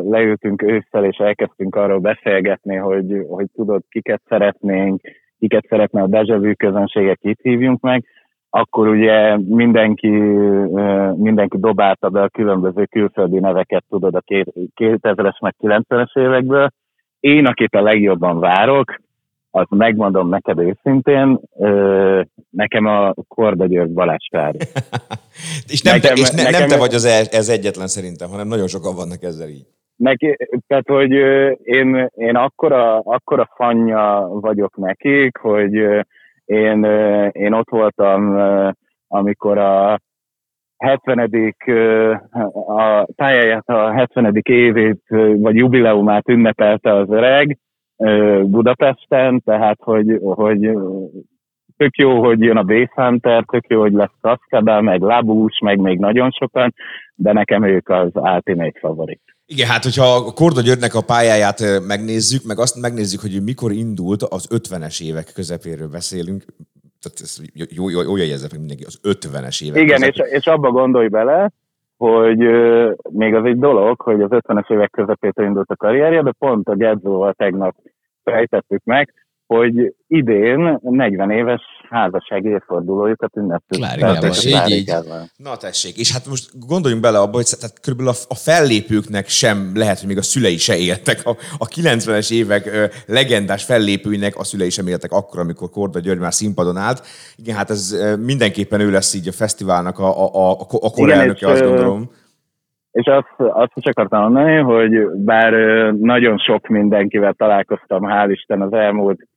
[0.10, 5.02] leültünk ősszel, és elkezdtünk arról beszélgetni, hogy, hogy tudod, kiket szeretnénk,
[5.40, 8.06] kiket szeretne a Deja Vu közönséget itt hívjunk meg,
[8.50, 10.10] akkor ugye mindenki,
[11.16, 16.70] mindenki dobálta be a különböző külföldi neveket, tudod, a két- 2000-es meg 90-es évekből.
[17.20, 18.96] Én, akit a legjobban várok,
[19.52, 24.58] azt megmondom neked őszintén, ö, nekem a Korda György Balázs Kári.
[25.74, 28.48] és nem, Nekem- te, és ne, nem nekem- te vagy az ez egyetlen szerintem, hanem
[28.48, 29.66] nagyon sokan vannak ezzel így.
[29.96, 30.38] Neki,
[30.68, 31.12] tehát, hogy
[31.64, 35.74] én, én akkora, akkora fanya vagyok nekik, hogy
[36.46, 36.84] én,
[37.32, 38.38] én ott voltam,
[39.08, 40.00] amikor a
[40.78, 41.54] 70.
[41.66, 42.12] ö,
[42.54, 44.42] a pályáját, a 70.
[44.44, 45.02] évét,
[45.36, 47.58] vagy jubileumát ünnepelte az öreg
[48.46, 50.70] Budapesten, tehát, hogy, hogy
[51.78, 55.80] tök jó, hogy jön a Base Hunter, tök jó, hogy lesz Kaszkada, meg Labus, meg
[55.80, 56.74] még nagyon sokan,
[57.16, 59.22] de nekem ők az ultimate favorit.
[59.46, 64.24] Igen, hát hogyha a Korda Györgynek a pályáját megnézzük, meg azt megnézzük, hogy mikor indult,
[64.24, 66.44] az 50-es évek közepéről beszélünk,
[67.02, 67.38] tehát ez
[67.76, 71.52] jó, jó, jó jegyezze meg mindenki, az 50-es évek Igen, és, és abba gondolj bele,
[72.02, 72.38] hogy
[73.10, 76.76] még az egy dolog, hogy az 50-es évek közepétől indult a karrierje, de pont a
[76.76, 77.76] Gedzóval tegnap
[78.24, 79.14] fejtettük meg,
[79.56, 83.78] hogy idén 40 éves házassági évfordulójukat ünneptük.
[83.78, 84.20] Klárikával.
[84.20, 84.94] Tehát, Így, így.
[85.36, 89.72] Na tessék, és hát most gondoljunk bele abba, hogy tehát körülbelül a, a fellépőknek sem
[89.76, 91.20] lehet, hogy még a szülei se éltek.
[91.24, 96.20] A, a 90-es évek ö, legendás fellépőinek a szülei sem éltek akkor, amikor Korda György
[96.20, 97.02] már színpadon állt.
[97.36, 97.96] Igen, hát ez
[98.26, 102.10] mindenképpen ő lesz így a fesztiválnak a, a, a, a korelnöke, és, azt gondolom.
[102.92, 105.54] És azt, azt is akartam mondani, hogy bár
[105.94, 109.30] nagyon sok mindenkivel találkoztam, hál' Isten az elmúlt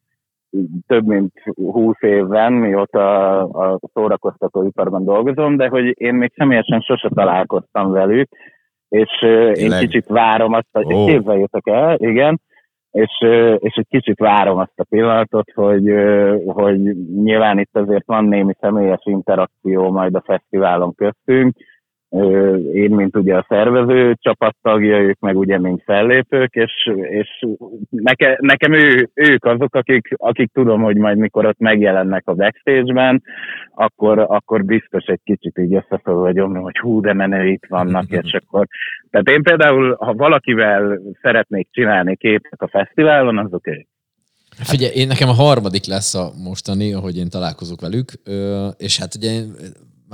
[0.87, 7.91] több mint 20 évben, mióta a szórakoztatóiparban dolgozom, de hogy én még személyesen sose találkoztam
[7.91, 8.29] velük,
[8.89, 9.81] és ö, én Tényleg?
[9.81, 11.07] kicsit várom azt, hogy oh.
[11.07, 12.41] képzeljétek el, igen,
[12.91, 13.11] és,
[13.59, 15.93] és egy kicsit várom azt a pillanatot, hogy,
[16.47, 16.81] hogy
[17.23, 21.57] nyilván itt azért van némi személyes interakció majd a fesztiválon köztünk,
[22.73, 27.29] én, mint ugye a szervező csapattagja, ők meg ugye, mint fellépők, és, és
[27.89, 33.23] neke, nekem ő, ők azok, akik, akik tudom, hogy majd mikor ott megjelennek a backstage-ben,
[33.75, 38.05] akkor, akkor biztos egy kicsit így össze fog vagyom, hogy hú, de menő itt vannak,
[38.09, 38.67] és akkor...
[39.11, 43.87] Tehát én például, ha valakivel szeretnék csinálni képet a fesztiválon, azok ők.
[44.51, 48.13] Figyelj, én nekem a harmadik lesz a mostani, ahogy én találkozok velük,
[48.77, 49.41] és hát ugye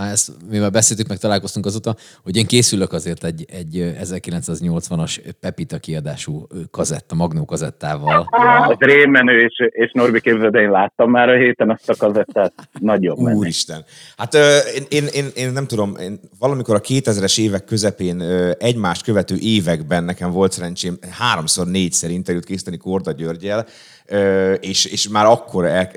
[0.01, 5.78] már ezt, mivel beszéltük, meg találkoztunk azóta, hogy én készülök azért egy, egy 1980-as Pepita
[5.78, 8.28] kiadású kazetta, Magnó kazettával.
[8.68, 12.53] Az rémmenő, és, és Norbi képzeld, én láttam már a héten azt a kazettát.
[12.78, 13.36] Nagyon menő.
[13.36, 13.84] Úristen.
[14.16, 14.34] Hát
[14.74, 18.20] én, én, én, én nem tudom, én valamikor a 2000-es évek közepén
[18.59, 23.66] egymást követő években nekem volt szerencsém háromszor, négyszer interjút készíteni Korda Györgyel,
[24.61, 25.90] és, és már akkor el,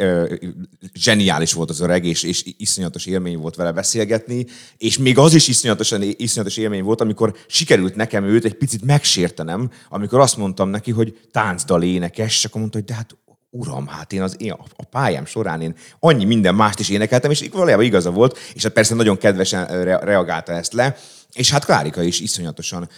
[0.93, 4.45] zseniális volt az öreg, és, és iszonyatos élmény volt vele beszélgetni,
[4.77, 9.71] és még az is iszonyatosan, iszonyatos élmény volt, amikor sikerült nekem őt egy picit megsértenem,
[9.89, 13.17] amikor azt mondtam neki, hogy táncdal énekes, és akkor mondta, hogy de hát
[13.49, 17.49] uram, hát én az én, a pályám során én annyi minden mást is énekeltem, és
[17.51, 20.95] valójában igaza volt, és hát persze nagyon kedvesen re- reagálta ezt le,
[21.33, 22.89] és hát Klárika is iszonyatosan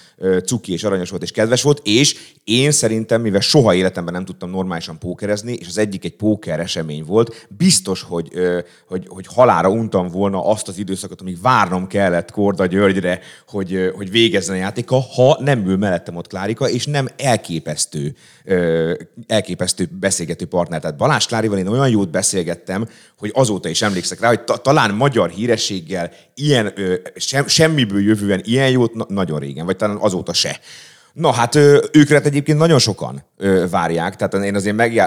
[0.45, 4.49] cuki és aranyos volt és kedves volt, és én szerintem, mivel soha életemben nem tudtam
[4.49, 8.31] normálisan pókerezni, és az egyik egy póker esemény volt, biztos, hogy,
[8.87, 14.11] hogy, hogy halára untam volna azt az időszakot, amíg várnom kellett Korda Györgyre, hogy, hogy
[14.11, 18.15] végezzen a játéka, ha nem ül mellettem ott Klárika, és nem elképesztő,
[19.27, 20.79] elképesztő beszélgető partner.
[20.79, 24.93] Tehát Balázs Klárival én olyan jót beszélgettem, hogy azóta is emlékszek rá, hogy ta- talán
[24.93, 26.73] magyar hírességgel ilyen
[27.15, 30.59] sem, semmiből jövően ilyen jót na- nagyon régen, vagy talán azóta se.
[31.13, 34.97] Na hát ö, őket egyébként nagyon sokan ö, várják, tehát én azért meg,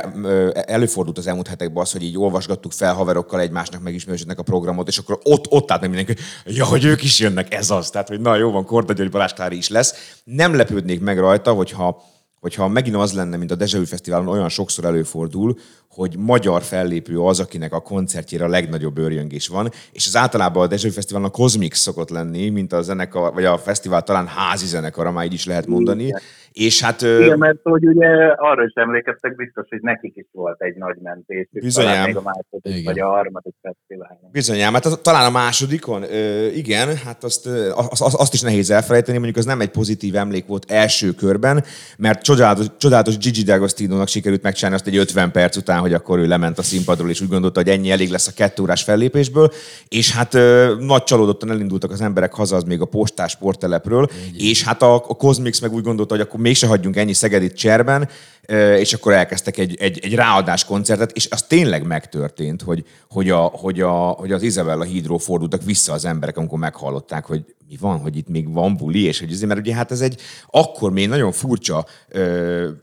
[0.66, 4.98] előfordult az elmúlt hetekben az, hogy így olvasgattuk fel haverokkal egymásnak megismerősödnek a programot, és
[4.98, 7.90] akkor ott, ott állt meg mindenki, ja, hogy ők is jönnek, ez az.
[7.90, 10.20] Tehát, hogy na jó van, Korda György Balázs Klári is lesz.
[10.24, 12.02] Nem lepődnék meg rajta, hogyha
[12.40, 15.58] hogyha megint az lenne, mint a Vu Fesztiválon olyan sokszor előfordul,
[15.88, 20.76] hogy magyar fellépő az, akinek a koncertjére a legnagyobb őrjöngés van, és az általában a
[20.76, 25.10] Vu Fesztiválon a Cosmix szokott lenni, mint a zenekar, vagy a fesztivál talán házi zenekar,
[25.10, 26.14] már így is lehet mondani.
[26.58, 26.70] Igen.
[26.70, 30.62] És hát ö, Igen, mert hogy ugye arra is emlékeztek biztos, hogy nekik is volt
[30.62, 31.48] egy nagy mentés.
[31.50, 31.90] Bizonyám.
[31.90, 32.84] Talán még a második Igen.
[32.84, 34.30] vagy a harmadik fesztiválon.
[34.32, 38.70] Bizonyám, hát az, talán a másodikon, ö, igen, hát azt, az, az, azt is nehéz
[38.70, 41.64] elfelejteni, mondjuk az nem egy pozitív emlék volt első körben,
[41.98, 46.26] mert csodálatos, csodálatos Gigi D'Agostino-nak sikerült megcsinálni azt egy 50 perc után, hogy akkor ő
[46.26, 49.50] lement a színpadról, és úgy gondolta, hogy ennyi elég lesz a kettő órás fellépésből,
[49.88, 54.06] és hát ö, nagy csalódottan elindultak az emberek haza, az még a postás sporttelepről,
[54.36, 58.08] és hát a, a Cosmix meg úgy gondolta, hogy akkor mégse hagyjunk ennyi Szegedit cserben,
[58.54, 63.40] és akkor elkezdtek egy, egy, egy ráadás koncertet, és az tényleg megtörtént, hogy, hogy, a,
[63.40, 67.98] hogy, a, hogy az Izabella hídról fordultak vissza az emberek, amikor meghallották, hogy mi van,
[67.98, 70.20] hogy itt még van buli, és hogy azért, mert ugye hát ez egy
[70.50, 72.20] akkor még nagyon furcsa ö,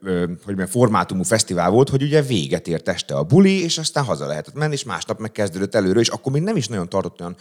[0.04, 4.04] ö, hogy mondjam, formátumú fesztivál volt, hogy ugye véget ért este a buli, és aztán
[4.04, 7.36] haza lehetett menni, és másnap megkezdődött előről, és akkor még nem is nagyon tartott olyan,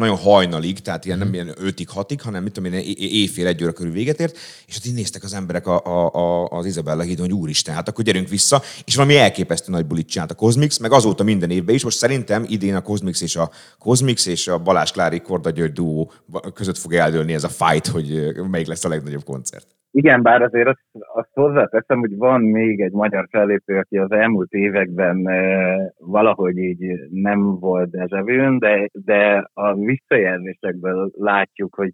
[0.00, 3.72] nagyon hajnalig, tehát ilyen nem ilyen 5-ig, 6-ig, hanem mit tudom én, éjfél egy óra
[3.72, 7.26] körül véget ért, és ott így néztek az emberek a, a, a, az Izabella hídon,
[7.26, 10.92] hogy úristen, hát akkor gyerünk vissza, és valami elképesztő nagy bulit csinált a Cosmix, meg
[10.92, 14.90] azóta minden évben is, most szerintem idén a Cosmix és a Cosmix és a Balázs
[14.90, 16.12] Klári Korda György duó
[16.54, 19.66] között fog eldőlni ez a fight, hogy melyik lesz a legnagyobb koncert.
[19.92, 24.52] Igen, bár azért azt, azt hozzáteszem, hogy van még egy magyar fellépő, aki az elmúlt
[24.52, 31.92] években e, valahogy így nem volt dezsevőn, de, de a visszajelzésekből látjuk, hogy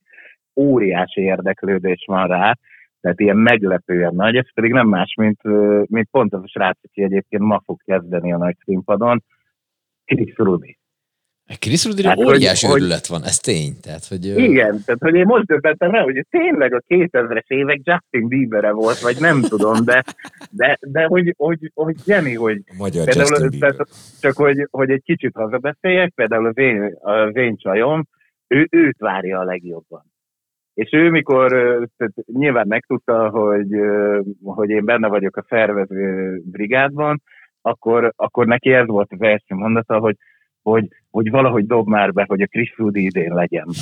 [0.56, 2.58] óriási érdeklődés van rá,
[3.06, 5.42] tehát ilyen meglepően nagy, ez pedig nem más, mint,
[5.88, 9.24] mint pont az a srác, aki egyébként ma fog kezdeni a nagy színpadon,
[10.04, 10.78] Chris Rudy.
[11.58, 13.72] Chris Rudira Hát, óriási hogy- örület van, ez tény.
[13.82, 18.28] Tehát, hogy, Igen, tehát hogy én most döbbentem rá, hogy tényleg a 2000-es évek Justin
[18.28, 20.04] Bieber volt, vagy nem tudom, de,
[20.50, 23.70] de, de hogy, hogy, hogy Jenny, hogy A magyar például, Justin Bieber.
[23.70, 23.88] tehát,
[24.20, 28.06] csak hogy, hogy egy kicsit hazabeszéljek, például az én, az én csajom,
[28.46, 30.04] ő, őt várja a legjobban.
[30.76, 31.48] És ő mikor
[31.96, 33.68] tehát nyilván megtudta, hogy,
[34.42, 37.22] hogy én benne vagyok a szervező brigádban,
[37.60, 40.16] akkor, akkor neki ez volt az első mondata, hogy,
[40.62, 43.66] hogy, hogy valahogy dob már be, hogy a Chris Rudy idén legyen.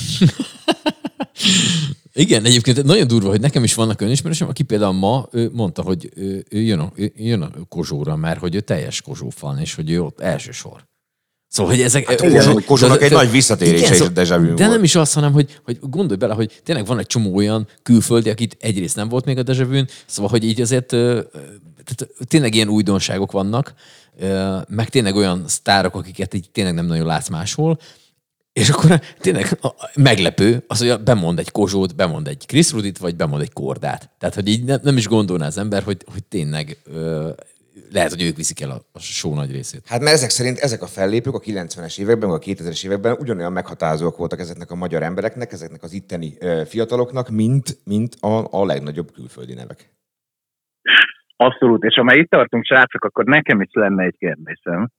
[2.12, 5.82] Igen, egyébként nagyon durva, hogy nekem is vannak olyan ismerősöm, aki például ma ő mondta,
[5.82, 6.08] hogy
[6.50, 9.90] ő, jön, a, ő jön a Kozsóra, mert hogy ő teljes Kozsó fan, és hogy
[9.90, 10.80] ő ott első sor.
[11.54, 12.08] Szóval, hogy ezek...
[12.08, 14.58] Hát, Kozsó- Kozsónak egy nagy visszatérése és déjà vu De volt.
[14.58, 18.30] nem is az, hanem, hogy, hogy gondolj bele, hogy tényleg van egy csomó olyan külföldi,
[18.30, 23.32] akit egyrészt nem volt még a vu szóval, hogy így azért tehát tényleg ilyen újdonságok
[23.32, 23.74] vannak,
[24.68, 27.78] meg tényleg olyan sztárok, akiket így tényleg nem nagyon látsz máshol,
[28.52, 29.58] és akkor tényleg
[29.94, 34.10] meglepő az, hogy bemond egy Kozsót, bemond egy Chris Rudit, vagy bemond egy Kordát.
[34.18, 36.78] Tehát, hogy így nem, nem is gondolná az ember, hogy, hogy tényleg
[37.92, 39.82] lehet, hogy ők viszik el a, a show nagy részét.
[39.88, 43.52] Hát mert ezek szerint ezek a fellépők a 90-es években, vagy a 2000-es években ugyanolyan
[43.52, 48.64] meghatározóak voltak ezeknek a magyar embereknek, ezeknek az itteni ö, fiataloknak, mint, mint a, a
[48.64, 49.92] legnagyobb külföldi nevek.
[51.36, 54.90] Abszolút, és ha már itt tartunk, srácok, akkor nekem is lenne egy kérdésem.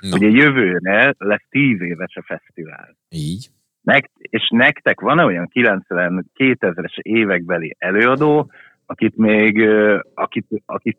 [0.00, 2.96] Na, Ugye jövőre lesz tíz éves a fesztivál.
[3.08, 3.48] így.
[3.80, 8.50] Nek, és nektek van olyan 90 2000-es évekbeli előadó,
[8.90, 9.68] akit még,
[10.14, 10.98] akit, akit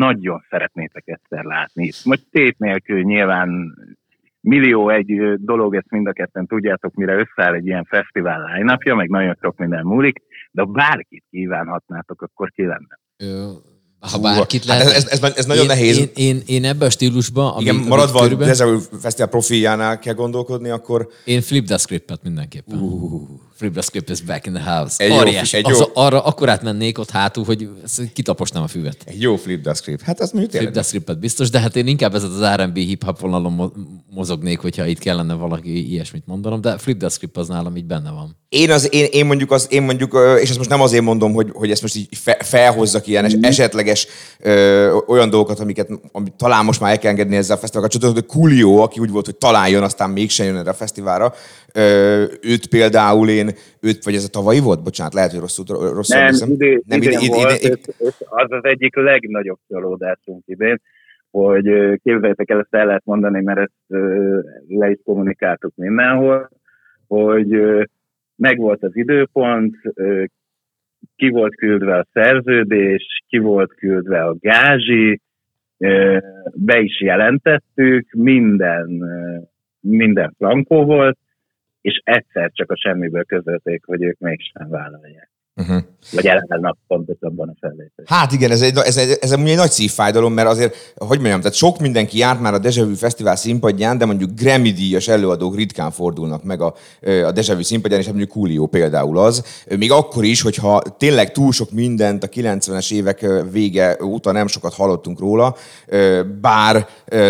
[0.00, 1.90] nagyon szeretnétek egyszer látni.
[2.04, 3.74] Most tét nélkül nyilván
[4.40, 9.08] millió egy dolog, ezt mind a ketten tudjátok, mire összeáll egy ilyen fesztivál line meg
[9.08, 12.98] nagyon sok minden múlik, de ha bárkit kívánhatnátok, akkor ki lenne.
[13.16, 13.50] Ö,
[14.00, 14.94] ha bárkit hát lehet.
[14.94, 15.98] ez- ez- ez- ez nagyon én, nehéz.
[15.98, 20.14] Én, én, én ebben a stílusban, ami, Igen, maradva a Deja Vu Fesztivál profiljánál kell
[20.14, 22.78] gondolkodni, akkor Én Flip the Scriptet mindenképpen.
[22.78, 23.48] Uh.
[23.68, 25.04] The Script is back in the house.
[25.04, 25.56] Egy jó- Óriási.
[25.56, 27.68] egy Az, jó- arra akkor átmennék ott hátul, hogy
[28.12, 28.96] kitaposnám a füvet.
[29.04, 30.02] egy jó the script.
[30.02, 33.52] Hát az mondjuk the Scriptet biztos, de hát én inkább ez az R&B hip-hop vonalon
[33.52, 33.74] mo-
[34.10, 38.36] mozognék, hogyha itt kellene valaki ilyesmit mondanom, de the Script az nálam így benne van.
[38.48, 41.50] Én, az, én, én mondjuk, az, én mondjuk, és ezt most nem azért mondom, hogy,
[41.52, 44.06] hogy ezt most így fe, felhozzak ilyen es, esetleges
[44.38, 48.22] ö, olyan dolgokat, amiket amit talán most már el kell engedni ezzel a fesztivál kapcsolatban,
[48.26, 51.34] hogy Coolio, aki úgy volt, hogy talán jön, aztán mégsem jön erre a fesztiválra,
[52.42, 53.50] őt például én,
[53.80, 54.82] őt, vagy ez a tavalyi volt?
[54.82, 58.52] Bocsánat, lehet, hogy rosszul, rosszul Nem, idén, nem idén, ide- volt, ide- és, és az
[58.52, 60.80] az egyik legnagyobb csalódásunk idén,
[61.30, 61.64] hogy
[62.02, 64.02] képzeljétek el, ezt el lehet mondani, mert ezt
[64.68, 66.50] le is kommunikáltuk mindenhol,
[67.06, 67.82] hogy ö,
[68.36, 69.76] megvolt az időpont,
[71.16, 75.20] ki volt küldve a szerződés, ki volt küldve a gázsi,
[76.54, 79.04] be is jelentettük, minden,
[79.80, 81.18] minden frankó volt,
[81.80, 85.29] és egyszer csak a semmiből közölték, hogy ők mégsem vállalják.
[85.60, 85.82] Uh-huh.
[86.12, 88.04] Vagy ellenállnak pontosabban a fellépés.
[88.06, 91.40] Hát igen, ez egy, ez, egy, ez egy, egy nagy szívfájdalom, mert azért, hogy mondjam,
[91.40, 95.56] tehát sok mindenki járt már a Deja Vu Fesztivál színpadján, de mondjuk Grammy díjas előadók
[95.56, 99.64] ritkán fordulnak meg a, a Deja Vu színpadján, és hát mondjuk Coolio például az.
[99.76, 104.74] Még akkor is, hogyha tényleg túl sok mindent a 90-es évek vége óta nem sokat
[104.74, 105.56] hallottunk róla,
[106.40, 106.86] bár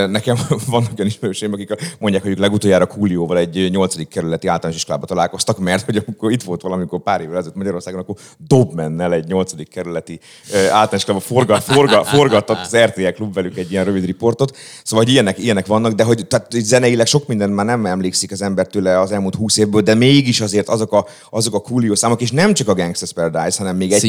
[0.09, 0.37] nekem
[0.71, 4.09] vannak olyan ismerőseim, akik mondják, hogy legutoljára Coolioval egy 8.
[4.09, 8.17] kerületi általános iskolába találkoztak, mert hogy amikor itt volt valamikor pár évvel ezelőtt Magyarországon, akkor
[8.39, 9.53] Dobmennel egy 8.
[9.71, 10.21] kerületi
[10.53, 14.57] általános iskolába forgat, forgat, forgattak az RTL klub velük egy ilyen rövid riportot.
[14.85, 18.43] Szóval, hogy ilyenek, ilyenek vannak, de hogy tehát, zeneileg sok minden már nem emlékszik az
[18.43, 22.21] ember tőle az elmúlt 20 évből, de mégis azért azok a, azok a coolio számok,
[22.21, 24.01] és nem csak a Gangsta's Paradise, hanem még egy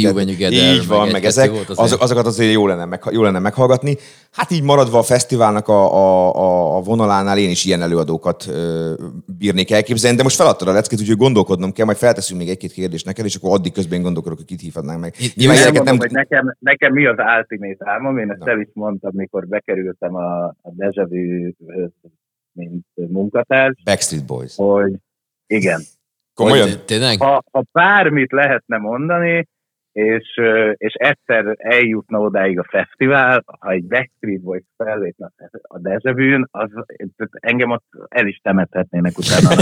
[0.54, 1.70] így van, meg meg, ezek, azért.
[1.70, 3.98] azok, azokat azért jó lenne, meg, jó lenne meghallgatni.
[4.32, 8.94] Hát így maradva a fesztiválnak a, a, a, a vonalánál én is ilyen előadókat ö,
[9.38, 13.06] bírnék elképzelni, de most feladtad a leckét, úgyhogy gondolkodnom kell, majd felteszünk még egy-két kérdést
[13.06, 15.14] neked, és akkor addig közben én gondolkodok, hogy kit hívhatnánk meg.
[15.20, 18.60] Itt- Nyilván ilyeneket elmondom, nem, hogy nekem, nekem mi az ultimate álmom, én ezt el
[18.60, 21.52] is mondtam, mikor bekerültem a, a Deja vu
[22.54, 24.56] mint munkatárs, Backstreet Boys.
[24.56, 24.94] hogy
[25.48, 25.82] igen,
[26.34, 26.68] Komolyan?
[26.68, 27.18] Hogy Tényleg?
[27.22, 29.48] ha, ha bármit lehetne mondani,
[29.92, 30.40] és,
[30.74, 35.32] és egyszer eljutna odáig a fesztivál, ha egy Backstreet Boys fellépne
[35.62, 36.70] a Deja Vu-n, az
[37.32, 39.62] engem ott el is temethetnének utána.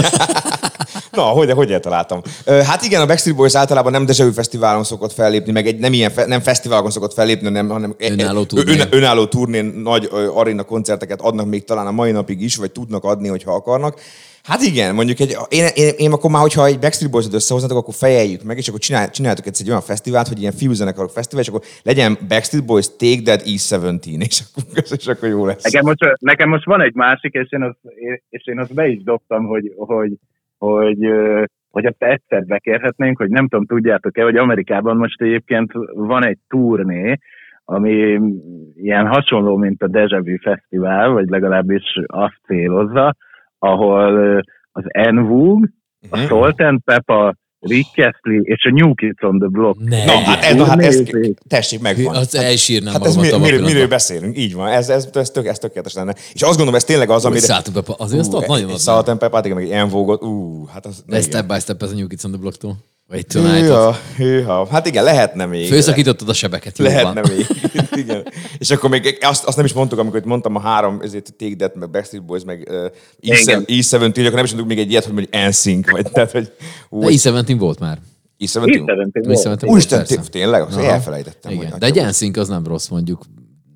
[1.10, 2.20] Na, hogy, hogy eltaláltam.
[2.46, 6.10] Hát igen, a Backstreet Boys általában nem Deja Fesztiválon szokott fellépni, meg egy nem ilyen
[6.10, 8.80] fe, nem fesztiválon szokott fellépni, hanem, hanem Önálló ö- turnén.
[8.80, 13.04] Ön, önálló turnén nagy aréna koncerteket adnak még talán a mai napig is, vagy tudnak
[13.04, 14.00] adni, hogyha akarnak.
[14.42, 17.94] Hát igen, mondjuk egy, én, én, én akkor már, hogyha egy Backstreet Boys-ot összehoznátok, akkor
[17.94, 21.48] fejeljük meg, és akkor csinál, csináltok egyszer egy olyan fesztivált, hogy ilyen fiúzenekarok fesztivál, és
[21.48, 25.62] akkor legyen Backstreet Boys Take That E17, és akkor, és akkor jó lesz.
[25.62, 27.78] Nekem most, nekem most van egy másik, és én azt,
[28.30, 30.12] és én azt be is dobtam, hogy, hogy,
[30.60, 31.10] hogy,
[31.70, 37.18] hogy azt egyszer bekérhetnénk, hogy nem tudom, tudjátok-e, hogy Amerikában most egyébként van egy turné,
[37.64, 38.20] ami
[38.74, 43.14] ilyen hasonló, mint a Deja Vu Fesztivál, vagy legalábbis azt célozza,
[43.58, 44.36] ahol
[44.72, 45.68] az Envug,
[46.10, 46.26] a Mhm.
[46.26, 49.78] Salt and Pepper, Rick Astley és a New Kids on the Block.
[49.78, 51.02] Ne, Na, hát, ez, na, hát ez,
[51.48, 52.16] tessék, megvan.
[52.16, 54.38] az elsírnám Hát ez mi, miről, miről beszélünk?
[54.38, 56.14] Így van, ez, ez, ez, tök, ez tökéletes lenne.
[56.32, 57.40] És azt gondolom, ez tényleg az, amire...
[57.40, 61.02] szálltunk be, azért azt nagyon and Pepper, igen, meg ilyen vogot, ú, hát az...
[61.06, 62.76] De step by step ez a New Kids on the Blocktól.
[63.10, 64.66] Vagy Hűha, hűha.
[64.70, 65.68] Hát igen, lehetne még.
[65.68, 67.32] Főszakítottad a sebeket, Lehetne van.
[67.36, 67.46] még.
[68.04, 68.26] igen.
[68.58, 71.54] És akkor még azt, azt nem is mondtuk, amikor itt mondtam a három, ezért Take
[71.56, 72.84] That, meg Backstreet Boys, meg uh,
[73.20, 73.64] Igen.
[73.66, 76.52] E17, akkor nem is mondtuk még egy ilyet, hogy mondjuk NSYNC, vagy tehát, hogy
[76.88, 77.98] ú, De E17 volt már.
[78.38, 78.62] E17.
[78.64, 79.64] Itt E17 volt.
[79.64, 80.62] Úristen, tényleg?
[80.62, 81.52] Azt elfelejtettem.
[81.52, 81.74] Igen.
[81.78, 83.22] De egy NSYNC az nem rossz, mondjuk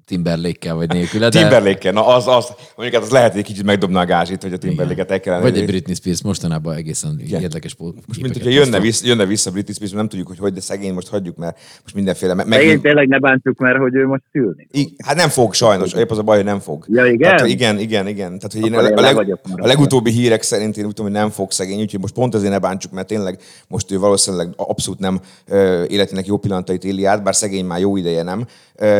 [0.06, 1.28] Timberlake-kel vagy nélküle.
[1.28, 1.38] De...
[1.40, 4.52] Timberlake, na az, az, mondjuk hát az lehet, hogy egy kicsit megdobna a gázsit, hogy
[4.52, 5.42] a Timberlake-et el kellene.
[5.42, 7.40] Vagy egy Britney Spears mostanában egészen Igen.
[7.40, 7.76] érdekes
[8.06, 10.92] Most mint hogyha jönne, vissza, jönne vissza Britney Spears, nem tudjuk, hogy hogy, de szegény
[10.92, 12.34] most hagyjuk, mert most mindenféle...
[12.34, 14.66] Meg, meg, tényleg ne bántsuk, mert hogy ő most szülni.
[14.70, 16.84] I- Hát nem fog sajnos, épp az a baj, hogy nem fog.
[16.88, 17.36] Ja, igen?
[17.36, 18.38] Tehát, igen, igen, igen.
[18.38, 21.30] Tehát, hogy én a, leg, vagyok a legutóbbi hírek szerint én úgy tudom, hogy nem
[21.30, 23.38] fog szegény, úgyhogy most pont ezért ne bántsuk, mert tényleg
[23.68, 25.20] most ő valószínűleg abszolút nem
[25.86, 28.46] életének jó pillanatait éli át, bár szegény már jó ideje nem.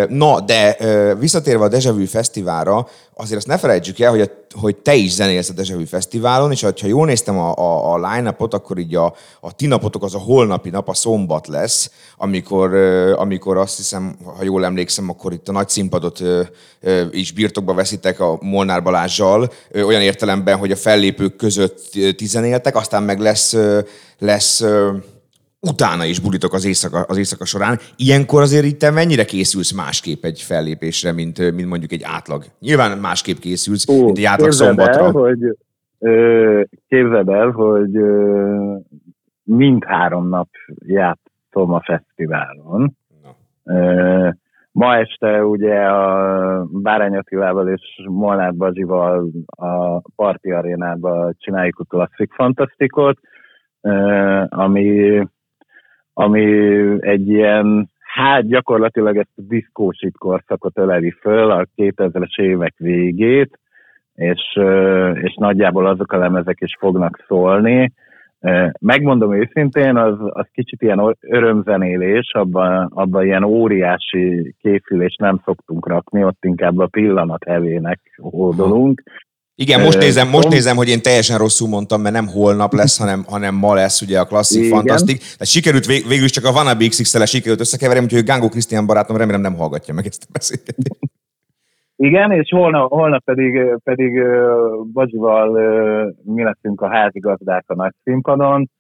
[0.09, 0.77] Na, de
[1.19, 4.27] visszatérve a Deja Vu Fesztiválra, azért azt ne felejtsük el, hogy, a,
[4.61, 8.09] hogy te is zenélsz a Deja Vu Fesztiválon, és ha jól néztem a, a, a
[8.09, 12.75] line-upot, akkor így a, a ti napotok az a holnapi nap, a szombat lesz, amikor,
[13.17, 16.23] amikor azt hiszem, ha jól emlékszem, akkor itt a nagy színpadot
[17.11, 21.83] is birtokba veszitek a Molnár Balázsjal, olyan értelemben, hogy a fellépők között
[22.17, 23.57] ti zenéltek, aztán meg lesz,
[24.19, 24.65] lesz
[25.71, 27.79] utána is bulitok az éjszaka, az éjszaka során.
[27.97, 32.45] Ilyenkor azért itt te mennyire készülsz másképp egy fellépésre, mint, mint mondjuk egy átlag?
[32.59, 35.05] Nyilván másképp készülsz, Ó, mint egy átlag szombatra.
[35.05, 35.57] El, hogy,
[35.99, 38.77] ö, képzeld el, hogy ö,
[39.43, 40.49] mindhárom nap
[40.87, 42.97] játszom a fesztiválon.
[43.65, 44.29] Ö,
[44.73, 52.33] ma este ugye a Bárány Attilával és Molnár Bazsival a Parti Arénában csináljuk a Klasszik
[52.33, 53.19] Fantasztikot,
[54.49, 55.19] ami,
[56.15, 56.45] ami
[57.01, 63.59] egy ilyen, hát gyakorlatilag ezt a diszkósit korszakot öleli föl, a 2000-es évek végét,
[64.15, 64.59] és,
[65.23, 67.93] és nagyjából azok a lemezek is fognak szólni.
[68.81, 76.25] Megmondom őszintén, az, az kicsit ilyen örömzenélés, abban, abban ilyen óriási készülést nem szoktunk rakni,
[76.25, 79.03] ott inkább a pillanat hevének hódolunk.
[79.57, 83.25] Igen, most nézem, most nézem, hogy én teljesen rosszul mondtam, mert nem holnap lesz, hanem,
[83.29, 85.19] hanem ma lesz ugye a klasszik fantasztik.
[85.19, 89.17] Tehát sikerült vég, végül is csak a Wannabe xx sikerült összekeverni, úgyhogy Gángó Krisztián barátom
[89.17, 90.99] remélem nem hallgatja meg ezt a beszélgetést.
[91.97, 98.71] Igen, és holnap, holnap pedig, pedig ö, mi leszünk a házigazdák a nagy színpadon.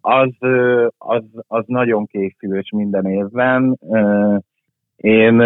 [0.00, 0.30] Az,
[0.98, 3.78] az, az nagyon készülős minden évben.
[4.96, 5.40] Én,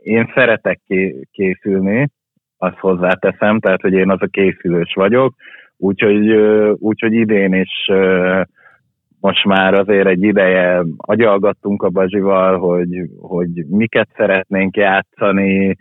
[0.00, 2.10] én szeretek ké- készülni,
[2.64, 5.34] azt hozzáteszem, tehát hogy én az a készülős vagyok,
[5.76, 6.30] úgyhogy,
[6.78, 7.90] úgyhogy idén is
[9.24, 12.88] most már azért egy ideje agyalgattunk a Bazsival, hogy,
[13.20, 15.76] hogy miket szeretnénk játszani,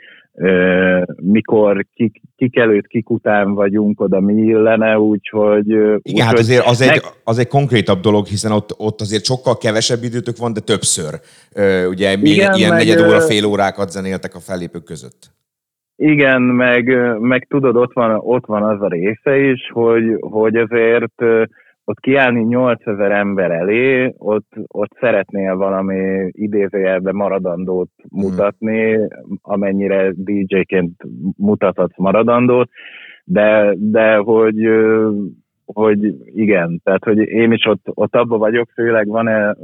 [1.16, 5.68] mikor kik, kik előtt, kik után vagyunk, oda mi illene, úgyhogy...
[5.68, 9.26] Igen, hát úgyhogy azért az egy, meg- az egy konkrétabb dolog, hiszen ott, ott azért
[9.26, 11.20] sokkal kevesebb időtök van, de többször.
[11.90, 15.32] Ugye Igen, ilyen meg, negyed óra, fél órákat zenéltek a fellépők között.
[16.06, 21.22] Igen, meg, meg tudod, ott van, ott van az a része is, hogy, hogy azért
[21.86, 29.00] ott kiállni 8000 ember elé, ott, ott szeretnél valami idézőjelben maradandót mutatni,
[29.42, 31.04] amennyire DJ-ként
[31.38, 32.70] mutathatsz maradandót,
[33.24, 34.70] de, de hogy,
[35.66, 39.56] hogy igen, tehát hogy én is ott, ott abba vagyok, főleg van -e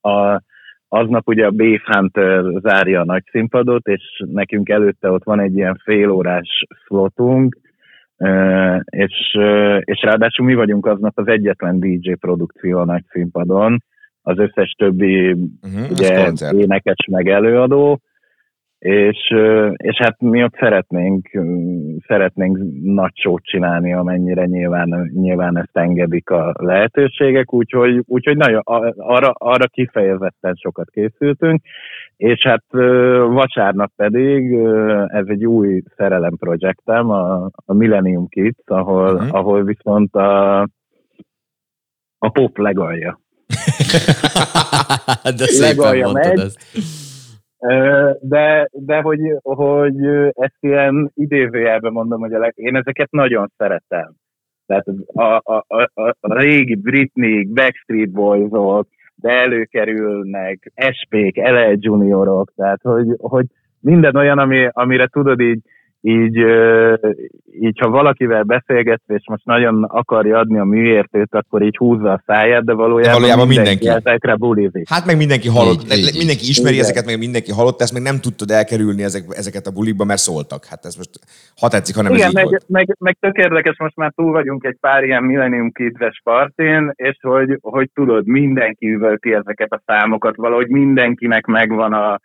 [0.00, 0.42] a,
[0.88, 5.54] aznap ugye a Beef Hunter zárja a nagy színpadot, és nekünk előtte ott van egy
[5.56, 7.56] ilyen félórás slotunk,
[8.84, 9.38] és,
[9.80, 13.82] és ráadásul mi vagyunk aznap az egyetlen DJ produkció a nagy színpadon,
[14.22, 18.00] az összes többi Uh-huh, ugye énekes meg előadó,
[18.78, 19.34] és,
[19.76, 21.28] és hát mi ott szeretnénk,
[22.06, 28.60] szeretnénk nagy sót csinálni, amennyire nyilván, nyilván ezt engedik a lehetőségek, úgyhogy, úgyhogy nagyon,
[28.96, 31.62] arra, arra kifejezetten sokat készültünk,
[32.16, 32.64] és hát
[33.28, 34.52] vasárnap pedig
[35.06, 39.34] ez egy új szerelem projektem, a, a Millennium Kids, ahol, uh-huh.
[39.34, 40.60] ahol viszont a,
[42.18, 43.20] a pop legalja.
[45.36, 46.38] De Legalja megy.
[46.38, 47.07] ezt.
[48.20, 54.12] De, de hogy, hogy ezt ilyen idézőjelben mondom, hogy a én ezeket nagyon szeretem.
[54.66, 55.90] Tehát a, a, a,
[56.20, 63.46] a régi Britney, Backstreet Boys-ok, de előkerülnek SP-k, LL Juniorok, tehát hogy, hogy
[63.80, 65.60] minden olyan, ami, amire tudod így,
[66.00, 66.36] így,
[67.60, 72.22] így, ha valakivel beszélgetsz, és most nagyon akarja adni a műértőt, akkor így húzza a
[72.26, 73.88] száját, de valójában, De valójában mindenki.
[73.88, 74.88] ezekre bulizik.
[74.88, 76.16] Hát meg mindenki hallott, Így, így, így.
[76.16, 76.84] mindenki ismeri Igen.
[76.84, 80.64] ezeket, meg mindenki hallott, ezt meg nem tudtad elkerülni ezek, ezeket a bulikba, mert szóltak.
[80.64, 81.10] Hát ez most,
[81.60, 82.64] ha tetszik, hanem ez Igen, így meg, volt.
[82.68, 87.16] meg, meg tök érdekes, most már túl vagyunk egy pár ilyen Millennium Kids-es partin, és
[87.20, 92.20] hogy, hogy tudod, mindenki üvölti ezeket a számokat, valahogy mindenkinek megvan a,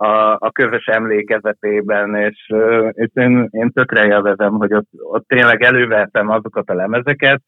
[0.00, 2.52] a, a közös emlékezetében, és,
[2.92, 7.42] és én, én tökre élvezem, hogy ott, ott tényleg elővettem azokat a lemezeket,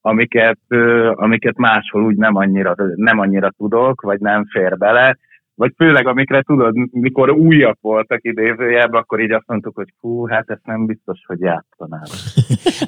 [0.00, 0.58] amiket,
[1.12, 5.16] amiket máshol úgy nem annyira, nem annyira tudok, vagy nem fér bele,
[5.56, 10.50] vagy főleg amikre tudod, mikor újak voltak idézőjelben, akkor így azt mondtuk, hogy hú, hát
[10.50, 12.02] ezt nem biztos, hogy játszanám.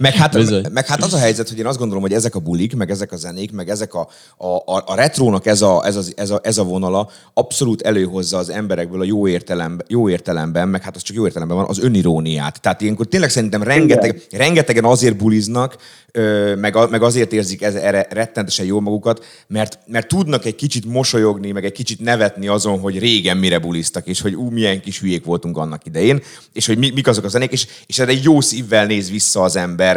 [0.00, 0.34] Meg hát,
[0.72, 3.12] meg hát az a helyzet, hogy én azt gondolom, hogy ezek a bulik, meg ezek
[3.12, 4.06] a zenék, meg ezek a,
[4.36, 8.36] a, a, a retrónak ez a, ez, az, ez, a, ez a vonala abszolút előhozza
[8.38, 11.84] az emberekből a jó, értelemben, jó értelemben, meg hát az csak jó értelemben van, az
[11.84, 12.60] öniróniát.
[12.60, 15.76] Tehát ilyenkor tényleg szerintem rengeteg, rengetegen azért buliznak,
[16.12, 20.54] ö, meg, a, meg azért érzik ez, erre rettentesen jó magukat, mert, mert tudnak egy
[20.54, 24.80] kicsit mosolyogni, meg egy kicsit nevetni azon, hogy régen mire buliztak, és hogy ú, milyen
[24.80, 26.18] kis hülyék voltunk annak idején,
[26.58, 29.40] és hogy mi, mik azok a zenék, és, és erre egy jó szívvel néz vissza
[29.42, 29.94] az ember,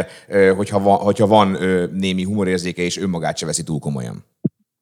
[0.56, 1.48] hogyha van, hogyha van
[2.04, 4.16] némi humorérzéke, és önmagát se veszi túl komolyan.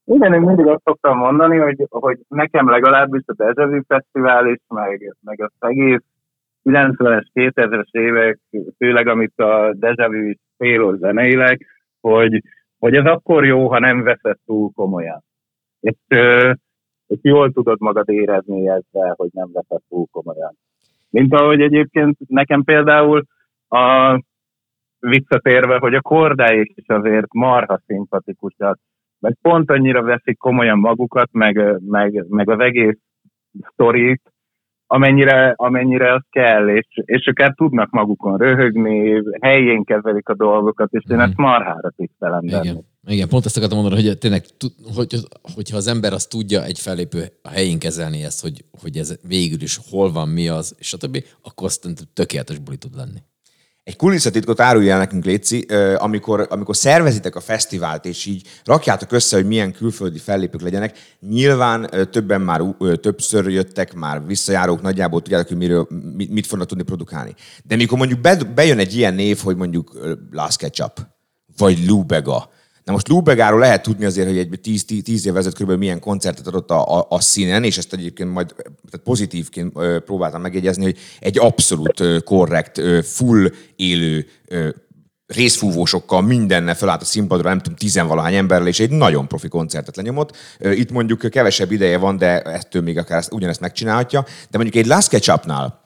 [0.05, 5.17] Igen, én mindig azt szoktam mondani, hogy, hogy nekem legalábbis a Deja Fesztivál is, meg,
[5.21, 6.05] meg az egész
[6.65, 8.39] 90-es, 2000-es évek,
[8.79, 9.75] főleg amit a
[10.31, 11.67] is fél zeneileg,
[12.01, 12.43] hogy,
[12.79, 15.25] hogy ez akkor jó, ha nem veszed túl komolyan.
[15.81, 15.95] És,
[17.11, 20.57] és jól tudod magad érezni ezzel, hogy nem veszed túl komolyan.
[21.11, 23.25] Mint ahogy egyébként nekem például
[23.69, 24.19] a
[24.99, 28.79] visszatérve, hogy a kordáik is azért marha szimpatikusak,
[29.19, 32.99] mert pont annyira veszik komolyan magukat, meg, meg, meg az egész
[33.73, 34.23] sztorit,
[34.87, 41.05] amennyire, amennyire az kell, és, és ők tudnak magukon röhögni, helyén kezelik a dolgokat, és
[41.11, 41.21] én mm.
[41.21, 42.43] ezt marhára tisztelem.
[42.43, 42.85] Igen.
[43.07, 44.45] Igen, pont ezt akartam mondani, hogy tényleg,
[44.95, 49.15] hogy, hogyha az ember azt tudja egy fellépő a helyén kezelni ezt, hogy, hogy ez
[49.23, 53.23] végül is hol van, mi az, többi, akkor aztán tökéletes buli tud lenni.
[53.83, 59.37] Egy kulisszatitkot árulj el nekünk, Léci, amikor, amikor szervezitek a fesztivált, és így rakjátok össze,
[59.37, 60.99] hogy milyen külföldi fellépők legyenek.
[61.21, 62.63] Nyilván többen már
[63.01, 65.87] többször jöttek, már visszajárók, nagyjából tudjátok, hogy miről,
[66.17, 67.35] mit fognak tudni produkálni.
[67.65, 68.21] De mikor mondjuk
[68.55, 71.07] bejön egy ilyen név, hogy mondjuk Last Ketchup,
[71.57, 72.51] vagy Lubega,
[72.85, 75.71] Na most Lubegáról lehet tudni azért, hogy egy 10, 10 év ezelőtt kb.
[75.71, 79.73] milyen koncertet adott a, a, a színen, és ezt egyébként majd tehát pozitívként
[80.05, 84.27] próbáltam megjegyezni, hogy egy abszolút korrekt, full élő
[85.27, 90.37] részfúvósokkal mindenne felállt a színpadra, nem tudom, tizenvalahány emberrel, és egy nagyon profi koncertet lenyomott.
[90.59, 94.25] Itt mondjuk kevesebb ideje van, de ettől még akár ugyanezt megcsinálhatja.
[94.51, 95.80] De mondjuk egy Last Ketchupnál,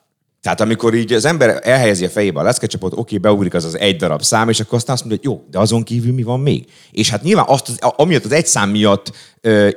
[0.45, 3.95] tehát amikor így az ember elhelyezi a fejébe a leszkecsapot, oké, beugrik az az egy
[3.95, 6.65] darab szám, és akkor aztán azt mondja, hogy jó, de azon kívül mi van még?
[6.91, 9.11] És hát nyilván azt, az, amiatt az egy szám miatt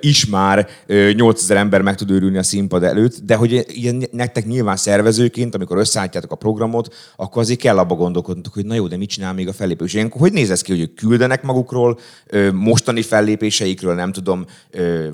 [0.00, 4.76] is már 8000 ember meg tud őrülni a színpad előtt, de hogy ilyen, nektek nyilván
[4.76, 9.08] szervezőként, amikor összeállítjátok a programot, akkor azért kell abba gondolkodnotok, hogy na jó, de mit
[9.08, 9.84] csinál még a fellépő.
[9.84, 11.98] És ilyenkor hogy néz ez ki, hogy ők küldenek magukról,
[12.52, 14.44] mostani fellépéseikről, nem tudom,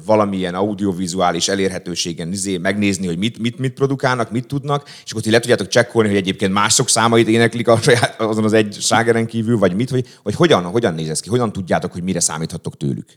[0.06, 5.30] valamilyen audiovizuális elérhetőségen izé, megnézni, hogy mit, mit, mit produkálnak, mit tudnak, és akkor ti
[5.30, 9.58] le tudjátok csekkolni, hogy egyébként mások számait éneklik a saját, azon az egy ságeren kívül,
[9.58, 13.08] vagy mit, vagy, vagy hogyan, hogyan néz ez ki, hogyan tudjátok, hogy mire számíthatok tőlük?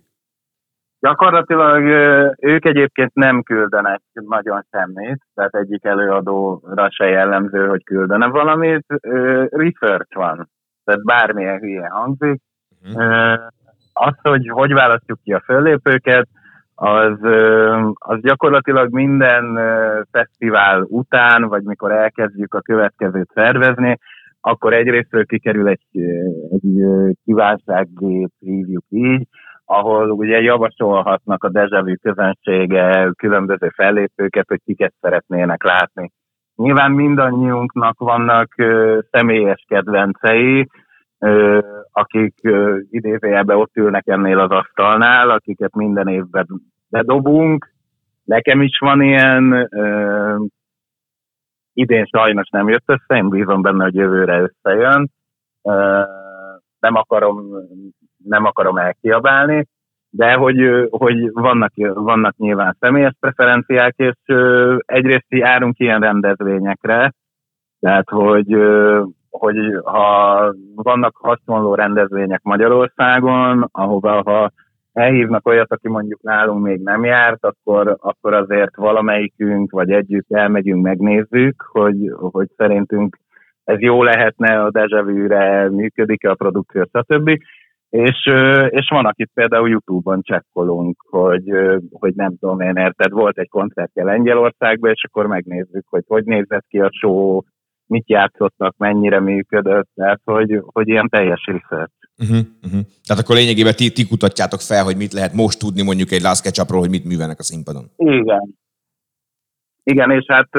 [0.99, 1.83] Gyakorlatilag
[2.39, 8.85] ők egyébként nem küldenek nagyon semmit, tehát egyik előadóra se jellemző, hogy küldene valamit.
[9.49, 10.49] Research van,
[10.83, 12.41] tehát bármilyen hülye hangzik.
[12.83, 13.39] Uh-huh.
[13.93, 16.27] Az, hogy hogy választjuk ki a föllépőket,
[16.79, 17.17] az,
[17.93, 19.59] az gyakorlatilag minden
[20.11, 23.97] fesztivál után, vagy mikor elkezdjük a következőt szervezni,
[24.41, 25.87] akkor egyrésztről kikerül egy,
[26.49, 26.85] egy
[27.23, 29.27] kívánsággép, hívjuk így,
[29.65, 36.11] ahol ugye javasolhatnak a dejavű közönsége különböző fellépőket, hogy kiket szeretnének látni.
[36.55, 40.67] Nyilván mindannyiunknak vannak ö, személyes kedvencei,
[41.19, 41.59] ö,
[41.97, 42.35] akik
[42.89, 46.47] idézőjelben ott ülnek ennél az asztalnál, akiket minden évben
[46.89, 47.71] bedobunk.
[48.23, 50.35] Nekem is van ilyen, ö,
[51.73, 55.09] idén sajnos nem jött össze, én bízom benne, hogy jövőre összejön.
[55.61, 56.01] Ö,
[56.79, 57.49] nem akarom
[58.23, 59.67] nem akarom elkiabálni,
[60.09, 64.35] de hogy, hogy vannak, vannak nyilván személyes preferenciák, és
[64.85, 67.13] egyrészt járunk ilyen rendezvényekre,
[67.79, 68.53] tehát hogy,
[69.39, 74.51] hogy ha vannak hasonló rendezvények Magyarországon, ahova ha
[74.93, 80.83] elhívnak olyat, aki mondjuk nálunk még nem járt, akkor, akkor azért valamelyikünk, vagy együtt elmegyünk,
[80.83, 83.17] megnézzük, hogy, hogy szerintünk
[83.63, 87.29] ez jó lehetne, a dejavűre működik-e a produkció, stb.
[87.89, 88.29] És,
[88.69, 91.51] és van, akit például YouTube-on csekkolunk, hogy,
[91.91, 96.65] hogy nem tudom én, érted, volt egy koncertje Lengyelországban, és akkor megnézzük, hogy hogy nézett
[96.67, 97.41] ki a show,
[97.87, 101.93] mit játszottak, mennyire működött, tehát hogy, hogy ilyen teljes research.
[102.17, 102.81] Uh-huh, uh-huh.
[103.07, 106.43] Tehát akkor lényegében ti, ti kutatjátok fel, hogy mit lehet most tudni mondjuk egy Last
[106.43, 107.83] Ketchupról, hogy mit művelnek a színpadon.
[107.97, 108.55] Igen.
[109.83, 110.49] Igen, és hát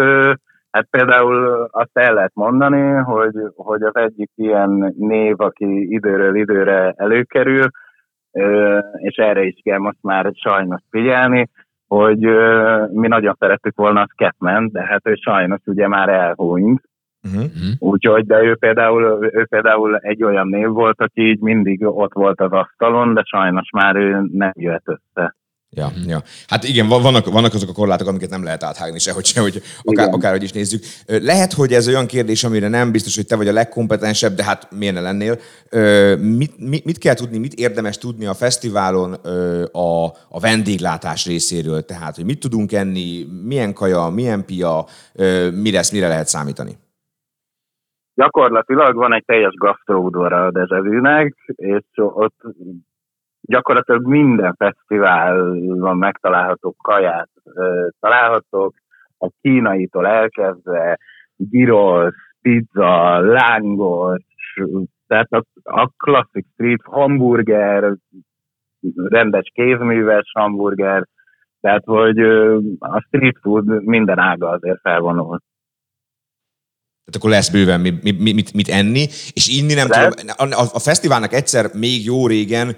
[0.71, 6.93] Hát például azt el lehet mondani, hogy, hogy az egyik ilyen név, aki időről időre
[6.97, 7.67] előkerül,
[8.93, 11.49] és erre is kell most már sajnos figyelni,
[11.87, 12.19] hogy
[12.91, 16.83] mi nagyon szerettük volna a Scatman, de hát ő sajnos ugye már elhúnyt.
[17.23, 17.51] Uh-huh.
[17.79, 22.41] Úgyhogy, de ő például, ő például egy olyan név volt, aki így mindig ott volt
[22.41, 25.37] az asztalon, de sajnos már ő nem jött össze.
[25.71, 26.23] Ja, ja.
[26.47, 30.09] Hát igen, vannak, vannak azok a korlátok, amiket nem lehet áthágni sehogy se, hogy akár,
[30.13, 30.83] akárhogy is nézzük.
[31.07, 34.69] Lehet, hogy ez olyan kérdés, amire nem biztos, hogy te vagy a legkompetensebb, de hát
[34.79, 35.39] miért ne lennél.
[36.17, 39.13] Mit, mit, mit kell tudni, mit érdemes tudni a fesztiválon
[39.73, 41.85] a, a vendéglátás részéről?
[41.85, 44.87] Tehát, hogy mit tudunk enni, milyen kaja, milyen pia,
[45.63, 46.79] mi lesz, mire lehet számítani?
[48.19, 52.41] Gyakorlatilag van egy teljes gasztróudvara a Dezsevűnek, és ott
[53.41, 57.29] gyakorlatilag minden fesztiválon megtalálható kaját
[58.01, 58.75] találhatók,
[59.19, 60.99] a kínaitól elkezdve
[61.37, 64.23] gyros, pizza, lángos,
[65.07, 67.95] tehát a, a klasszik street hamburger,
[68.95, 71.07] rendes kézműves hamburger,
[71.61, 72.19] tehát hogy
[72.79, 75.39] a street food minden ága azért felvonul.
[77.09, 80.15] Tehát akkor lesz bőven mit, mit, mit enni, és inni nem lesz.
[80.15, 80.51] tudom.
[80.51, 82.77] A, a fesztiválnak egyszer még jó régen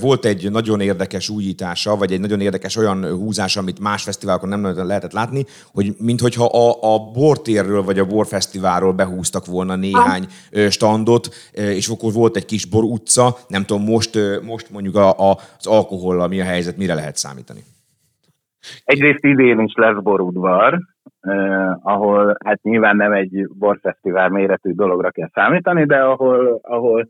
[0.00, 4.86] volt egy nagyon érdekes újítása, vagy egy nagyon érdekes olyan húzás, amit más fesztiválokon nem
[4.86, 10.26] lehetett látni, hogy minthogyha a, a bortérről vagy a borfesztiválról behúztak volna néhány
[10.68, 15.38] standot, és akkor volt egy kis bor utca, nem tudom, most, most mondjuk a, a,
[15.58, 17.64] az alkohollal mi a helyzet, mire lehet számítani?
[18.84, 20.80] Egyrészt idén is lesz borudvar,
[21.22, 27.08] eh, ahol hát nyilván nem egy borfesztivál méretű dologra kell számítani, de ahol, ahol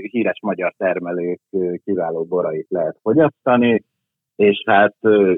[0.00, 1.40] híres magyar termelők
[1.84, 3.84] kiváló borait lehet fogyasztani,
[4.36, 4.94] és hát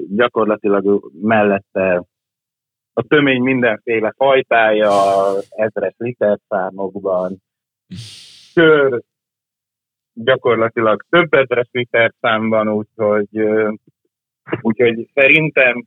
[0.09, 2.03] gyakorlatilag mellette
[2.93, 4.91] a tömény mindenféle fajtája,
[5.49, 7.41] ezres literszámokban,
[8.53, 9.01] sör
[10.13, 13.43] gyakorlatilag több ezres literszámban, úgyhogy,
[14.61, 15.85] úgyhogy szerintem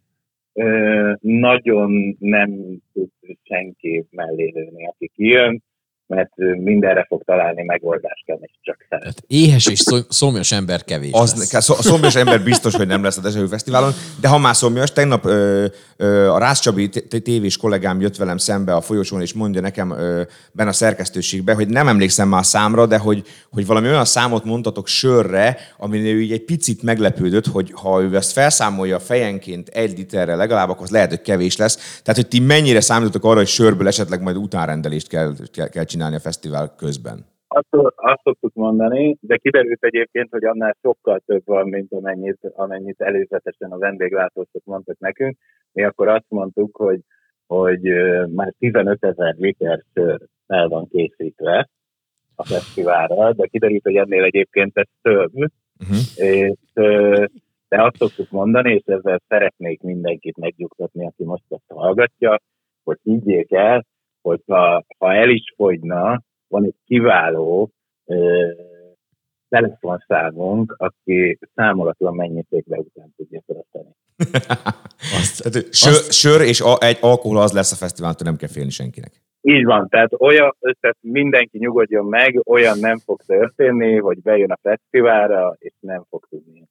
[1.21, 2.51] nagyon nem
[2.93, 3.11] tud
[3.43, 5.63] senki mellé lőni, aki kijön
[6.07, 6.31] mert
[6.63, 9.05] mindenre fog találni megoldást, kell, és csak szeret.
[9.05, 11.69] Hát éhes és szomjas ember kevés az, lesz.
[11.71, 15.25] A szomjas ember biztos, hogy nem lesz a Dezsevő Fesztiválon, de ha már szomjas, tegnap
[15.25, 15.67] ö,
[15.97, 16.89] ö, a Rász Csabi
[17.23, 20.23] tévés kollégám jött velem szembe a folyosón, és mondja nekem ö,
[20.53, 24.45] benne a szerkesztőségbe, hogy nem emlékszem már a számra, de hogy, hogy valami olyan számot
[24.45, 29.99] mondtatok sörre, amin ő így egy picit meglepődött, hogy ha ő ezt felszámolja fejenként egy
[29.99, 32.01] literre legalább, akkor az lehet, hogy kevés lesz.
[32.03, 36.03] Tehát, hogy ti mennyire számítotok arra, hogy sörből esetleg majd utánrendelést kell, kell, kell csinálni
[36.13, 37.19] a fesztivál közben?
[37.49, 43.01] Azt, azt szoktuk mondani, de kiderült egyébként, hogy annál sokkal több van, mint amennyit, amennyit
[43.01, 45.37] előzetesen a vendéglátósok mondtak nekünk.
[45.73, 47.01] Mi akkor azt mondtuk, hogy,
[47.47, 47.83] hogy
[48.35, 51.69] már 15 ezer liter sör el van készítve
[52.35, 55.33] a fesztiválra, de kiderült, hogy ennél egyébként ez több.
[55.35, 56.27] Uh-huh.
[56.29, 56.59] És,
[57.69, 62.41] de azt szoktuk mondani, és ezzel szeretnék mindenkit megnyugtatni, aki most ezt hallgatja,
[62.85, 63.87] hogy higgyék el,
[64.25, 67.71] hogyha ha el is fogyna, van egy kiváló
[68.05, 68.49] ö,
[69.49, 73.95] telefonszámunk, aki számolatlan mennyiségbe után tudja tartani.
[75.39, 76.13] tehát, sör, azt...
[76.13, 79.13] sör és a, egy alkohol az lesz a fesztivál, nem kell félni senkinek.
[79.41, 84.59] Így van, tehát olyan, tehát mindenki nyugodjon meg, olyan nem fog történni, hogy bejön a
[84.63, 86.69] fesztiválra, és nem fog tudni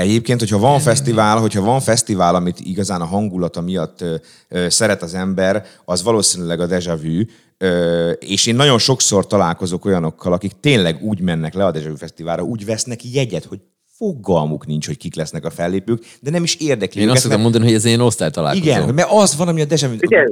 [0.00, 4.14] Egyébként, hogyha van fesztivál, hogyha van fesztivál, amit igazán a hangulata miatt ö,
[4.48, 7.22] ö, szeret az ember, az valószínűleg a Deja Vu,
[7.58, 11.96] ö, és én nagyon sokszor találkozok olyanokkal, akik tényleg úgy mennek le a Deja Vu
[11.96, 13.60] Fesztiválra, úgy vesznek jegyet, hogy
[13.96, 17.00] fogalmuk nincs, hogy kik lesznek a fellépők, de nem is érdekli.
[17.00, 18.64] Én azt tudom mondani, hogy ez én osztálytalálkozó.
[18.64, 19.94] Igen, mert az van, ami a Deja Vu...
[20.00, 20.28] Igen,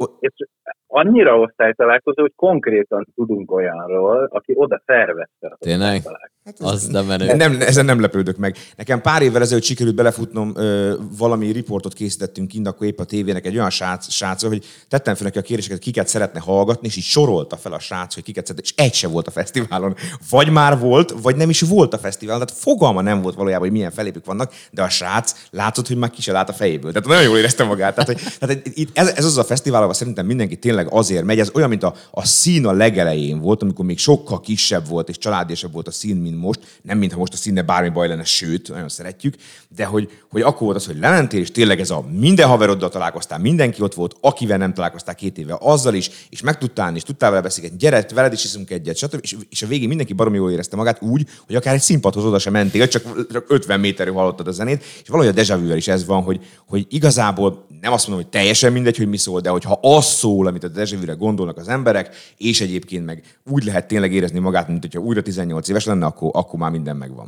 [0.86, 5.56] annyira osztálytalálkozó, hogy konkrétan tudunk olyanról, aki oda szervezte.
[5.58, 6.02] Tényleg?
[6.48, 7.34] Hát az nem menő.
[7.34, 8.56] Nem, ezen nem lepődök meg.
[8.76, 13.46] Nekem pár évvel ezelőtt sikerült belefutnom, ö, valami riportot készítettünk kint, akkor épp a tévének
[13.46, 17.04] egy olyan srác, srác hogy tettem fel neki a kérdéseket, kiket szeretne hallgatni, és így
[17.04, 19.96] sorolta fel a srác, hogy kiket szeretne, és egy se volt a fesztiválon.
[20.30, 22.46] Vagy már volt, vagy nem is volt a fesztiválon.
[22.46, 26.10] Tehát fogalma nem volt valójában, hogy milyen felépük vannak, de a srác látszott, hogy már
[26.10, 26.92] ki se lát a fejéből.
[26.92, 27.94] Tehát nagyon jól érezte magát.
[27.94, 28.62] Tehát, hogy, tehát
[28.92, 31.38] ez, ez, az a fesztivál, ahol szerintem mindenki tényleg azért megy.
[31.38, 35.18] Ez olyan, mint a, a szín a legelején volt, amikor még sokkal kisebb volt és
[35.18, 38.68] családésebb volt a szín, mint most, nem mintha most a színe bármi baj lenne, sőt,
[38.68, 39.34] nagyon szeretjük,
[39.76, 43.38] de hogy, hogy akkor volt az, hogy lementél, és tényleg ez a minden haveroddal találkoztál,
[43.38, 47.30] mindenki ott volt, akivel nem találkoztál két éve, azzal is, és meg tudtál és tudtál
[47.30, 49.18] vele beszélgetni, gyere, veled is iszunk egyet, stb.
[49.22, 52.38] És, és a végén mindenki baromi jól érezte magát úgy, hogy akár egy színpadhoz oda
[52.38, 56.06] sem mentél, csak, csak 50 méterről hallottad a zenét, és valahogy a deja is ez
[56.06, 59.78] van, hogy, hogy igazából nem azt mondom, hogy teljesen mindegy, hogy mi szól, de hogyha
[59.82, 64.38] az szól, amit a deja gondolnak az emberek, és egyébként meg úgy lehet tényleg érezni
[64.38, 67.26] magát, mint hogyha újra 18 éves lenne, akkor, akkor már minden megvan.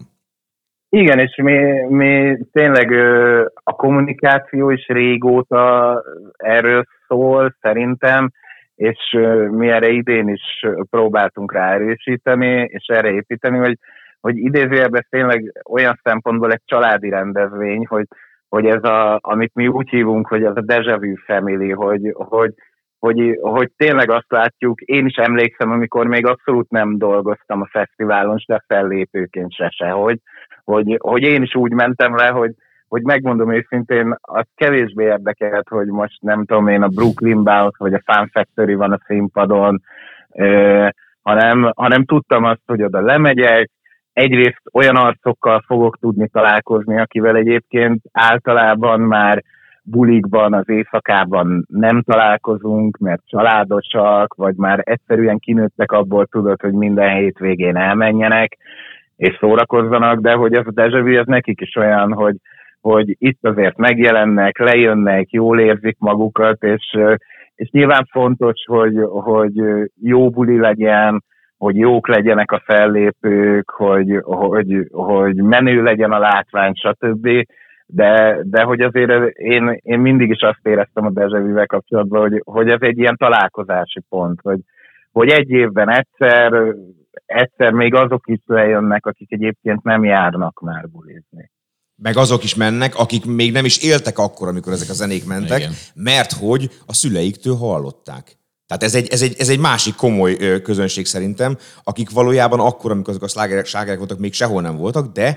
[0.89, 2.91] Igen, és mi, mi tényleg
[3.55, 6.03] a kommunikáció is régóta
[6.37, 8.31] erről szól, szerintem,
[8.75, 9.19] és
[9.51, 13.79] mi erre idén is próbáltunk ráerősíteni, és erre építeni, hogy,
[14.21, 18.07] hogy idézőjelben tényleg olyan szempontból egy családi rendezvény, hogy,
[18.49, 22.55] hogy ez a, amit mi úgy hívunk, hogy ez a Deja Vu Family, hogy, hogy,
[23.01, 28.37] hogy, hogy tényleg azt látjuk, én is emlékszem, amikor még abszolút nem dolgoztam a fesztiválon,
[28.47, 30.19] de fellépőként se sehogy,
[30.65, 32.55] hogy, hogy én is úgy mentem le, hogy,
[32.89, 37.95] hogy megmondom őszintén, az kevésbé érdekelt, hogy most nem tudom én a Brooklyn Bounce vagy
[37.95, 39.83] a Fan Factory van a színpadon,
[40.31, 40.89] euh,
[41.23, 43.71] hanem, hanem tudtam azt, hogy oda lemegyek,
[44.13, 49.43] egyrészt olyan arcokkal fogok tudni találkozni, akivel egyébként általában már
[49.91, 57.15] bulikban, az éjszakában nem találkozunk, mert családosak, vagy már egyszerűen kinőttek abból tudod, hogy minden
[57.15, 58.57] hétvégén elmenjenek,
[59.17, 62.37] és szórakozzanak, de hogy ez a deja vu, ez nekik is olyan, hogy,
[62.81, 66.99] hogy itt azért megjelennek, lejönnek, jól érzik magukat, és,
[67.55, 69.53] és nyilván fontos, hogy, hogy
[70.03, 71.23] jó buli legyen,
[71.59, 77.29] hogy jók legyenek a fellépők, hogy, hogy, hogy menő legyen a látvány, stb.
[77.93, 82.69] De, de hogy azért én, én mindig is azt éreztem a Dezsevivel kapcsolatban, hogy, hogy
[82.69, 84.61] ez egy ilyen találkozási pont, hogy,
[85.13, 86.75] hogy egy évben egyszer,
[87.27, 91.51] egyszer még azok is lejönnek, akik egyébként nem járnak már bulizni.
[92.03, 95.59] Meg azok is mennek, akik még nem is éltek akkor, amikor ezek a zenék mentek,
[95.59, 95.73] Igen.
[95.95, 98.40] mert hogy a szüleiktől hallották.
[98.71, 103.09] Tehát ez egy, ez, egy, ez egy másik komoly közönség szerintem, akik valójában akkor, amikor
[103.09, 105.37] azok a slágerek, slágerek voltak, még sehol nem voltak, de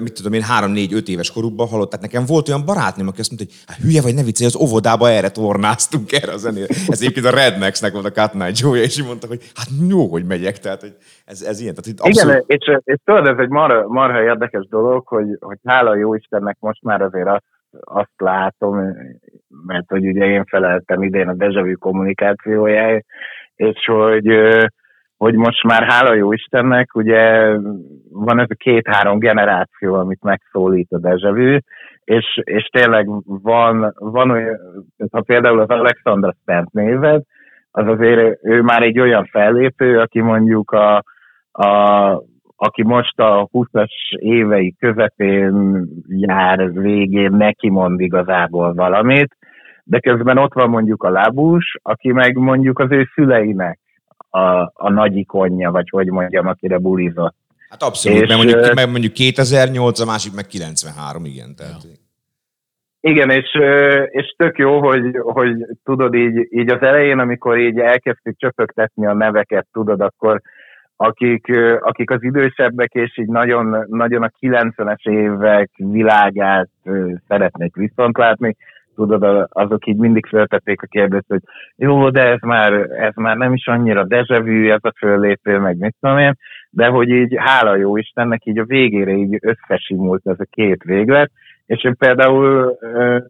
[0.00, 2.00] mit tudom én, három, négy, öt éves korukban hallották.
[2.00, 5.10] Nekem volt olyan barátnőm, aki azt mondta, hogy hát hülye vagy, ne viccelj, az óvodába
[5.10, 6.66] erre tornáztunk erre a zenére.
[6.88, 10.06] Ez egyébként a Rednexnek volt a Cut Night Joe, és így mondta, hogy hát jó,
[10.06, 10.58] hogy megyek.
[10.58, 10.94] Tehát hogy
[11.24, 11.74] ez, ez ilyen.
[11.74, 12.34] Tehát, abszolút...
[12.34, 16.56] Igen, és, és tudod, ez egy marha, marha érdekes dolog, hogy, hogy hála jó Istennek
[16.60, 17.44] most már azért azt,
[17.80, 18.96] azt látom,
[19.66, 23.04] mert hogy ugye én feleltem idén a Dejavű kommunikációjáért,
[23.56, 24.28] és hogy,
[25.16, 27.56] hogy most már hála jó Istennek, ugye
[28.10, 31.58] van ez a két-három generáció, amit megszólít a Dejavű,
[32.04, 34.58] és, és tényleg van, van olyan,
[35.10, 37.22] ha például az Alexandra Stent néved,
[37.70, 40.96] az azért ő már egy olyan fellépő, aki mondjuk a,
[41.52, 42.22] a
[42.60, 49.36] aki most a 20-as évei közepén jár végén, neki mond igazából valamit,
[49.84, 53.78] de közben ott van mondjuk a lábús, aki meg mondjuk az ő szüleinek
[54.30, 57.34] a, a nagy ikonja, vagy hogy mondjam, akire bulizott.
[57.68, 61.54] Hát abszolút, és, mert, mondjuk, mert mondjuk 2008, a másik meg 93, igen.
[61.56, 61.82] Tehát...
[61.84, 61.90] Ja.
[63.00, 63.54] Igen, és,
[64.10, 65.54] és tök jó, hogy, hogy
[65.84, 70.40] tudod így, így az elején, amikor így elkezdtük csöpögtetni a neveket, tudod, akkor
[71.00, 71.46] akik,
[71.80, 76.68] akik az idősebbek, és így nagyon, nagyon a 90-es évek világát
[77.28, 78.56] szeretnék viszont látni,
[78.94, 81.40] tudod, azok így mindig feltették a kérdést, hogy
[81.76, 85.94] jó, de ez már, ez már nem is annyira dejavű, ez a föllépő, meg mit
[86.00, 86.34] tudom én,
[86.70, 91.30] de hogy így hála jó Istennek, így a végére így összesimult ez a két véglet,
[91.66, 92.78] és én például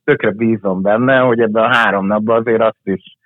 [0.04, 3.17] tökre bízom benne, hogy ebben a három napban azért azt is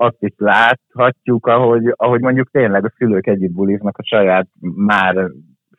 [0.00, 5.30] azt is láthatjuk, ahogy, ahogy mondjuk tényleg a szülők együtt buliznak a saját már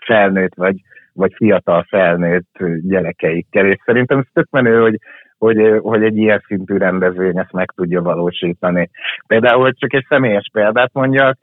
[0.06, 0.76] felnőtt vagy,
[1.14, 4.98] vagy fiatal felnőtt gyerekeikkel, és szerintem ez tök menő, hogy,
[5.38, 8.90] hogy, hogy egy ilyen szintű rendezvény ezt meg tudja valósítani.
[9.28, 11.38] Például csak egy személyes példát mondjak,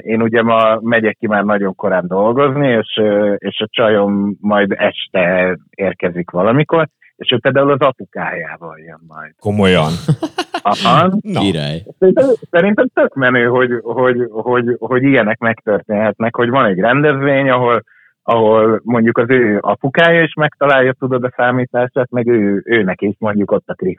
[0.00, 3.00] én ugye ma megyek ki már nagyon korán dolgozni, és,
[3.36, 9.32] és a csajom majd este érkezik valamikor, és ő például az apukájával jön majd.
[9.38, 9.90] Komolyan?
[10.62, 11.18] Aha.
[11.22, 11.40] Na.
[11.40, 11.82] Király.
[11.98, 17.84] Szerintem, szerintem tök menő, hogy, hogy, hogy, hogy ilyenek megtörténhetnek, hogy van egy rendezvény, ahol
[18.30, 23.50] ahol mondjuk az ő apukája is megtalálja, tudod a számítását, meg ő, őnek is mondjuk
[23.50, 23.98] ott a Chris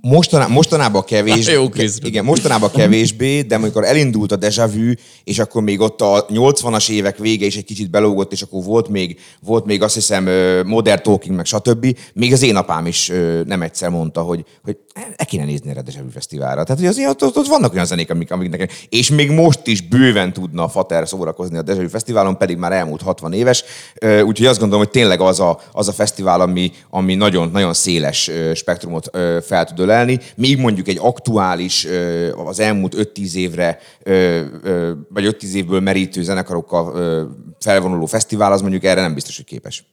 [0.00, 1.64] Mostaná, mostanában kevés, Jó,
[2.00, 4.92] igen, mostanában kevésbé, de amikor elindult a Deja Vu,
[5.24, 8.88] és akkor még ott a 80-as évek vége is egy kicsit belógott, és akkor volt
[8.88, 10.28] még, volt még azt hiszem
[10.66, 11.96] Modern Talking, meg stb.
[12.14, 13.12] Még az én apám is
[13.44, 14.76] nem egyszer mondta, hogy, hogy
[15.16, 16.62] e kéne nézni erre a Deja Vu Fesztiválra.
[16.62, 19.66] Tehát, hogy azért ott, ott, ott vannak olyan zenék, amik, amik nekem, és még most
[19.66, 23.64] is bőven tudna a Fater szórakozni a Deja Vu Fesztiválon, pedig már elmúlt 60 éves.
[24.22, 28.30] Úgyhogy azt gondolom, hogy tényleg az a, az a fesztivál, ami, ami nagyon, nagyon széles
[28.54, 29.10] spektrumot
[29.40, 31.86] fel tud ölelni, míg mondjuk egy aktuális,
[32.46, 33.78] az elmúlt 5-10 évre,
[35.08, 36.84] vagy 5-10 évből merítő zenekarokkal
[37.60, 39.84] felvonuló fesztivál, az mondjuk erre nem biztos, hogy képes.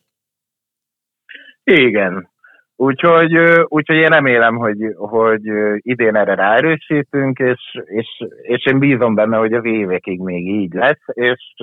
[1.64, 2.32] Igen.
[2.76, 5.42] Úgyhogy, úgyhogy én remélem, hogy, hogy
[5.78, 8.08] idén erre ráerősítünk, és, és,
[8.42, 11.56] és én bízom benne, hogy az évekig még így lesz, és,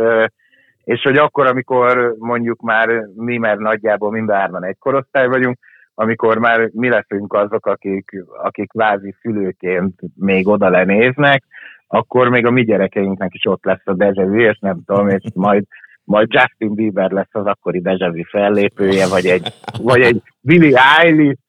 [0.85, 5.59] és hogy akkor, amikor mondjuk már mi, mert nagyjából mindárman egy korosztály vagyunk,
[5.95, 11.45] amikor már mi leszünk azok, akik, akik vázi szülőként még oda lenéznek,
[11.87, 15.65] akkor még a mi gyerekeinknek is ott lesz a dezsevű, és nem tudom, és majd,
[16.05, 19.53] majd Justin Bieber lesz az akkori Dejavu fellépője, vagy egy,
[19.83, 21.41] vagy egy Billie Eilish,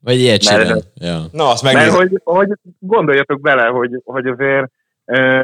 [0.00, 0.80] Vagy ilyet Mert- csinál.
[0.94, 1.18] Ja.
[1.32, 1.98] Na, azt mert megnézem.
[1.98, 4.70] hogy, hogy gondoljatok bele, hogy, hogy azért
[5.04, 5.40] ö,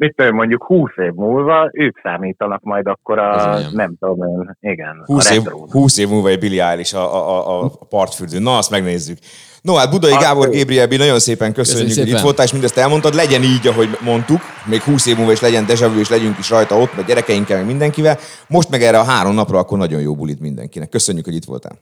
[0.00, 5.02] mit tudom, mondjuk 20 év múlva ők számítanak majd akkor a, nem tudom én, igen,
[5.04, 5.72] 20 a év, retrónak.
[5.72, 8.42] 20 év múlva egy Billy Eilish a, a, a, a partfürdőn.
[8.42, 9.18] Na, azt megnézzük.
[9.62, 10.50] No, hát Budai Azt Gábor.
[10.50, 13.14] Gabriel, nagyon szépen köszönjük, Köszönjük hogy itt voltál, és mindezt elmondtad.
[13.14, 16.50] Legyen így, ahogy mondtuk, még 20 év múlva is legyen Deja Vu, és legyünk is
[16.50, 18.16] rajta ott, a gyerekeinkkel, meg mindenkivel.
[18.48, 20.88] Most meg erre a három napra, akkor nagyon jó bulit mindenkinek.
[20.88, 21.72] Köszönjük, hogy itt voltál.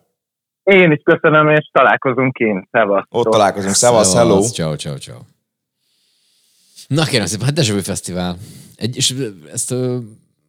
[0.62, 2.68] Én is köszönöm, és találkozunk kint.
[2.70, 3.20] Szevasztok.
[3.20, 3.74] Ott találkozunk.
[3.74, 4.40] Szevasz, hello.
[4.40, 5.37] Ciao, ciao, ciao.
[6.88, 8.38] Na kérem szépen, hát Vu Fesztivál.
[8.76, 9.14] Egy, és
[9.52, 9.74] ezt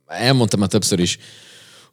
[0.07, 1.17] elmondtam már többször is,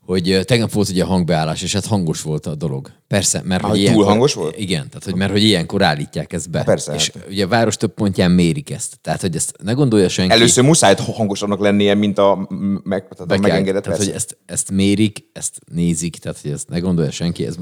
[0.01, 2.91] hogy tegnap volt ugye a hangbeállás, és hát hangos volt a dolog.
[3.09, 4.59] Persze, mert Ah, hogy hogy túl ilyenkor- hangos volt?
[4.59, 6.63] Igen, tehát hogy mert hogy ilyenkor állítják ezt be.
[6.65, 7.27] Persze, És hát.
[7.29, 8.99] ugye a város több pontján mérik ezt.
[9.01, 10.33] Tehát, hogy ezt ne gondolja senki.
[10.33, 12.49] Először muszáj hangosabbnak lennie, mint a,
[12.83, 14.15] meg, tehát a megengedett tehát, hogy persze.
[14.15, 17.47] ezt, ezt mérik, ezt nézik, tehát hogy ezt ne gondolja senki.
[17.47, 17.57] Ez,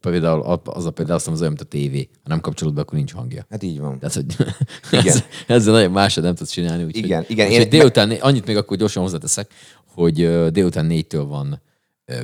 [0.00, 2.08] például az a például azt az olyan, mint a tévé.
[2.22, 3.46] Ha nem kapcsolod be, akkor nincs hangja.
[3.50, 3.98] Hát így van.
[3.98, 4.36] Tehát, hogy
[5.00, 5.06] Igen.
[5.06, 6.84] ez, ezzel nagyon másod nem tudsz csinálni.
[6.84, 9.50] Úgyhogy, Igen, igen, Úgyhogy én- délután, annyit még akkor gyorsan hozzáteszek,
[9.86, 10.14] hogy
[10.50, 11.60] délután négytől van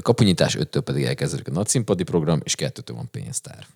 [0.02, 3.66] kapunyítás, öttől pedig elkezdődik a nagyszínpadi program, és kettőtől van pénztár.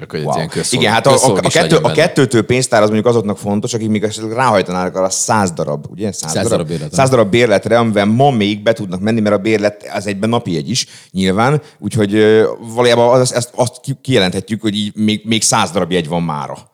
[0.00, 0.34] Csak hogy Wow.
[0.34, 3.74] ilyen közszolg, Igen, hát a, a, a, kettő, a kettőtől pénztár az mondjuk azoknak fontos,
[3.74, 6.12] akik még esetleg ráhajtanának arra száz darab, ugye?
[6.12, 6.96] Száz, Száz darab bérletre.
[6.96, 10.56] száz darab bérletre, amivel ma még be tudnak menni, mert a bérlet az egyben napi
[10.56, 11.60] egy is, nyilván.
[11.78, 12.12] Úgyhogy
[12.74, 16.69] valójában az, ezt, azt ki- kijelenthetjük, hogy így még, még száz darab jegy van mára.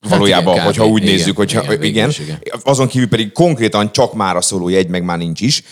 [0.00, 0.92] Valójában, igen, hogyha kb.
[0.92, 2.22] úgy Igen, nézzük, hogyha igen, igen, is,
[2.62, 5.62] azon kívül pedig konkrétan csak már a szóló jegy, meg már nincs is.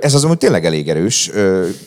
[0.00, 1.30] Ez azonban tényleg elég erős,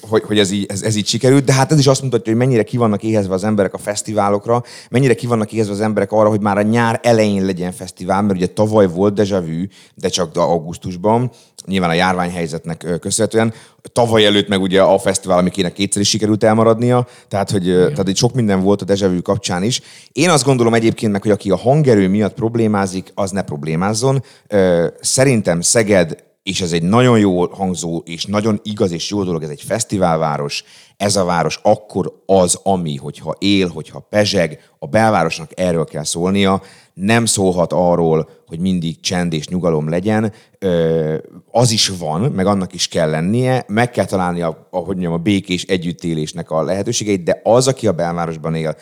[0.02, 2.42] hogy, hogy ez, így, ez, ez így sikerült, de hát ez is azt mutatja, hogy
[2.42, 6.30] mennyire ki vannak éhezve az emberek a fesztiválokra, mennyire ki vannak éhezve az emberek arra,
[6.30, 9.64] hogy már a nyár elején legyen fesztivál, mert ugye tavaly volt Deja Vu,
[9.96, 11.32] de csak augusztusban,
[11.66, 13.54] nyilván a járványhelyzetnek köszönhetően.
[13.92, 18.08] Tavaly előtt meg ugye a fesztivál, ami kéne kétszer is sikerült elmaradnia, tehát hogy tehát
[18.08, 19.82] itt sok minden volt a Vu kapcsán is.
[20.12, 24.24] Én azt gondolom egyébként meg, hogy aki a hangerő miatt problémázik, az ne problémázzon.
[25.02, 29.50] Szerintem Szeged és ez egy nagyon jól hangzó, és nagyon igaz és jó dolog, ez
[29.50, 30.64] egy fesztiválváros,
[30.98, 36.62] ez a város akkor az, ami, hogyha él, hogyha pezseg, a belvárosnak erről kell szólnia,
[36.94, 40.34] nem szólhat arról, hogy mindig csend és nyugalom legyen,
[41.52, 45.14] az is van, meg annak is kell lennie, meg kell találni a, a, hogy mondjam,
[45.14, 48.76] a békés együttélésnek a lehetőségeit, de az, aki a belvárosban él,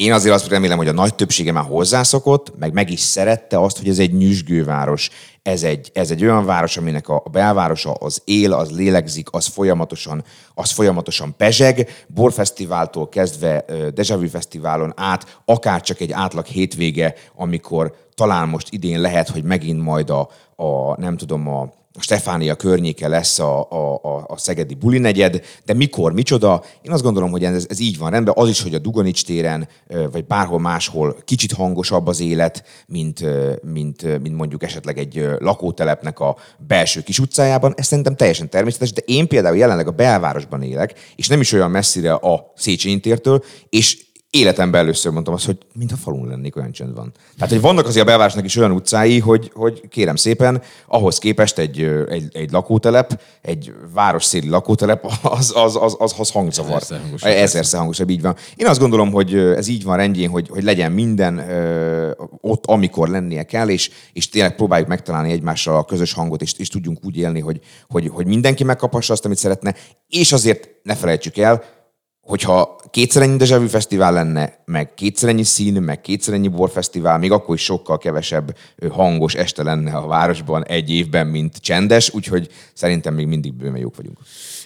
[0.00, 3.78] én azért azt remélem, hogy a nagy többsége már hozzászokott, meg meg is szerette azt,
[3.78, 5.10] hogy ez egy nyüzsgőváros.
[5.42, 10.24] Ez egy, ez egy olyan város, aminek a belvárosa az él, az lélegzik, az folyamatosan,
[10.54, 12.04] az folyamatosan pezseg.
[12.14, 18.68] Borfesztiváltól kezdve ö, Deja Vu Fesztiválon át, akár csak egy átlag hétvége, amikor talán most
[18.70, 23.70] idén lehet, hogy megint majd a, a nem tudom, a, a Stefánia környéke lesz a,
[23.70, 26.64] a, a, a szegedi buli negyed, de mikor, micsoda?
[26.82, 28.34] Én azt gondolom, hogy ez, ez így van rendben.
[28.36, 29.68] Az is, hogy a Dugonics téren,
[30.12, 33.24] vagy bárhol máshol kicsit hangosabb az élet, mint,
[33.62, 36.36] mint, mint mondjuk esetleg egy lakótelepnek a
[36.66, 37.74] belső kis utcájában.
[37.76, 41.70] Ez szerintem teljesen természetes, de én például jelenleg a belvárosban élek, és nem is olyan
[41.70, 46.72] messzire a Széchenyi tértől, és életemben először mondtam azt, hogy mint a falun lennék, olyan
[46.72, 47.12] csend van.
[47.36, 51.58] Tehát, hogy vannak azért a belvárosnak is olyan utcái, hogy, hogy kérem szépen, ahhoz képest
[51.58, 56.76] egy, egy, egy lakótelep, egy városszéli lakótelep, az, az, az, az, az hangzavar.
[56.76, 58.36] Ezerszer hangosabb, Ezerszer hangosabb, így van.
[58.56, 63.08] Én azt gondolom, hogy ez így van rendjén, hogy, hogy legyen minden ö, ott, amikor
[63.08, 67.16] lennie kell, és, és tényleg próbáljuk megtalálni egymással a közös hangot, és, és tudjunk úgy
[67.16, 69.74] élni, hogy, hogy, hogy mindenki megkaphassa azt, amit szeretne,
[70.08, 71.79] és azért ne felejtsük el,
[72.20, 77.32] hogyha kétszer ennyi Vu fesztivál lenne, meg kétszer ennyi szín, meg kétszer ennyi borfesztivál, még
[77.32, 78.56] akkor is sokkal kevesebb
[78.90, 83.96] hangos este lenne a városban egy évben, mint csendes, úgyhogy szerintem még mindig bőven jók
[83.96, 84.18] vagyunk.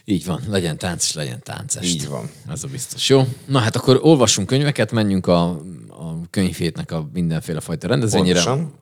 [0.05, 1.95] Így van, legyen tánc, és legyen táncest.
[1.95, 2.31] Így van.
[2.51, 3.09] Ez a biztos.
[3.09, 5.49] Jó, na hát akkor olvassunk könyveket, menjünk a,
[5.89, 8.43] a könyvhétnek a mindenféle fajta rendezvényére.
[8.43, 8.73] Pontosan.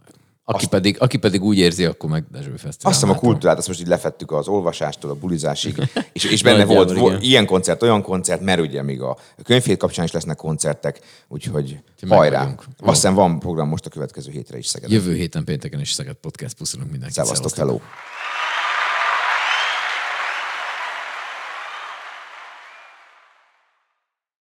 [0.45, 2.93] Aki pedig, aki pedig úgy érzi, akkor meg Dezső Fesztivál.
[2.93, 6.65] Azt hiszem a kultúrát, azt most így lefettük az olvasástól a bulizásig, és, és benne
[6.65, 10.37] volt, Nagyjából, volt ilyen koncert, olyan koncert, mert ugye még a könyvhét kapcsán is lesznek
[10.37, 12.55] koncertek, úgyhogy Ti hajrá.
[12.79, 14.97] Azt hiszem van program most a következő hétre is Szegeden.
[14.97, 17.17] Jövő héten pénteken is Szeged Podcast puszolunk mindenkit.
[17.17, 17.55] Szevasztok.
[17.55, 17.79] hello!